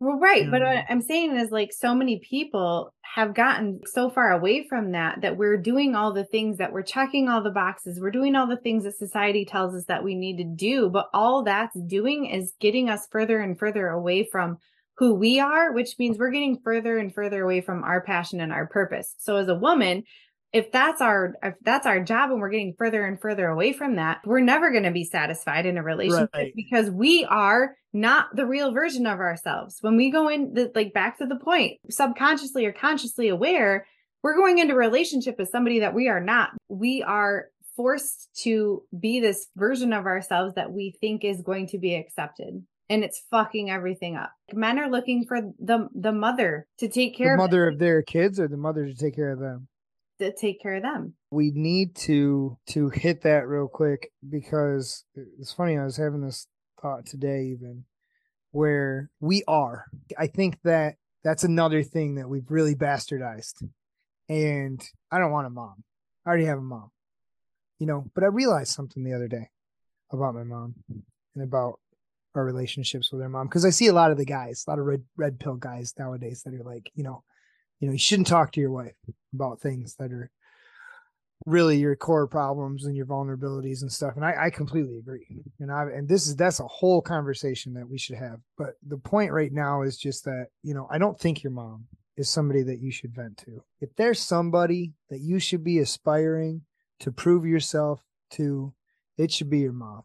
Well, 0.00 0.18
right. 0.18 0.48
But 0.48 0.62
what 0.62 0.76
um, 0.76 0.84
I'm 0.88 1.02
saying 1.02 1.36
is 1.36 1.50
like 1.50 1.72
so 1.72 1.94
many 1.94 2.20
people 2.20 2.94
have 3.02 3.34
gotten 3.34 3.80
so 3.84 4.08
far 4.08 4.30
away 4.30 4.66
from 4.68 4.92
that 4.92 5.22
that 5.22 5.36
we're 5.36 5.56
doing 5.56 5.96
all 5.96 6.12
the 6.12 6.24
things 6.24 6.58
that 6.58 6.72
we're 6.72 6.82
checking 6.82 7.28
all 7.28 7.42
the 7.42 7.50
boxes. 7.50 7.98
We're 8.00 8.12
doing 8.12 8.36
all 8.36 8.46
the 8.46 8.58
things 8.58 8.84
that 8.84 8.96
society 8.96 9.44
tells 9.44 9.74
us 9.74 9.86
that 9.86 10.04
we 10.04 10.14
need 10.14 10.36
to 10.36 10.44
do. 10.44 10.88
But 10.88 11.08
all 11.12 11.42
that's 11.42 11.76
doing 11.86 12.26
is 12.26 12.54
getting 12.60 12.88
us 12.88 13.08
further 13.10 13.40
and 13.40 13.58
further 13.58 13.88
away 13.88 14.28
from 14.30 14.58
who 14.98 15.14
we 15.14 15.40
are, 15.40 15.72
which 15.72 15.98
means 15.98 16.18
we're 16.18 16.30
getting 16.30 16.60
further 16.62 16.98
and 16.98 17.12
further 17.12 17.42
away 17.42 17.60
from 17.60 17.82
our 17.82 18.00
passion 18.00 18.40
and 18.40 18.52
our 18.52 18.66
purpose. 18.66 19.14
So 19.18 19.36
as 19.36 19.48
a 19.48 19.54
woman, 19.54 20.04
if 20.52 20.72
that's 20.72 21.00
our 21.00 21.34
if 21.42 21.54
that's 21.62 21.86
our 21.86 22.02
job 22.02 22.30
and 22.30 22.40
we're 22.40 22.48
getting 22.50 22.74
further 22.78 23.04
and 23.04 23.20
further 23.20 23.48
away 23.48 23.72
from 23.72 23.96
that 23.96 24.18
we're 24.24 24.40
never 24.40 24.70
going 24.70 24.84
to 24.84 24.90
be 24.90 25.04
satisfied 25.04 25.66
in 25.66 25.76
a 25.76 25.82
relationship 25.82 26.30
right. 26.32 26.52
because 26.56 26.90
we 26.90 27.24
are 27.26 27.76
not 27.92 28.34
the 28.34 28.46
real 28.46 28.72
version 28.72 29.06
of 29.06 29.18
ourselves 29.18 29.78
when 29.80 29.96
we 29.96 30.10
go 30.10 30.28
in 30.28 30.52
the, 30.54 30.70
like 30.74 30.92
back 30.92 31.18
to 31.18 31.26
the 31.26 31.36
point 31.36 31.78
subconsciously 31.90 32.66
or 32.66 32.72
consciously 32.72 33.28
aware 33.28 33.86
we're 34.22 34.36
going 34.36 34.58
into 34.58 34.74
relationship 34.74 35.36
as 35.38 35.50
somebody 35.50 35.80
that 35.80 35.94
we 35.94 36.08
are 36.08 36.20
not 36.20 36.50
we 36.68 37.02
are 37.02 37.46
forced 37.76 38.28
to 38.34 38.82
be 38.98 39.20
this 39.20 39.46
version 39.56 39.92
of 39.92 40.04
ourselves 40.04 40.54
that 40.54 40.72
we 40.72 40.94
think 41.00 41.24
is 41.24 41.40
going 41.42 41.66
to 41.66 41.78
be 41.78 41.94
accepted 41.94 42.62
and 42.90 43.04
it's 43.04 43.22
fucking 43.30 43.70
everything 43.70 44.16
up. 44.16 44.32
Men 44.52 44.78
are 44.78 44.90
looking 44.90 45.24
for 45.26 45.40
the 45.58 45.88
the 45.94 46.12
mother 46.12 46.66
to 46.78 46.88
take 46.88 47.16
care 47.16 47.28
the 47.28 47.42
of 47.42 47.50
mother 47.50 47.68
of 47.68 47.78
their 47.78 48.02
kids 48.02 48.40
or 48.40 48.48
the 48.48 48.56
mother 48.56 48.86
to 48.86 48.94
take 48.94 49.14
care 49.14 49.30
of 49.30 49.38
them 49.38 49.68
to 50.18 50.32
take 50.32 50.60
care 50.60 50.76
of 50.76 50.82
them. 50.82 51.14
We 51.30 51.52
need 51.54 51.94
to 51.96 52.58
to 52.68 52.88
hit 52.88 53.22
that 53.22 53.46
real 53.46 53.68
quick 53.68 54.10
because 54.28 55.04
it's 55.38 55.52
funny. 55.52 55.78
I 55.78 55.84
was 55.84 55.96
having 55.96 56.22
this 56.22 56.46
thought 56.80 57.06
today, 57.06 57.46
even 57.52 57.84
where 58.52 59.10
we 59.20 59.42
are. 59.46 59.86
I 60.18 60.26
think 60.26 60.58
that 60.62 60.96
that's 61.24 61.44
another 61.44 61.82
thing 61.82 62.16
that 62.16 62.28
we've 62.28 62.50
really 62.50 62.74
bastardized. 62.74 63.62
And 64.28 64.82
I 65.10 65.18
don't 65.18 65.32
want 65.32 65.46
a 65.46 65.50
mom. 65.50 65.84
I 66.24 66.28
already 66.28 66.46
have 66.46 66.58
a 66.58 66.62
mom, 66.62 66.90
you 67.78 67.86
know. 67.86 68.04
But 68.14 68.24
I 68.24 68.28
realized 68.28 68.72
something 68.72 69.02
the 69.02 69.14
other 69.14 69.28
day 69.28 69.50
about 70.12 70.34
my 70.34 70.44
mom 70.44 70.74
and 71.34 71.44
about 71.44 71.80
our 72.34 72.44
relationships 72.44 73.10
with 73.10 73.22
our 73.22 73.28
mom 73.28 73.46
because 73.46 73.64
I 73.64 73.70
see 73.70 73.86
a 73.86 73.92
lot 73.92 74.10
of 74.10 74.18
the 74.18 74.26
guys, 74.26 74.64
a 74.66 74.70
lot 74.70 74.78
of 74.78 74.86
red 74.86 75.02
red 75.16 75.40
pill 75.40 75.56
guys 75.56 75.94
nowadays 75.98 76.42
that 76.44 76.54
are 76.54 76.62
like, 76.62 76.90
you 76.94 77.02
know, 77.02 77.24
you 77.80 77.88
know, 77.88 77.92
you 77.92 77.98
shouldn't 77.98 78.28
talk 78.28 78.52
to 78.52 78.60
your 78.60 78.70
wife 78.70 78.96
about 79.34 79.60
things 79.60 79.94
that 79.96 80.12
are 80.12 80.30
really 81.48 81.78
your 81.78 81.96
core 81.96 82.26
problems 82.26 82.84
and 82.84 82.96
your 82.96 83.06
vulnerabilities 83.06 83.80
and 83.82 83.90
stuff. 83.90 84.16
And 84.16 84.24
I, 84.24 84.46
I 84.46 84.50
completely 84.50 84.98
agree. 84.98 85.26
And 85.60 85.72
I 85.72 85.84
and 85.84 86.08
this 86.08 86.26
is 86.26 86.36
that's 86.36 86.60
a 86.60 86.66
whole 86.66 87.00
conversation 87.00 87.74
that 87.74 87.88
we 87.88 87.98
should 87.98 88.16
have. 88.16 88.40
But 88.56 88.74
the 88.86 88.98
point 88.98 89.32
right 89.32 89.52
now 89.52 89.82
is 89.82 89.96
just 89.96 90.24
that, 90.24 90.48
you 90.62 90.74
know, 90.74 90.86
I 90.90 90.98
don't 90.98 91.18
think 91.18 91.42
your 91.42 91.52
mom 91.52 91.86
is 92.16 92.28
somebody 92.28 92.62
that 92.64 92.80
you 92.80 92.90
should 92.90 93.14
vent 93.14 93.38
to. 93.38 93.62
If 93.80 93.94
there's 93.96 94.20
somebody 94.20 94.92
that 95.08 95.20
you 95.20 95.38
should 95.38 95.64
be 95.64 95.78
aspiring 95.78 96.62
to 97.00 97.12
prove 97.12 97.46
yourself 97.46 98.04
to, 98.32 98.74
it 99.16 99.32
should 99.32 99.48
be 99.48 99.60
your 99.60 99.72
mom. 99.72 100.02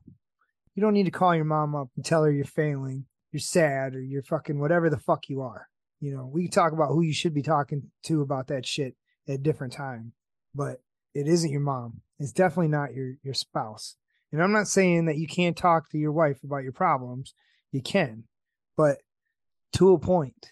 You 0.75 0.81
don't 0.81 0.93
need 0.93 1.05
to 1.05 1.11
call 1.11 1.35
your 1.35 1.45
mom 1.45 1.75
up 1.75 1.89
and 1.95 2.05
tell 2.05 2.23
her 2.23 2.31
you're 2.31 2.45
failing, 2.45 3.05
you're 3.31 3.39
sad, 3.39 3.95
or 3.95 4.01
you're 4.01 4.23
fucking 4.23 4.59
whatever 4.59 4.89
the 4.89 4.97
fuck 4.97 5.27
you 5.27 5.41
are. 5.41 5.67
You 5.99 6.15
know, 6.15 6.29
we 6.31 6.43
can 6.43 6.51
talk 6.51 6.71
about 6.73 6.89
who 6.89 7.01
you 7.01 7.13
should 7.13 7.33
be 7.33 7.41
talking 7.41 7.91
to 8.03 8.21
about 8.21 8.47
that 8.47 8.65
shit 8.65 8.95
at 9.27 9.43
different 9.43 9.73
time. 9.73 10.13
But 10.55 10.81
it 11.13 11.27
isn't 11.27 11.51
your 11.51 11.61
mom. 11.61 12.01
It's 12.19 12.31
definitely 12.31 12.69
not 12.69 12.93
your 12.93 13.13
your 13.23 13.33
spouse. 13.33 13.95
And 14.31 14.41
I'm 14.41 14.51
not 14.51 14.67
saying 14.67 15.05
that 15.05 15.17
you 15.17 15.27
can't 15.27 15.55
talk 15.55 15.89
to 15.89 15.97
your 15.97 16.11
wife 16.11 16.43
about 16.43 16.63
your 16.63 16.71
problems. 16.71 17.35
You 17.71 17.81
can, 17.81 18.23
but 18.75 18.97
to 19.73 19.93
a 19.93 19.99
point. 19.99 20.51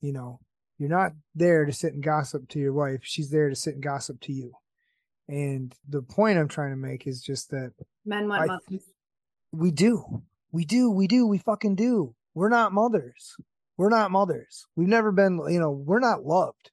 You 0.00 0.12
know, 0.12 0.40
you're 0.78 0.88
not 0.88 1.12
there 1.34 1.64
to 1.64 1.72
sit 1.72 1.92
and 1.92 2.02
gossip 2.02 2.48
to 2.48 2.58
your 2.58 2.72
wife. 2.72 3.00
She's 3.02 3.30
there 3.30 3.48
to 3.48 3.54
sit 3.54 3.74
and 3.74 3.82
gossip 3.82 4.20
to 4.22 4.32
you. 4.32 4.52
And 5.28 5.72
the 5.88 6.02
point 6.02 6.38
I'm 6.38 6.48
trying 6.48 6.70
to 6.70 6.76
make 6.76 7.06
is 7.06 7.22
just 7.22 7.50
that 7.50 7.72
men 8.04 8.28
want 8.28 8.48
mothers. 8.48 8.82
We 9.52 9.70
do. 9.70 10.22
We 10.50 10.64
do. 10.64 10.90
We 10.90 11.06
do. 11.06 11.26
We 11.26 11.38
fucking 11.38 11.76
do. 11.76 12.14
We're 12.34 12.48
not 12.48 12.72
mothers. 12.72 13.36
We're 13.76 13.90
not 13.90 14.10
mothers. 14.10 14.66
We've 14.74 14.88
never 14.88 15.12
been, 15.12 15.40
you 15.48 15.60
know, 15.60 15.70
we're 15.70 16.00
not 16.00 16.24
loved. 16.24 16.70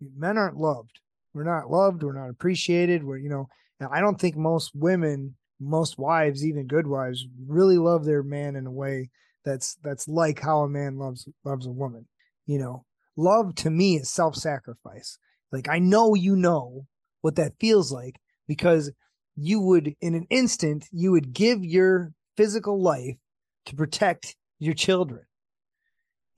Men 0.00 0.36
aren't 0.36 0.58
loved. 0.58 1.00
We're 1.36 1.44
not 1.44 1.70
loved. 1.70 2.02
We're 2.02 2.18
not 2.18 2.30
appreciated. 2.30 3.04
We're, 3.04 3.18
you 3.18 3.28
know, 3.28 3.46
I 3.92 4.00
don't 4.00 4.18
think 4.18 4.36
most 4.36 4.70
women, 4.74 5.36
most 5.60 5.98
wives, 5.98 6.46
even 6.46 6.66
good 6.66 6.86
wives, 6.86 7.26
really 7.46 7.76
love 7.76 8.06
their 8.06 8.22
man 8.22 8.56
in 8.56 8.66
a 8.66 8.72
way 8.72 9.10
that's 9.44 9.76
that's 9.84 10.08
like 10.08 10.40
how 10.40 10.62
a 10.62 10.68
man 10.68 10.96
loves 10.96 11.28
loves 11.44 11.66
a 11.66 11.70
woman. 11.70 12.06
You 12.46 12.58
know, 12.58 12.86
love 13.18 13.54
to 13.56 13.70
me 13.70 13.96
is 13.96 14.10
self-sacrifice. 14.10 15.18
Like 15.52 15.68
I 15.68 15.78
know 15.78 16.14
you 16.14 16.36
know 16.36 16.86
what 17.20 17.36
that 17.36 17.60
feels 17.60 17.92
like 17.92 18.16
because 18.48 18.90
you 19.36 19.60
would 19.60 19.94
in 20.00 20.14
an 20.14 20.26
instant 20.30 20.86
you 20.90 21.12
would 21.12 21.34
give 21.34 21.62
your 21.62 22.14
physical 22.34 22.80
life 22.80 23.16
to 23.66 23.76
protect 23.76 24.36
your 24.58 24.74
children. 24.74 25.26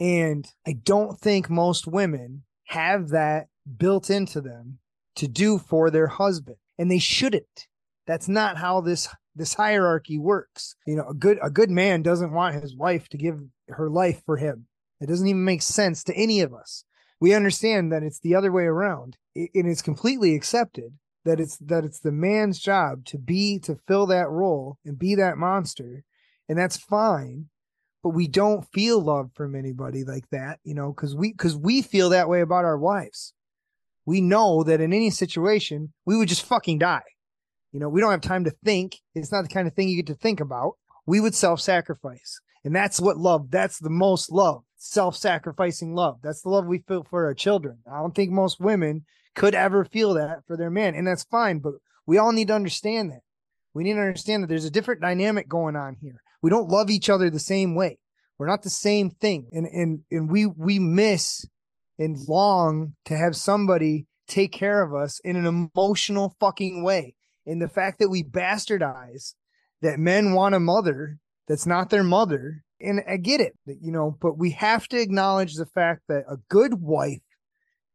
And 0.01 0.45
I 0.67 0.73
don't 0.73 1.21
think 1.21 1.49
most 1.49 1.87
women 1.87 2.43
have 2.65 3.11
that 3.11 3.47
built 3.77 4.11
into 4.11 4.41
them 4.41 4.81
to 5.19 5.29
do 5.29 5.59
for 5.59 5.91
their 5.91 6.07
husband 6.07 6.57
and 6.79 6.91
they 6.91 6.99
shouldn't. 6.99 7.67
That's 8.07 8.29
not 8.29 8.57
how 8.57 8.81
this 8.81 9.09
this 9.35 9.55
hierarchy 9.55 10.19
works. 10.19 10.75
You 10.87 10.97
know 10.97 11.09
a 11.09 11.15
good 11.15 11.39
a 11.43 11.51
good 11.51 11.71
man 11.71 12.03
doesn't 12.03 12.33
want 12.33 12.55
his 12.55 12.75
wife 12.75 13.09
to 13.11 13.17
give 13.17 13.41
her 13.69 13.91
life 13.91 14.23
for 14.25 14.37
him. 14.37 14.67
It 15.01 15.07
doesn't 15.07 15.27
even 15.27 15.45
make 15.45 15.63
sense 15.63 16.03
to 16.05 16.15
any 16.15 16.41
of 16.41 16.55
us. 16.55 16.85
We 17.21 17.35
understand 17.35 17.93
that 17.93 18.03
it's 18.03 18.21
the 18.21 18.35
other 18.35 18.53
way 18.53 18.65
around. 18.65 19.17
And 19.35 19.49
it's 19.55 19.83
completely 19.83 20.35
accepted 20.35 20.95
that 21.25 21.41
it's 21.41 21.59
that 21.59 21.85
it's 21.85 22.01
the 22.01 22.13
man's 22.13 22.59
job 22.59 23.05
to 23.07 23.19
be 23.19 23.59
to 23.61 23.79
fill 23.87 24.07
that 24.07 24.31
role 24.31 24.79
and 24.85 24.99
be 24.99 25.15
that 25.17 25.37
monster 25.37 26.05
and 26.49 26.59
that's 26.59 26.77
fine. 26.77 27.47
But 28.03 28.11
we 28.11 28.27
don't 28.29 28.67
feel 28.73 29.01
love 29.01 29.33
from 29.35 29.55
anybody 29.55 30.05
like 30.05 30.29
that 30.31 30.61
you 30.65 30.75
know 30.75 30.93
because 30.93 31.15
we 31.15 31.33
because 31.33 31.57
we 31.57 31.83
feel 31.83 32.09
that 32.11 32.29
way 32.29 32.41
about 32.41 32.65
our 32.65 32.79
wives 32.79 33.35
we 34.09 34.23
know 34.23 34.63
that 34.63 34.81
in 34.81 34.95
any 34.95 35.11
situation, 35.11 35.93
we 36.07 36.17
would 36.17 36.31
just 36.31 36.47
fucking 36.47 36.79
die. 36.79 37.03
You 37.73 37.79
know, 37.79 37.91
we 37.91 38.01
don't 38.01 38.11
have 38.11 38.23
time 38.23 38.45
to 38.45 38.55
think. 38.65 38.97
It's 39.15 39.31
not 39.31 39.43
the 39.43 39.53
kind 39.53 39.69
of 39.69 39.75
thing 39.75 39.91
you 39.91 39.97
get 39.97 40.07
to 40.07 40.15
think 40.15 40.41
about. 40.41 40.77
We 41.05 41.21
would 41.21 41.35
self 41.35 41.61
sacrifice. 41.61 42.41
And 42.65 42.75
that's 42.75 43.03
what 43.03 43.19
love, 43.19 43.51
that's 43.51 43.79
the 43.79 43.91
most 43.91 44.33
love, 44.33 44.63
self 44.79 45.15
sacrificing 45.15 45.95
love. 45.95 46.21
That's 46.23 46.41
the 46.41 46.49
love 46.49 46.65
we 46.65 46.79
feel 46.89 47.05
for 47.05 47.27
our 47.27 47.35
children. 47.35 47.81
I 47.87 47.99
don't 47.99 48.15
think 48.15 48.31
most 48.31 48.59
women 48.59 49.05
could 49.35 49.55
ever 49.55 49.85
feel 49.85 50.15
that 50.15 50.39
for 50.47 50.57
their 50.57 50.71
man. 50.71 50.95
And 50.95 51.07
that's 51.07 51.25
fine. 51.25 51.59
But 51.59 51.75
we 52.07 52.17
all 52.17 52.33
need 52.33 52.49
to 52.49 52.55
understand 52.55 53.11
that. 53.11 53.21
We 53.75 53.85
need 53.85 53.93
to 53.93 54.01
understand 54.01 54.43
that 54.43 54.47
there's 54.47 54.65
a 54.65 54.71
different 54.71 55.03
dynamic 55.03 55.51
going 55.51 55.77
on 55.77 55.99
here. 56.01 56.23
We 56.41 56.49
don't 56.49 56.71
love 56.71 56.89
each 56.89 57.11
other 57.11 57.29
the 57.29 57.39
same 57.39 57.75
way. 57.75 57.99
We're 58.39 58.47
not 58.47 58.63
the 58.63 58.71
same 58.71 59.11
thing. 59.11 59.51
And, 59.53 59.67
and, 59.67 60.01
and 60.11 60.31
we, 60.31 60.47
we 60.47 60.79
miss 60.79 61.45
and 61.99 62.17
long 62.29 62.95
to 63.05 63.17
have 63.17 63.35
somebody 63.37 64.07
take 64.27 64.53
care 64.53 64.83
of 64.83 64.95
us 64.95 65.21
in 65.21 65.37
an 65.37 65.47
emotional 65.47 66.37
fucking 66.39 66.83
way. 66.83 67.15
And 67.47 67.61
the 67.61 67.69
fact 67.69 67.99
that 67.99 68.11
we 68.11 68.23
bastardize 68.23 69.35
that 69.83 69.99
men 69.99 70.33
want 70.33 70.55
a 70.55 70.61
mother 70.61 71.19
that's 71.49 71.67
not 71.67 71.91
their 71.91 72.05
mother. 72.05 72.63
And 72.81 73.03
I 73.09 73.17
get 73.17 73.41
it, 73.41 73.55
you 73.67 73.91
know, 73.91 74.17
but 74.21 74.39
we 74.39 74.51
have 74.53 74.87
to 74.89 75.01
acknowledge 75.01 75.55
the 75.55 75.67
fact 75.67 76.03
that 76.09 76.25
a 76.29 76.37
good 76.49 76.81
wife 76.81 77.23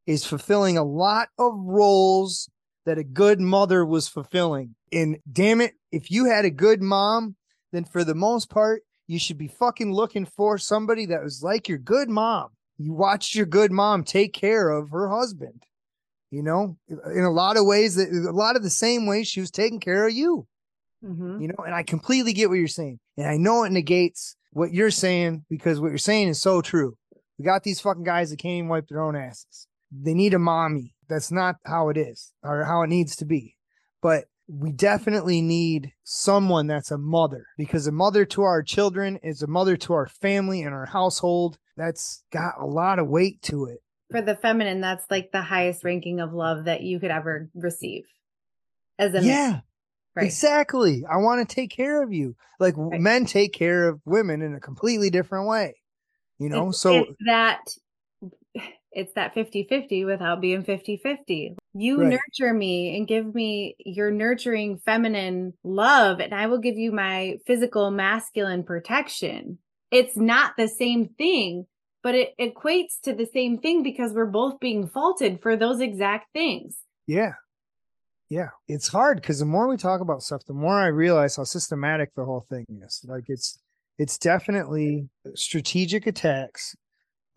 is 0.06 0.26
fulfilling 0.26 0.78
a 0.78 0.84
lot 0.84 1.30
of 1.40 1.54
roles 1.56 2.50
that 2.86 2.98
a 2.98 3.04
good 3.04 3.40
mother 3.40 3.86
was 3.86 4.10
fulfilling. 4.10 4.76
And 4.92 5.18
damn 5.32 5.62
it, 5.62 5.74
if 5.92 6.12
you 6.12 6.26
had 6.26 6.44
a 6.44 6.50
good 6.50 6.82
mom, 6.82 7.36
then 7.72 7.86
for 7.86 8.04
the 8.04 8.16
most 8.16 8.50
part, 8.50 8.84
you 9.08 9.20
should 9.20 9.38
be 9.38 9.48
fucking 9.48 9.94
looking 9.94 10.26
for 10.26 10.58
somebody 10.58 11.06
that 11.06 11.24
was 11.24 11.44
like 11.44 11.70
your 11.70 11.78
good 11.78 12.10
mom 12.10 12.50
you 12.78 12.94
watched 12.94 13.36
your 13.36 13.46
good 13.46 13.72
mom 13.72 14.04
take 14.04 14.34
care 14.34 14.70
of 14.70 14.90
her 14.90 15.10
husband 15.10 15.64
you 16.32 16.44
know 16.44 16.78
in 16.88 17.24
a 17.24 17.32
lot 17.32 17.58
of 17.58 17.66
ways 17.66 17.96
that 17.96 18.10
a 18.10 18.32
lot 18.32 18.56
of 18.56 18.64
the 18.64 18.70
same 18.70 19.06
ways 19.06 19.28
she 19.28 19.40
was 19.40 19.52
taking 19.52 19.80
care 19.80 20.08
of 20.08 20.14
you. 20.14 20.48
Mm-hmm. 21.04 21.42
you 21.42 21.48
know 21.50 21.64
and 21.66 21.76
i 21.76 21.84
completely 21.84 22.32
get 22.32 22.48
what 22.48 22.56
you're 22.56 22.68
saying 22.68 22.98
and 23.18 23.28
i 23.28 23.36
know 23.36 23.64
it 23.66 23.74
negates 23.74 24.38
what 24.54 24.74
you're 24.74 24.92
saying 24.92 25.46
because 25.50 25.82
what 25.82 25.90
you're 25.90 25.98
saying 25.98 26.30
is 26.30 26.42
so 26.42 26.62
true. 26.62 26.96
We 27.38 27.46
got 27.46 27.64
these 27.64 27.82
fucking 27.82 28.04
guys 28.04 28.30
that 28.30 28.38
can't 28.38 28.54
even 28.54 28.70
wipe 28.70 28.88
their 28.88 29.02
own 29.02 29.16
asses. 29.16 29.68
They 29.92 30.14
need 30.14 30.34
a 30.34 30.40
mommy. 30.40 30.96
That's 31.10 31.32
not 31.32 31.56
how 31.66 31.90
it 31.90 31.98
is 31.98 32.32
or 32.44 32.64
how 32.64 32.84
it 32.84 32.88
needs 32.88 33.16
to 33.18 33.26
be. 33.26 33.56
But 34.02 34.26
we 34.60 34.72
definitely 34.72 35.42
need 35.42 35.94
someone 36.04 36.68
that's 36.68 36.92
a 36.92 36.98
mother 36.98 37.48
because 37.58 37.88
a 37.88 37.92
mother 37.92 38.24
to 38.26 38.44
our 38.44 38.62
children 38.62 39.18
is 39.24 39.42
a 39.42 39.48
mother 39.48 39.76
to 39.78 39.94
our 39.94 40.08
family 40.08 40.62
and 40.62 40.74
our 40.74 40.86
household. 40.86 41.58
That's 41.76 42.24
got 42.32 42.56
a 42.60 42.66
lot 42.66 43.00
of 43.00 43.08
weight 43.08 43.42
to 43.44 43.66
it. 43.66 43.80
For 44.12 44.22
the 44.22 44.36
feminine, 44.36 44.80
that's 44.80 45.06
like 45.10 45.32
the 45.32 45.42
highest 45.42 45.84
ranking 45.84 46.20
of 46.20 46.34
love 46.34 46.66
that 46.66 46.82
you 46.82 47.00
could 47.00 47.10
ever 47.10 47.50
receive. 47.56 48.04
As 49.00 49.16
a 49.16 49.24
yeah, 49.24 49.62
right. 50.16 50.26
exactly. 50.26 51.04
I 51.12 51.18
want 51.18 51.48
to 51.48 51.56
take 51.56 51.72
care 51.72 52.04
of 52.04 52.14
you. 52.14 52.36
Like 52.60 52.76
right. 52.78 53.02
men 53.02 53.26
take 53.26 53.54
care 53.54 53.90
of 53.90 54.02
women 54.06 54.44
in 54.44 54.54
a 54.54 54.60
completely 54.60 55.10
different 55.10 55.48
way. 55.48 55.76
You 56.38 56.50
know, 56.50 56.70
it's, 56.70 56.80
so 56.80 56.94
it's 56.94 57.16
that 57.26 57.62
it's 58.94 59.14
that 59.14 59.36
50-50 59.36 60.06
without 60.06 60.42
being 60.42 60.64
50-50 60.64 61.56
you 61.74 62.00
right. 62.00 62.18
nurture 62.18 62.54
me 62.54 62.96
and 62.96 63.08
give 63.08 63.34
me 63.34 63.76
your 63.80 64.12
nurturing 64.12 64.78
feminine 64.78 65.54
love 65.64 66.20
and 66.20 66.34
i 66.34 66.48
will 66.48 66.60
give 66.60 66.78
you 66.78 66.92
my 66.92 67.38
physical 67.46 67.92
masculine 67.92 68.64
protection. 68.64 69.58
It's 69.92 70.18
not 70.18 70.54
the 70.58 70.68
same 70.68 71.10
thing 71.18 71.68
but 72.04 72.16
it 72.16 72.34
equates 72.38 73.00
to 73.04 73.14
the 73.14 73.26
same 73.26 73.58
thing 73.58 73.82
because 73.82 74.12
we're 74.12 74.26
both 74.26 74.60
being 74.60 74.88
faulted 74.88 75.42
for 75.42 75.56
those 75.56 75.80
exact 75.80 76.28
things. 76.34 76.76
Yeah. 77.08 77.34
Yeah. 78.30 78.50
It's 78.68 78.90
hard 78.90 79.22
because 79.22 79.40
the 79.40 79.46
more 79.46 79.68
we 79.68 79.78
talk 79.78 80.02
about 80.02 80.22
stuff 80.22 80.44
the 80.46 80.54
more 80.54 80.78
i 80.78 80.88
realize 80.88 81.38
how 81.38 81.46
systematic 81.46 82.14
the 82.16 82.26
whole 82.26 82.46
thing 82.50 82.66
is. 82.86 83.04
Like 83.08 83.26
it's 83.28 83.60
it's 83.98 84.18
definitely 84.18 85.08
strategic 85.36 86.06
attacks 86.06 86.76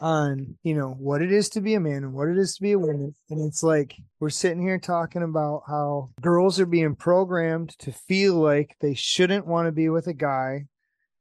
on 0.00 0.56
you 0.62 0.74
know 0.74 0.90
what 0.98 1.22
it 1.22 1.32
is 1.32 1.48
to 1.50 1.60
be 1.60 1.74
a 1.74 1.80
man 1.80 2.04
and 2.04 2.12
what 2.12 2.28
it 2.28 2.36
is 2.36 2.56
to 2.56 2.62
be 2.62 2.72
a 2.72 2.78
woman. 2.78 3.14
And 3.30 3.46
it's 3.46 3.62
like 3.62 3.94
we're 4.20 4.30
sitting 4.30 4.60
here 4.60 4.78
talking 4.78 5.22
about 5.22 5.62
how 5.66 6.10
girls 6.20 6.60
are 6.60 6.66
being 6.66 6.94
programmed 6.94 7.78
to 7.80 7.92
feel 7.92 8.34
like 8.34 8.76
they 8.80 8.94
shouldn't 8.94 9.46
want 9.46 9.66
to 9.66 9.72
be 9.72 9.88
with 9.88 10.06
a 10.06 10.14
guy 10.14 10.66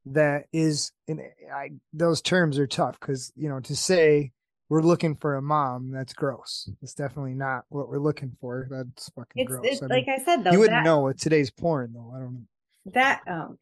that 0.06 0.44
is 0.52 0.92
and 1.08 1.20
I 1.52 1.70
those 1.92 2.22
terms 2.22 2.58
are 2.58 2.66
tough 2.66 3.00
cuz 3.00 3.32
you 3.34 3.48
know 3.48 3.60
to 3.60 3.74
say 3.74 4.32
we're 4.68 4.82
looking 4.82 5.14
for 5.16 5.36
a 5.36 5.42
mom 5.42 5.92
that's 5.92 6.12
gross. 6.12 6.68
It's 6.82 6.94
definitely 6.94 7.34
not 7.34 7.64
what 7.68 7.88
we're 7.88 8.00
looking 8.00 8.36
for. 8.40 8.66
That's 8.68 9.08
fucking 9.10 9.42
it's, 9.42 9.48
gross. 9.48 9.64
it's, 9.64 9.82
I 9.82 9.86
mean, 9.86 10.04
like 10.06 10.20
i 10.20 10.24
said 10.24 10.44
though 10.44 10.52
you 10.52 10.58
wouldn't 10.58 10.78
that, 10.78 10.84
know 10.84 11.00
what 11.00 11.18
today's 11.18 11.50
porn 11.50 11.92
though. 11.94 12.12
I 12.14 12.18
don't 12.18 12.34
know. 12.34 12.92
That 12.94 13.20
um 13.26 13.58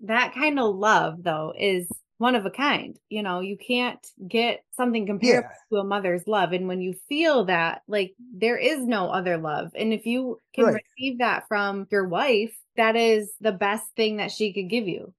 that 0.00 0.34
kind 0.34 0.58
of 0.58 0.74
love 0.76 1.22
though 1.22 1.52
is 1.58 1.90
one 2.18 2.34
of 2.34 2.46
a 2.46 2.50
kind. 2.50 2.98
You 3.08 3.22
know, 3.22 3.40
you 3.40 3.56
can't 3.56 4.04
get 4.26 4.64
something 4.72 5.06
comparable 5.06 5.48
yeah. 5.50 5.76
to 5.76 5.80
a 5.80 5.84
mother's 5.84 6.26
love. 6.26 6.52
And 6.52 6.68
when 6.68 6.80
you 6.80 6.94
feel 7.08 7.44
that, 7.46 7.82
like 7.88 8.14
there 8.18 8.56
is 8.56 8.80
no 8.80 9.10
other 9.10 9.36
love. 9.36 9.72
And 9.74 9.92
if 9.92 10.06
you 10.06 10.40
can 10.54 10.66
right. 10.66 10.82
receive 10.96 11.18
that 11.18 11.48
from 11.48 11.86
your 11.90 12.06
wife, 12.08 12.54
that 12.76 12.96
is 12.96 13.32
the 13.40 13.52
best 13.52 13.84
thing 13.96 14.16
that 14.18 14.32
she 14.32 14.52
could 14.52 14.68
give 14.68 14.88
you. 14.88 15.12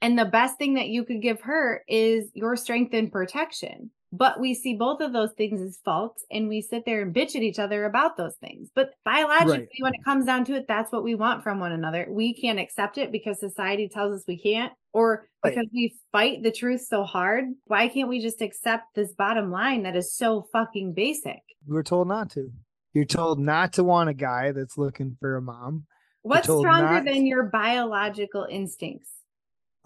And 0.00 0.18
the 0.18 0.24
best 0.24 0.58
thing 0.58 0.74
that 0.74 0.88
you 0.88 1.04
could 1.04 1.22
give 1.22 1.42
her 1.42 1.84
is 1.86 2.28
your 2.34 2.56
strength 2.56 2.92
and 2.92 3.12
protection. 3.12 3.90
But 4.14 4.38
we 4.38 4.52
see 4.52 4.74
both 4.74 5.00
of 5.00 5.14
those 5.14 5.32
things 5.32 5.62
as 5.62 5.78
faults 5.82 6.22
and 6.30 6.46
we 6.46 6.60
sit 6.60 6.84
there 6.84 7.00
and 7.00 7.14
bitch 7.14 7.34
at 7.34 7.42
each 7.42 7.58
other 7.58 7.86
about 7.86 8.18
those 8.18 8.34
things. 8.36 8.68
But 8.74 8.90
biologically, 9.06 9.60
right. 9.60 9.68
when 9.78 9.94
it 9.94 10.04
comes 10.04 10.26
down 10.26 10.44
to 10.44 10.54
it, 10.54 10.66
that's 10.68 10.92
what 10.92 11.02
we 11.02 11.14
want 11.14 11.42
from 11.42 11.60
one 11.60 11.72
another. 11.72 12.06
We 12.10 12.34
can't 12.34 12.60
accept 12.60 12.98
it 12.98 13.10
because 13.10 13.40
society 13.40 13.88
tells 13.88 14.14
us 14.14 14.24
we 14.28 14.38
can't, 14.38 14.72
or 14.92 15.26
because 15.42 15.56
right. 15.56 15.68
we 15.72 15.96
fight 16.12 16.42
the 16.42 16.52
truth 16.52 16.82
so 16.82 17.04
hard. 17.04 17.46
Why 17.64 17.88
can't 17.88 18.10
we 18.10 18.20
just 18.20 18.42
accept 18.42 18.94
this 18.94 19.14
bottom 19.14 19.50
line 19.50 19.84
that 19.84 19.96
is 19.96 20.14
so 20.14 20.46
fucking 20.52 20.92
basic? 20.92 21.40
We 21.66 21.74
were 21.74 21.82
told 21.82 22.06
not 22.08 22.30
to. 22.32 22.50
You're 22.92 23.06
told 23.06 23.40
not 23.40 23.72
to 23.74 23.84
want 23.84 24.10
a 24.10 24.14
guy 24.14 24.52
that's 24.52 24.76
looking 24.76 25.16
for 25.18 25.36
a 25.36 25.42
mom. 25.42 25.86
What's 26.20 26.44
stronger 26.44 26.96
not... 26.96 27.04
than 27.06 27.26
your 27.26 27.44
biological 27.44 28.46
instincts? 28.50 29.08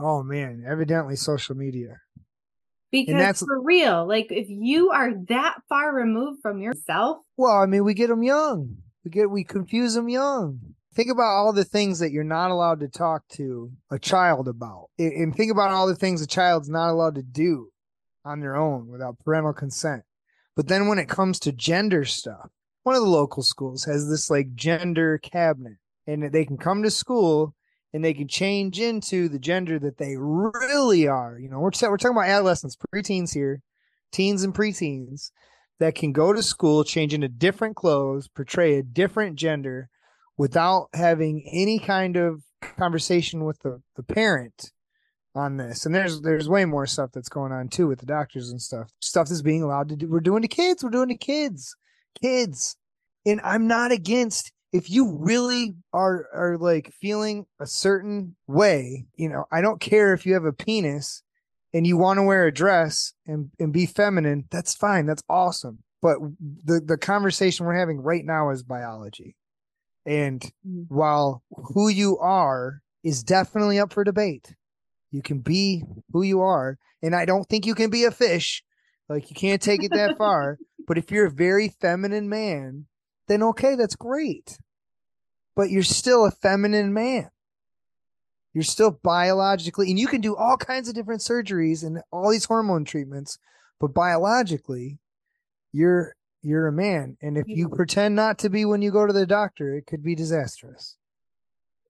Oh 0.01 0.25
man, 0.25 0.65
evidently 0.69 1.15
social 1.15 1.55
media. 1.55 2.01
Because 2.91 3.41
for 3.41 3.61
real, 3.61 4.07
like 4.07 4.29
if 4.31 4.47
you 4.49 4.91
are 4.91 5.13
that 5.29 5.57
far 5.69 5.95
removed 5.95 6.41
from 6.41 6.61
yourself. 6.61 7.19
Well, 7.37 7.57
I 7.57 7.67
mean, 7.67 7.85
we 7.85 7.95
get 7.95 8.09
them 8.09 8.23
young. 8.23 8.77
We 9.05 9.11
get 9.11 9.31
we 9.31 9.45
confuse 9.45 9.95
them 9.95 10.09
young. 10.09 10.61
Think 10.95 11.11
about 11.11 11.37
all 11.37 11.53
the 11.53 11.65
things 11.65 11.99
that 11.99 12.11
you're 12.11 12.25
not 12.25 12.51
allowed 12.51 12.81
to 12.81 12.89
talk 12.89 13.29
to 13.33 13.71
a 13.91 13.99
child 13.99 14.49
about, 14.49 14.89
and 14.99 15.35
think 15.35 15.53
about 15.53 15.71
all 15.71 15.87
the 15.87 15.95
things 15.95 16.23
a 16.23 16.27
child's 16.27 16.71
not 16.71 16.91
allowed 16.91 17.17
to 17.17 17.23
do 17.23 17.71
on 18.25 18.41
their 18.41 18.57
own 18.57 18.89
without 18.89 19.19
parental 19.19 19.53
consent. 19.53 20.05
But 20.55 20.69
then 20.69 20.89
when 20.89 20.99
it 20.99 21.09
comes 21.09 21.39
to 21.41 21.53
gender 21.53 22.05
stuff, 22.05 22.51
one 22.83 22.95
of 22.95 23.03
the 23.03 23.09
local 23.09 23.43
schools 23.43 23.85
has 23.85 24.09
this 24.09 24.31
like 24.31 24.55
gender 24.55 25.19
cabinet, 25.19 25.79
and 26.07 26.33
they 26.33 26.45
can 26.45 26.57
come 26.57 26.83
to 26.85 26.91
school 26.91 27.56
and 27.97 28.05
they 28.05 28.13
can 28.13 28.29
change 28.29 28.79
into 28.79 29.27
the 29.27 29.39
gender 29.39 29.79
that 29.79 29.97
they 29.97 30.17
really 30.19 31.09
are. 31.09 31.39
You 31.39 31.49
know, 31.49 31.61
we're, 31.61 31.71
t- 31.71 31.89
we're 31.89 31.97
talking 31.97 32.15
about 32.15 32.29
adolescents, 32.29 32.77
preteens 32.77 33.33
here, 33.33 33.63
teens 34.13 34.45
and 34.45 34.55
preteens 34.55 35.31
that 35.81 35.95
can 35.95 36.13
go 36.13 36.35
to 36.35 36.43
school, 36.43 36.85
change 36.85 37.15
into 37.15 37.29
different 37.29 37.75
clothes, 37.75 38.29
portray 38.29 38.75
a 38.75 38.83
different 38.83 39.37
gender 39.37 39.89
without 40.37 40.91
having 40.93 41.49
any 41.51 41.79
kind 41.79 42.19
of 42.19 42.43
conversation 42.77 43.47
with 43.47 43.61
the, 43.61 43.81
the 43.97 44.03
parent 44.03 44.73
on 45.35 45.57
this. 45.57 45.87
And 45.87 45.95
there's 45.95 46.21
there's 46.21 46.51
way 46.51 46.67
more 46.67 46.85
stuff 46.85 47.13
that's 47.15 47.31
going 47.31 47.53
on 47.53 47.69
too 47.69 47.87
with 47.87 48.01
the 48.01 48.07
doctors 48.07 48.51
and 48.51 48.61
stuff. 48.61 48.91
Stuff 49.01 49.31
that's 49.31 49.41
being 49.41 49.63
allowed 49.63 49.89
to 49.89 49.97
do. 49.97 50.07
We're 50.07 50.21
doing 50.21 50.43
to 50.43 50.49
kids. 50.49 50.85
We're 50.85 50.91
doing 50.91 51.09
to 51.09 51.17
kids. 51.17 51.75
Kids. 52.23 52.77
And 53.25 53.41
I'm 53.43 53.67
not 53.67 53.91
against 53.91 54.53
if 54.77 54.91
you 54.91 55.17
really 55.19 55.75
are 55.95 56.29
are 56.35 56.59
like 56.59 56.93
feeling 57.01 57.47
a 57.59 57.67
certain 57.67 58.37
way, 58.47 59.07
you 59.17 59.27
know, 59.27 59.47
I 59.51 59.63
don't 59.63 59.81
care 59.81 60.13
if 60.13 60.27
you 60.27 60.35
have 60.35 60.45
a 60.45 60.53
penis 60.53 61.23
and 61.73 61.87
you 61.87 61.97
want 61.97 62.19
to 62.19 62.23
wear 62.23 62.47
a 62.47 62.53
dress 62.53 63.15
and 63.27 63.51
and 63.59 63.73
be 63.73 63.87
feminine, 63.87 64.45
that's 64.51 64.75
fine. 64.75 65.07
That's 65.07 65.23
awesome. 65.31 65.79
But 66.03 66.19
the 66.63 66.83
the 66.85 66.99
conversation 66.99 67.65
we're 67.65 67.79
having 67.79 68.03
right 68.03 68.25
now 68.25 68.51
is 68.51 68.63
biology. 68.63 69.35
And 70.05 70.43
mm-hmm. 70.43 70.95
while 70.95 71.43
who 71.51 71.89
you 71.89 72.19
are 72.19 72.83
is 73.03 73.25
definitely 73.25 73.79
up 73.79 73.95
for 73.95 74.05
debate, 74.05 74.55
you 75.11 75.23
can 75.23 75.39
be 75.39 75.85
who 76.13 76.23
you 76.23 76.43
are. 76.43 76.79
And 77.03 77.15
I 77.15 77.25
don't 77.25 77.49
think 77.49 77.65
you 77.65 77.75
can 77.75 77.89
be 77.89 78.05
a 78.05 78.11
fish. 78.11 78.63
Like 79.09 79.31
you 79.31 79.37
can't 79.37 79.63
take 79.63 79.83
it 79.83 79.93
that 79.93 80.19
far. 80.19 80.59
But 80.87 80.99
if 80.99 81.11
you're 81.11 81.27
a 81.27 81.31
very 81.31 81.71
feminine 81.81 82.29
man, 82.29 82.87
then 83.27 83.43
okay, 83.43 83.75
that's 83.75 83.97
great 83.97 84.59
but 85.57 85.71
you're 85.71 85.83
still 85.83 86.27
a 86.27 86.31
feminine 86.31 86.93
man. 86.93 87.31
You're 88.55 88.63
still 88.63 88.93
biologically, 89.03 89.91
and 89.91 89.99
you 89.99 90.07
can 90.07 90.21
do 90.21 90.37
all 90.37 90.57
kinds 90.57 90.89
of 90.89 90.95
different 90.95 91.21
surgeries 91.21 91.85
and 91.85 92.03
all 92.13 92.31
these 92.31 92.45
hormone 92.45 92.85
treatments, 92.85 93.39
but 93.81 93.93
biologically, 93.93 94.99
you're 95.73 96.15
you're 96.43 96.69
a 96.69 96.73
man. 96.73 97.17
And 97.21 97.37
if 97.37 97.49
you 97.49 97.69
pretend 97.69 98.15
not 98.15 98.39
to 98.39 98.49
be 98.49 98.65
when 98.65 98.81
you 98.81 98.93
go 98.93 99.07
to 99.07 99.13
the 99.13 99.27
doctor, 99.27 99.75
it 99.75 99.87
could 99.87 100.03
be 100.03 100.15
disastrous. 100.15 100.97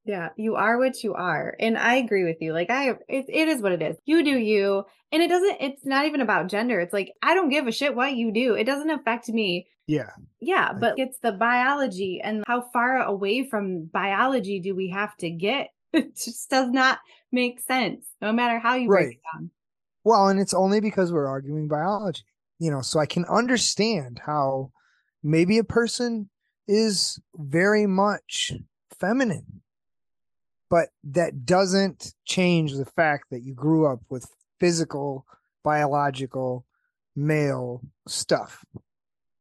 Yeah, 0.05 0.31
you 0.37 0.55
are 0.55 0.79
what 0.79 1.03
you 1.05 1.15
are. 1.15 1.55
And 1.61 1.77
I 1.77 1.97
agree 1.97 2.25
with 2.25 2.39
you. 2.41 2.53
Like 2.53 2.71
I 2.71 2.91
it, 3.09 3.27
it 3.29 3.49
is 3.49 3.61
what 3.61 3.73
it 3.73 3.83
is. 3.83 3.97
You 4.05 4.25
do 4.25 4.39
you. 4.39 4.85
And 5.13 5.23
it 5.23 5.29
doesn't 5.29 5.57
it's 5.61 5.85
not 5.85 6.07
even 6.07 6.21
about 6.21 6.49
gender. 6.49 6.81
It's 6.81 6.93
like 6.93 7.13
I 7.23 7.35
don't 7.35 7.49
give 7.49 7.67
a 7.67 7.73
shit 7.73 7.95
what 7.95 8.15
you 8.15 8.33
do. 8.33 8.55
It 8.55 8.65
doesn't 8.65 8.91
affect 8.91 9.29
me. 9.29 9.69
Yeah. 9.87 10.11
Yeah, 10.41 10.73
but 10.73 10.99
it's 10.99 11.19
the 11.21 11.33
biology 11.33 12.21
and 12.23 12.45
how 12.47 12.63
far 12.73 13.03
away 13.03 13.49
from 13.49 13.85
biology 13.85 14.61
do 14.61 14.75
we 14.75 14.91
have 14.91 15.17
to 15.19 15.31
get? 15.31 15.71
It 15.93 16.17
just 16.17 16.51
does 16.51 16.69
not 16.71 16.99
make 17.33 17.59
sense 17.61 18.05
no 18.21 18.31
matter 18.31 18.59
how 18.59 18.75
you 18.75 18.89
break 18.89 19.15
it 19.15 19.21
down. 19.33 19.51
Well, 20.05 20.29
and 20.29 20.39
it's 20.39 20.53
only 20.53 20.81
because 20.81 21.11
we're 21.11 21.27
arguing 21.27 21.69
biology. 21.69 22.23
You 22.59 22.71
know, 22.71 22.83
so 22.83 23.01
I 23.01 23.07
can 23.07 23.25
understand 23.27 24.21
how 24.27 24.73
maybe 25.23 25.57
a 25.57 25.65
person 25.65 26.29
is 26.69 27.19
very 27.37 27.87
much 27.87 28.53
feminine 28.99 29.63
but 30.69 30.89
that 31.05 31.47
doesn't 31.47 32.15
change 32.25 32.75
the 32.75 32.85
fact 32.85 33.27
that 33.31 33.43
you 33.43 33.55
grew 33.55 33.87
up 33.87 34.01
with 34.09 34.29
physical, 34.59 35.27
biological, 35.63 36.65
male 37.15 37.83
stuff. 38.09 38.65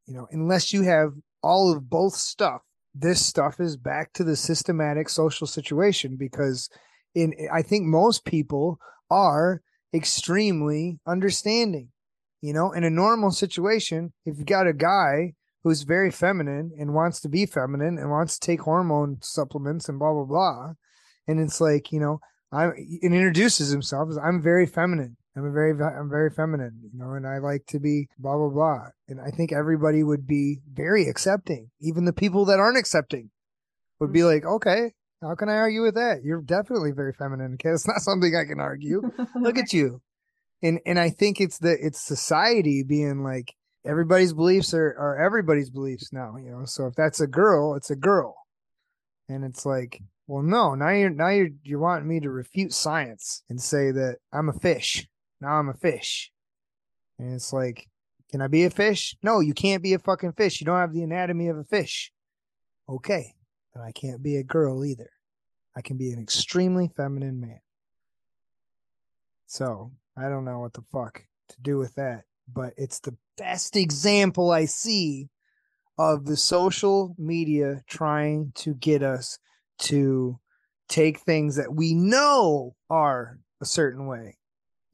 You 0.08 0.14
know, 0.14 0.28
unless 0.32 0.72
you 0.72 0.84
have 0.84 1.14
all 1.42 1.72
of 1.72 1.90
both 1.90 2.16
stuff, 2.16 2.62
this 2.94 3.24
stuff 3.26 3.60
is 3.60 3.76
back 3.76 4.14
to 4.14 4.24
the 4.24 4.36
systematic 4.36 5.10
social 5.10 5.48
situation 5.48 6.16
because 6.18 6.70
in 7.14 7.34
I 7.52 7.62
think 7.62 7.86
most 7.86 8.26
people 8.26 8.80
are 9.10 9.62
extremely 9.94 11.00
understanding. 11.08 11.90
You 12.42 12.54
know, 12.54 12.72
in 12.72 12.84
a 12.84 12.90
normal 12.90 13.32
situation, 13.32 14.14
if 14.26 14.38
you 14.38 14.46
got 14.46 14.68
a 14.68 14.74
guy 14.74 15.34
who's 15.64 15.82
very 15.82 16.12
feminine 16.12 16.72
and 16.80 16.94
wants 16.94 17.20
to 17.22 17.30
be 17.30 17.46
feminine 17.46 17.98
and 17.98 18.12
wants 18.12 18.38
to 18.38 18.46
take 18.46 18.62
hormone 18.62 19.18
supplements 19.22 19.90
and 19.90 19.98
blah 19.98 20.14
blah 20.14 20.26
blah, 20.26 20.74
and 21.28 21.40
it's 21.40 21.60
like 21.60 21.92
you 21.92 22.00
know 22.00 22.20
I'm 22.52 22.72
and 22.72 23.14
introduces 23.14 23.70
himself 23.70 24.10
as 24.10 24.18
I'm 24.18 24.42
very 24.42 24.68
feminine. 24.68 25.18
I'm 25.38 25.46
a 25.46 25.52
very 25.52 25.72
I'm 25.72 26.10
very 26.10 26.30
feminine, 26.30 26.80
you 26.82 26.98
know, 26.98 27.14
and 27.14 27.28
I 27.28 27.40
like 27.40 27.66
to 27.68 27.80
be 27.80 28.08
blah 28.18 28.38
blah 28.38 28.50
blah. 28.50 28.88
And 29.10 29.20
I 29.20 29.32
think 29.32 29.52
everybody 29.52 30.04
would 30.04 30.26
be 30.26 30.60
very 30.72 31.08
accepting. 31.08 31.70
Even 31.82 32.06
the 32.06 32.14
people 32.14 32.46
that 32.46 32.60
aren't 32.60 32.78
accepting 32.78 33.32
would 34.00 34.14
be 34.14 34.22
mm. 34.22 34.34
like, 34.34 34.46
okay, 34.46 34.92
how 35.22 35.36
can 35.36 35.50
I 35.50 35.56
argue 35.56 35.82
with 35.82 35.96
that? 35.96 36.24
You're 36.24 36.42
definitely 36.42 36.92
very 36.92 37.14
feminine. 37.14 37.56
Okay, 37.56 37.70
it's 37.70 37.88
not 37.88 38.02
something 38.02 38.36
I 38.36 38.46
can 38.46 38.60
argue. 38.60 39.02
Look 39.36 39.58
at 39.58 39.74
you. 39.74 40.02
And 40.64 40.80
and 40.86 41.00
I 41.00 41.10
think 41.10 41.42
it's 41.42 41.60
the 41.60 41.76
it's 41.82 42.00
society 42.00 42.84
being 42.84 43.24
like 43.24 43.54
everybody's 43.86 44.34
beliefs 44.34 44.74
are 44.74 44.96
are 44.98 45.22
everybody's 45.22 45.70
beliefs 45.70 46.14
now. 46.14 46.36
You 46.38 46.52
know, 46.52 46.66
so 46.66 46.88
if 46.88 46.96
that's 46.96 47.20
a 47.20 47.28
girl, 47.28 47.76
it's 47.76 47.90
a 47.90 47.96
girl, 47.96 48.36
and 49.28 49.44
it's 49.44 49.66
like 49.66 50.02
well, 50.28 50.44
no. 50.44 50.76
Now 50.76 50.90
you're 50.90 51.10
now 51.10 51.30
you're 51.30 51.50
you 51.64 51.80
want 51.80 52.06
me 52.06 52.20
to 52.22 52.30
refute 52.30 52.74
science 52.74 53.44
and 53.50 53.62
say 53.62 53.92
that 53.92 54.18
I'm 54.34 54.50
a 54.50 54.54
fish. 54.54 55.06
Now 55.42 55.60
I'm 55.60 55.70
a 55.70 55.74
fish, 55.74 56.32
and 57.20 57.34
it's 57.34 57.54
like, 57.54 57.88
can 58.32 58.42
I 58.42 58.48
be 58.48 58.64
a 58.64 58.70
fish? 58.70 59.16
No, 59.22 59.40
you 59.40 59.54
can't 59.54 59.84
be 59.84 59.94
a 59.94 60.00
fucking 60.00 60.34
fish. 60.34 60.60
You 60.60 60.66
don't 60.66 60.80
have 60.80 60.94
the 60.94 61.04
anatomy 61.04 61.48
of 61.48 61.58
a 61.58 61.64
fish. 61.64 62.12
Okay, 62.90 63.36
but 63.74 63.82
I 63.82 63.92
can't 63.92 64.24
be 64.24 64.38
a 64.38 64.44
girl 64.44 64.84
either. 64.84 65.10
I 65.76 65.82
can 65.82 65.98
be 65.98 66.12
an 66.12 66.22
extremely 66.22 66.90
feminine 66.96 67.40
man. 67.40 67.60
So 69.48 69.92
I 70.18 70.30
don't 70.30 70.46
know 70.46 70.60
what 70.60 70.74
the 70.74 70.84
fuck 70.92 71.24
to 71.50 71.62
do 71.62 71.78
with 71.78 71.96
that, 71.96 72.24
but 72.52 72.74
it's 72.78 73.00
the 73.00 73.16
best 73.38 73.76
example 73.76 74.52
I 74.52 74.66
see 74.66 75.30
of 75.98 76.26
the 76.26 76.38
social 76.38 77.16
media 77.18 77.84
trying 77.88 78.52
to 78.56 78.74
get 78.74 79.04
us 79.04 79.38
to 79.78 80.40
take 80.88 81.20
things 81.20 81.56
that 81.56 81.74
we 81.74 81.94
know 81.94 82.76
are 82.90 83.40
a 83.62 83.66
certain 83.66 84.08
way 84.08 84.38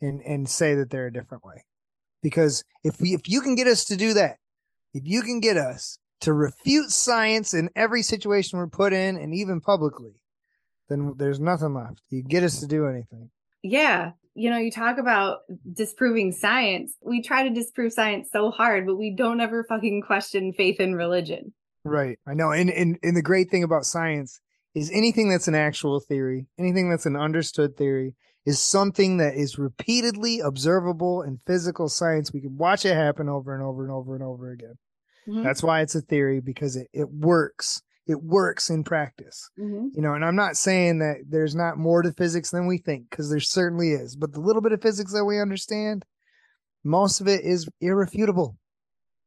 and 0.01 0.21
and 0.21 0.49
say 0.49 0.75
that 0.75 0.89
they're 0.89 1.07
a 1.07 1.13
different 1.13 1.43
way. 1.43 1.65
Because 2.21 2.63
if 2.83 2.99
we 2.99 3.13
if 3.13 3.27
you 3.27 3.41
can 3.41 3.55
get 3.55 3.67
us 3.67 3.85
to 3.85 3.95
do 3.95 4.13
that 4.13 4.37
if 4.93 5.03
you 5.05 5.21
can 5.21 5.39
get 5.39 5.57
us 5.57 5.97
to 6.21 6.33
refute 6.33 6.91
science 6.91 7.53
in 7.53 7.69
every 7.75 8.03
situation 8.03 8.59
we're 8.59 8.67
put 8.67 8.93
in 8.93 9.17
and 9.17 9.33
even 9.33 9.61
publicly 9.61 10.13
then 10.89 11.13
there's 11.17 11.39
nothing 11.39 11.73
left. 11.73 12.01
You 12.09 12.21
get 12.21 12.43
us 12.43 12.59
to 12.59 12.67
do 12.67 12.85
anything. 12.85 13.29
Yeah. 13.63 14.11
You 14.33 14.49
know 14.49 14.57
you 14.57 14.71
talk 14.71 14.97
about 14.97 15.39
disproving 15.71 16.31
science. 16.31 16.93
We 17.01 17.21
try 17.21 17.43
to 17.43 17.53
disprove 17.53 17.93
science 17.93 18.29
so 18.31 18.51
hard 18.51 18.85
but 18.85 18.95
we 18.95 19.15
don't 19.15 19.41
ever 19.41 19.63
fucking 19.63 20.03
question 20.05 20.53
faith 20.53 20.79
and 20.79 20.95
religion. 20.95 21.53
Right. 21.83 22.19
I 22.27 22.33
know. 22.33 22.51
And 22.51 22.69
and, 22.69 22.97
and 23.01 23.15
the 23.15 23.21
great 23.21 23.49
thing 23.49 23.63
about 23.63 23.85
science 23.85 24.39
is 24.73 24.89
anything 24.91 25.29
that's 25.29 25.47
an 25.47 25.55
actual 25.55 25.99
theory, 25.99 26.47
anything 26.57 26.89
that's 26.89 27.05
an 27.05 27.15
understood 27.15 27.75
theory, 27.75 28.15
is 28.45 28.59
something 28.59 29.17
that 29.17 29.35
is 29.35 29.59
repeatedly 29.59 30.39
observable 30.39 31.21
in 31.21 31.39
physical 31.45 31.89
science. 31.89 32.33
We 32.33 32.41
can 32.41 32.57
watch 32.57 32.85
it 32.85 32.95
happen 32.95 33.29
over 33.29 33.53
and 33.53 33.63
over 33.63 33.83
and 33.83 33.91
over 33.91 34.15
and 34.15 34.23
over 34.23 34.51
again. 34.51 34.77
Mm-hmm. 35.27 35.43
That's 35.43 35.61
why 35.61 35.81
it's 35.81 35.95
a 35.95 36.01
theory 36.01 36.39
because 36.39 36.75
it, 36.75 36.87
it 36.93 37.09
works. 37.09 37.83
it 38.07 38.21
works 38.21 38.69
in 38.69 38.83
practice. 38.83 39.49
Mm-hmm. 39.59 39.87
You 39.93 40.01
know, 40.01 40.13
and 40.13 40.25
I'm 40.25 40.35
not 40.35 40.57
saying 40.57 40.99
that 40.99 41.23
there's 41.29 41.55
not 41.55 41.77
more 41.77 42.01
to 42.01 42.11
physics 42.11 42.51
than 42.51 42.67
we 42.67 42.77
think, 42.77 43.09
because 43.09 43.29
there 43.29 43.39
certainly 43.39 43.91
is. 43.91 44.15
But 44.15 44.33
the 44.33 44.39
little 44.39 44.61
bit 44.61 44.73
of 44.73 44.81
physics 44.81 45.13
that 45.13 45.25
we 45.25 45.39
understand, 45.39 46.03
most 46.83 47.21
of 47.21 47.27
it 47.27 47.41
is 47.41 47.69
irrefutable. 47.79 48.57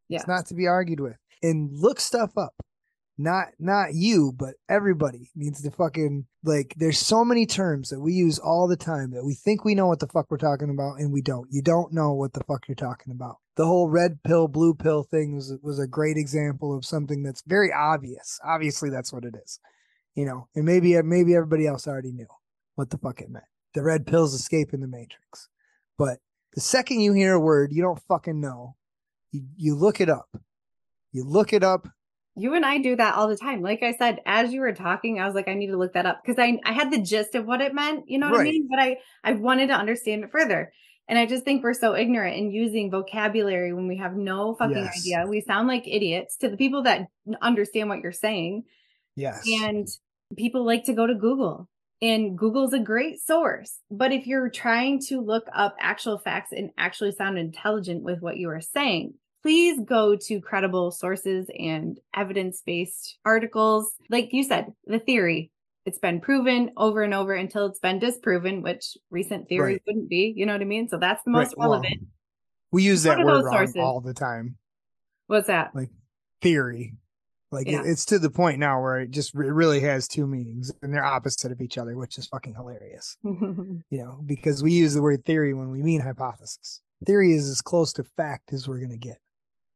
Yeah. 0.09 0.19
It's 0.19 0.29
not 0.29 0.47
to 0.47 0.55
be 0.55 0.67
argued 0.67 1.01
with. 1.01 1.17
And 1.43 1.71
look 1.73 2.01
stuff 2.01 2.37
up. 2.37 2.55
Not 3.17 3.49
not 3.61 3.95
you, 3.95 4.33
but 4.37 4.55
everybody 4.69 5.31
needs 5.37 5.63
to 5.63 5.71
fucking 5.71 6.27
like 6.43 6.75
there's 6.77 6.99
so 6.99 7.25
many 7.25 7.47
terms 7.47 7.91
that 7.91 8.01
we 8.01 8.13
use 8.13 8.41
all 8.41 8.67
the 8.67 8.77
time 8.77 9.13
that 9.13 9.25
we 9.25 9.35
think 9.35 9.65
we 9.65 9.77
know 9.77 9.87
what 9.87 10.01
the 10.01 10.09
fuck 10.09 10.31
we're 10.31 10.37
talking 10.37 10.69
about 10.69 10.99
and 10.99 11.13
we 11.13 11.23
don't. 11.23 11.47
You 11.49 11.63
don't 11.63 11.93
know 11.93 12.13
what 12.13 12.33
the 12.33 12.43
fuck 12.43 12.67
you're 12.67 12.75
talking 12.75 13.13
about. 13.13 13.37
The 13.55 13.67
whole 13.67 13.89
red 13.89 14.25
pill, 14.25 14.49
blue 14.49 14.75
pill 14.75 15.05
thing 15.05 15.37
was 15.37 15.55
was 15.63 15.79
a 15.79 15.87
great 15.87 16.17
example 16.17 16.77
of 16.77 16.85
something 16.85 17.23
that's 17.23 17.45
very 17.47 17.73
obvious. 17.73 18.41
Obviously 18.45 18.91
that's 18.91 19.13
what 19.13 19.25
it 19.25 19.37
is. 19.45 19.61
You 20.17 20.25
know, 20.25 20.49
and 20.57 20.65
maybe 20.65 21.01
maybe 21.03 21.37
everybody 21.37 21.69
else 21.69 21.87
already 21.87 22.11
knew 22.11 22.27
what 22.75 22.91
the 22.91 22.99
fuck 22.99 23.21
it 23.21 23.31
meant. 23.31 23.45
The 23.75 23.85
red 23.85 24.09
pill's 24.09 24.35
escaping 24.35 24.81
the 24.81 24.89
matrix. 24.89 25.49
But 25.97 26.19
the 26.55 26.61
second 26.61 26.99
you 26.99 27.13
hear 27.13 27.35
a 27.35 27.41
word 27.41 27.71
you 27.73 27.83
don't 27.83 28.03
fucking 28.09 28.41
know, 28.41 28.75
you, 29.31 29.43
you 29.57 29.77
look 29.77 30.01
it 30.01 30.09
up. 30.09 30.37
You 31.13 31.23
look 31.23 31.53
it 31.53 31.63
up 31.63 31.87
You 32.37 32.55
and 32.55 32.65
I 32.67 32.79
do 32.79 32.97
that 32.97 33.15
all 33.15 33.29
the 33.29 33.37
time. 33.37 33.63
Like 33.63 33.83
I 33.83 33.93
said, 33.95 34.21
as 34.27 34.53
you 34.53 34.61
were 34.61 34.73
talking, 34.73 35.21
I 35.21 35.27
was 35.27 35.35
like, 35.35 35.47
I 35.47 35.55
need 35.55 35.69
to 35.69 35.77
look 35.77 35.93
that 35.95 36.07
up 36.07 36.21
because 36.25 36.39
I, 36.39 36.59
I 36.65 36.73
had 36.73 36.91
the 36.91 37.01
gist 37.01 37.35
of 37.35 37.47
what 37.47 37.61
it 37.61 37.75
meant. 37.75 38.09
You 38.09 38.19
know 38.19 38.31
what 38.31 38.41
I 38.41 38.45
mean? 38.45 38.69
But 38.69 38.81
I, 38.81 38.97
I 39.23 39.33
wanted 39.35 39.69
to 39.69 39.75
understand 39.75 40.25
it 40.25 40.33
further. 40.33 40.73
And 41.07 41.19
I 41.19 41.27
just 41.27 41.45
think 41.45 41.63
we're 41.63 41.75
so 41.75 41.95
ignorant 41.95 42.37
in 42.37 42.51
using 42.51 42.91
vocabulary 42.91 43.73
when 43.73 43.87
we 43.87 43.99
have 43.99 44.17
no 44.17 44.55
fucking 44.55 44.77
Yes. 44.77 45.01
idea. 45.01 45.27
We 45.29 45.43
sound 45.43 45.69
like 45.69 45.87
idiots 45.87 46.37
to 46.39 46.49
the 46.49 46.57
people 46.57 46.83
that 46.85 47.09
understand 47.43 47.89
what 47.89 48.01
you're 48.01 48.11
saying. 48.11 48.65
Yes. 49.15 49.45
And 49.47 49.87
people 50.37 50.65
like 50.65 50.85
to 50.85 50.95
go 50.95 51.07
to 51.07 51.15
Google. 51.15 51.69
And 52.03 52.37
Google's 52.37 52.73
a 52.73 52.79
great 52.81 53.21
source. 53.21 53.79
But 53.91 54.13
if 54.13 54.27
you're 54.27 54.51
trying 54.51 55.01
to 55.09 55.21
look 55.21 55.45
up 55.55 55.77
actual 55.79 56.19
facts 56.19 56.51
and 56.53 56.71
actually 56.77 57.13
sound 57.13 57.39
intelligent 57.39 58.03
with 58.03 58.21
what 58.21 58.37
you 58.37 58.49
are 58.51 58.61
saying, 58.61 59.15
please 59.45 59.79
go 59.85 60.17
to 60.17 60.41
credible 60.41 60.91
sources 60.91 61.47
and 61.59 62.01
evidence 62.17 62.63
based 62.65 63.19
articles. 63.27 63.93
Like 64.09 64.31
you 64.33 64.43
said, 64.43 64.73
the 64.87 64.99
theory. 64.99 65.51
It's 65.85 65.99
been 65.99 66.19
proven 66.23 66.71
over 66.79 67.03
and 67.03 67.13
over 67.13 67.35
until 67.35 67.67
it's 67.67 67.79
been 67.79 67.99
disproven, 67.99 68.63
which 68.63 68.97
recent 69.11 69.51
theories 69.51 69.75
Right. 69.75 69.83
wouldn't 69.87 70.09
be. 70.09 70.33
You 70.35 70.47
know 70.47 70.55
what 70.55 70.63
I 70.63 70.65
mean? 70.65 70.89
So 70.89 70.97
that's 70.97 71.23
the 71.25 71.31
most 71.31 71.49
Right, 71.49 71.59
well, 71.59 71.71
relevant. 71.73 72.09
we 72.73 72.83
use 72.85 73.03
that 73.03 73.19
word 73.19 73.45
wrong 73.45 73.53
sources. 73.53 73.77
all 73.77 74.01
the 74.01 74.15
time. 74.15 74.57
What's 75.27 75.49
that? 75.49 75.75
Like 75.75 75.91
theory. 76.41 76.95
Like 77.53 77.67
Yeah. 77.69 77.83
it, 77.83 77.87
it's 77.91 78.07
to 78.07 78.19
the 78.19 78.31
point 78.31 78.59
now 78.61 78.81
where 78.81 79.01
it 79.01 79.11
just 79.11 79.35
it 79.35 79.41
really 79.53 79.81
has 79.81 80.09
two 80.09 80.27
meanings 80.27 80.73
and 80.81 80.91
they're 80.95 81.05
opposite 81.05 81.53
of 81.53 81.61
each 81.61 81.77
other, 81.77 81.99
which 81.99 82.17
is 82.17 82.27
fucking 82.29 82.55
hilarious. 82.55 83.19
You 83.23 83.83
know, 83.91 84.21
because 84.25 84.63
we 84.63 84.73
use 84.73 84.95
the 84.95 85.03
word 85.03 85.27
theory 85.27 85.53
when 85.53 85.71
we 85.71 85.83
mean 85.83 86.01
hypothesis. 86.01 86.81
Theory 87.05 87.35
is 87.35 87.47
as 87.47 87.61
close 87.61 87.93
to 87.93 88.05
fact 88.17 88.55
as 88.55 88.67
we're 88.67 88.81
gonna 88.81 88.97
get. 88.97 89.19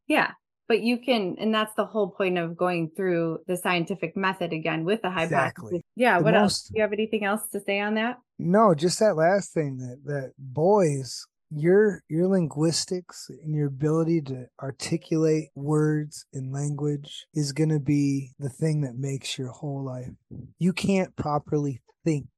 Yeah. 0.09 0.33
But 0.67 0.83
you 0.83 0.99
can, 0.99 1.37
and 1.39 1.55
that's 1.55 1.75
the 1.77 1.87
whole 1.87 2.11
point 2.11 2.37
of 2.37 2.57
going 2.57 2.91
through 2.95 3.39
the 3.47 3.57
scientific 3.57 4.15
method 4.17 4.53
again 4.53 4.85
with 4.85 5.01
the 5.01 5.09
hypothesis. 5.09 5.33
Exactly. 5.33 5.85
Yeah. 5.97 6.19
The 6.19 6.25
what 6.25 6.35
else? 6.35 6.65
Do 6.65 6.75
you 6.77 6.83
have 6.83 6.93
anything 6.93 7.25
else 7.25 7.49
to 7.53 7.61
say 7.61 7.81
on 7.81 7.95
that? 7.95 8.19
No, 8.39 8.75
just 8.75 8.99
that 9.01 9.17
last 9.17 9.55
thing 9.55 9.79
that 9.79 10.01
that 10.05 10.33
boys, 10.39 11.27
your 11.51 12.03
your 12.11 12.29
linguistics 12.29 13.31
and 13.43 13.55
your 13.55 13.69
ability 13.69 14.21
to 14.23 14.47
articulate 14.63 15.49
words 15.55 16.27
and 16.35 16.53
language 16.53 17.27
is 17.33 17.53
going 17.53 17.71
to 17.71 17.81
be 17.81 18.33
the 18.39 18.51
thing 18.51 18.83
that 18.83 18.97
makes 18.97 19.39
your 19.39 19.49
whole 19.49 19.83
life. 19.83 20.11
You 20.59 20.75
can't 20.75 21.17
properly 21.17 21.81
think 22.05 22.29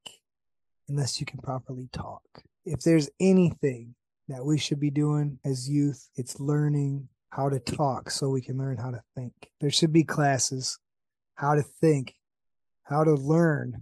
unless 0.88 1.18
you 1.18 1.26
can 1.26 1.40
properly 1.40 1.88
talk. 1.92 2.22
If 2.64 2.82
there's 2.82 3.10
anything 3.18 3.96
that 4.28 4.44
we 4.44 4.56
should 4.56 4.78
be 4.78 4.90
doing 4.90 5.40
as 5.44 5.68
youth, 5.68 6.08
it's 6.14 6.38
learning 6.38 7.08
how 7.30 7.48
to 7.48 7.58
talk 7.60 8.10
so 8.10 8.28
we 8.28 8.40
can 8.40 8.58
learn 8.58 8.76
how 8.76 8.90
to 8.90 9.00
think. 9.16 9.32
There 9.60 9.70
should 9.70 9.92
be 9.92 10.04
classes 10.04 10.78
how 11.34 11.54
to 11.54 11.62
think, 11.62 12.14
how 12.82 13.04
to 13.04 13.14
learn 13.14 13.80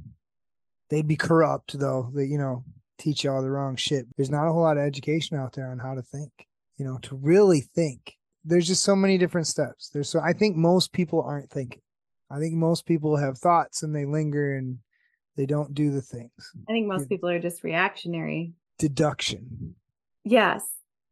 they'd 0.91 1.07
be 1.09 1.17
corrupt 1.17 1.79
though 1.79 2.11
that 2.15 2.27
you 2.29 2.39
know 2.39 2.65
teach 2.99 3.23
you 3.25 3.31
all 3.31 3.43
the 3.43 3.51
wrong 3.51 3.77
shit 3.77 4.07
there's 4.17 4.31
not 4.31 4.49
a 4.49 4.53
whole 4.53 4.63
lot 4.63 4.79
of 4.79 4.83
education 4.83 5.37
out 5.37 5.53
there 5.53 5.71
on 5.71 5.79
how 5.79 5.95
to 5.95 6.01
think 6.01 6.31
you 6.79 6.85
know 6.85 6.99
to 7.03 7.15
really 7.17 7.61
think 7.61 8.15
there's 8.45 8.67
just 8.67 8.83
so 8.83 8.97
many 8.97 9.19
different 9.19 9.47
steps 9.47 9.91
there's 9.91 10.09
so 10.09 10.19
i 10.21 10.33
think 10.33 10.57
most 10.57 10.91
people 10.93 11.23
aren't 11.23 11.51
thinking 11.51 11.81
i 12.31 12.39
think 12.39 12.55
most 12.55 12.87
people 12.87 13.17
have 13.19 13.37
thoughts 13.37 13.83
and 13.83 13.95
they 13.95 14.07
linger 14.07 14.57
and 14.57 14.79
they 15.37 15.45
don't 15.47 15.75
do 15.75 15.91
the 15.91 16.01
things 16.03 16.31
I 16.69 16.73
think 16.73 16.87
most 16.87 17.03
Yeah. 17.03 17.09
people 17.09 17.29
are 17.29 17.39
just 17.41 17.63
reactionary. 17.63 18.55
deduction 18.79 19.75
Yes. 20.25 20.67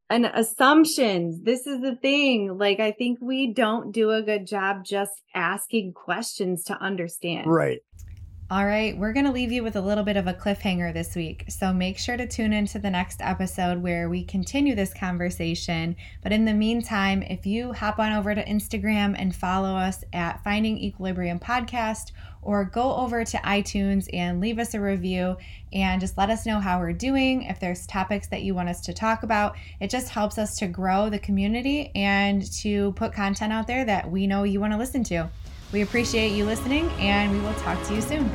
And 0.09 0.27
assumptions. 0.27 1.43
This 1.43 1.67
is 1.67 1.81
the 1.81 1.97
thing. 1.97 2.57
Like, 2.59 2.79
I 2.79 2.93
think 2.93 3.19
we 3.21 3.53
don't 3.53 3.91
do 3.91 4.13
a 4.13 4.23
good 4.23 4.47
job 4.47 4.85
just 4.85 5.11
asking 5.35 5.95
questions 5.95 6.63
to 6.65 6.75
understand. 6.81 7.47
right 7.49 7.81
All 8.49 8.65
right, 8.65 8.97
we're 8.97 9.13
going 9.13 9.27
to 9.27 9.33
leave 9.33 9.51
you 9.51 9.65
with 9.65 9.75
a 9.75 9.81
little 9.81 10.05
bit 10.05 10.17
of 10.17 10.29
a 10.29 10.33
cliffhanger 10.33 10.95
this 10.95 11.17
week. 11.17 11.45
So 11.49 11.73
make 11.73 11.99
sure 11.99 12.17
to 12.17 12.29
tune 12.29 12.53
into 12.53 12.79
the 12.79 12.91
next 12.91 13.21
episode 13.21 13.83
where 13.83 14.09
we 14.09 14.23
continue 14.23 14.77
this 14.77 14.95
conversation. 14.95 15.97
But 16.23 16.31
in 16.31 16.45
the 16.45 16.55
meantime, 16.55 17.25
if 17.25 17.45
you 17.45 17.73
hop 17.73 17.99
on 17.99 18.13
over 18.13 18.33
to 18.33 18.45
Instagram 18.45 19.17
and 19.19 19.35
follow 19.35 19.75
us 19.75 20.05
at 20.13 20.45
Finding 20.45 20.79
Equilibrium 20.79 21.41
Podcast, 21.41 22.13
or 22.47 22.65
go 22.65 22.95
over 22.95 23.25
to 23.25 23.37
iTunes 23.39 24.09
and 24.13 24.41
leave 24.41 24.61
us 24.61 24.73
a 24.73 24.81
review 24.81 25.37
and 25.73 26.01
just 26.01 26.17
let 26.17 26.31
us 26.31 26.47
know 26.47 26.61
how 26.61 26.79
we're 26.79 26.93
doing. 26.93 27.43
If 27.43 27.59
there's 27.59 27.87
topics 27.89 28.29
that 28.29 28.43
you 28.43 28.55
want 28.55 28.69
us 28.69 28.81
to 28.83 28.95
talk 28.95 29.25
about, 29.25 29.57
it 29.81 29.91
just 29.91 30.09
helps 30.09 30.39
us 30.39 30.57
to 30.59 30.69
grow 30.69 31.11
the 31.11 31.19
community 31.19 31.91
and 31.97 32.49
to 32.61 32.93
put 32.93 33.13
content 33.13 33.53
out 33.53 33.67
there 33.67 33.85
that 33.85 34.09
we 34.09 34.29
know 34.29 34.45
you 34.45 34.61
want 34.61 34.73
to 34.73 34.79
listen 34.79 35.03
to. 35.05 35.29
We 35.73 35.83
appreciate 35.83 36.31
you 36.37 36.45
listening, 36.45 36.89
and 37.01 37.33
we 37.33 37.41
will 37.41 37.55
talk 37.55 37.85
to 37.89 37.95
you 37.95 38.01
soon. 38.01 38.31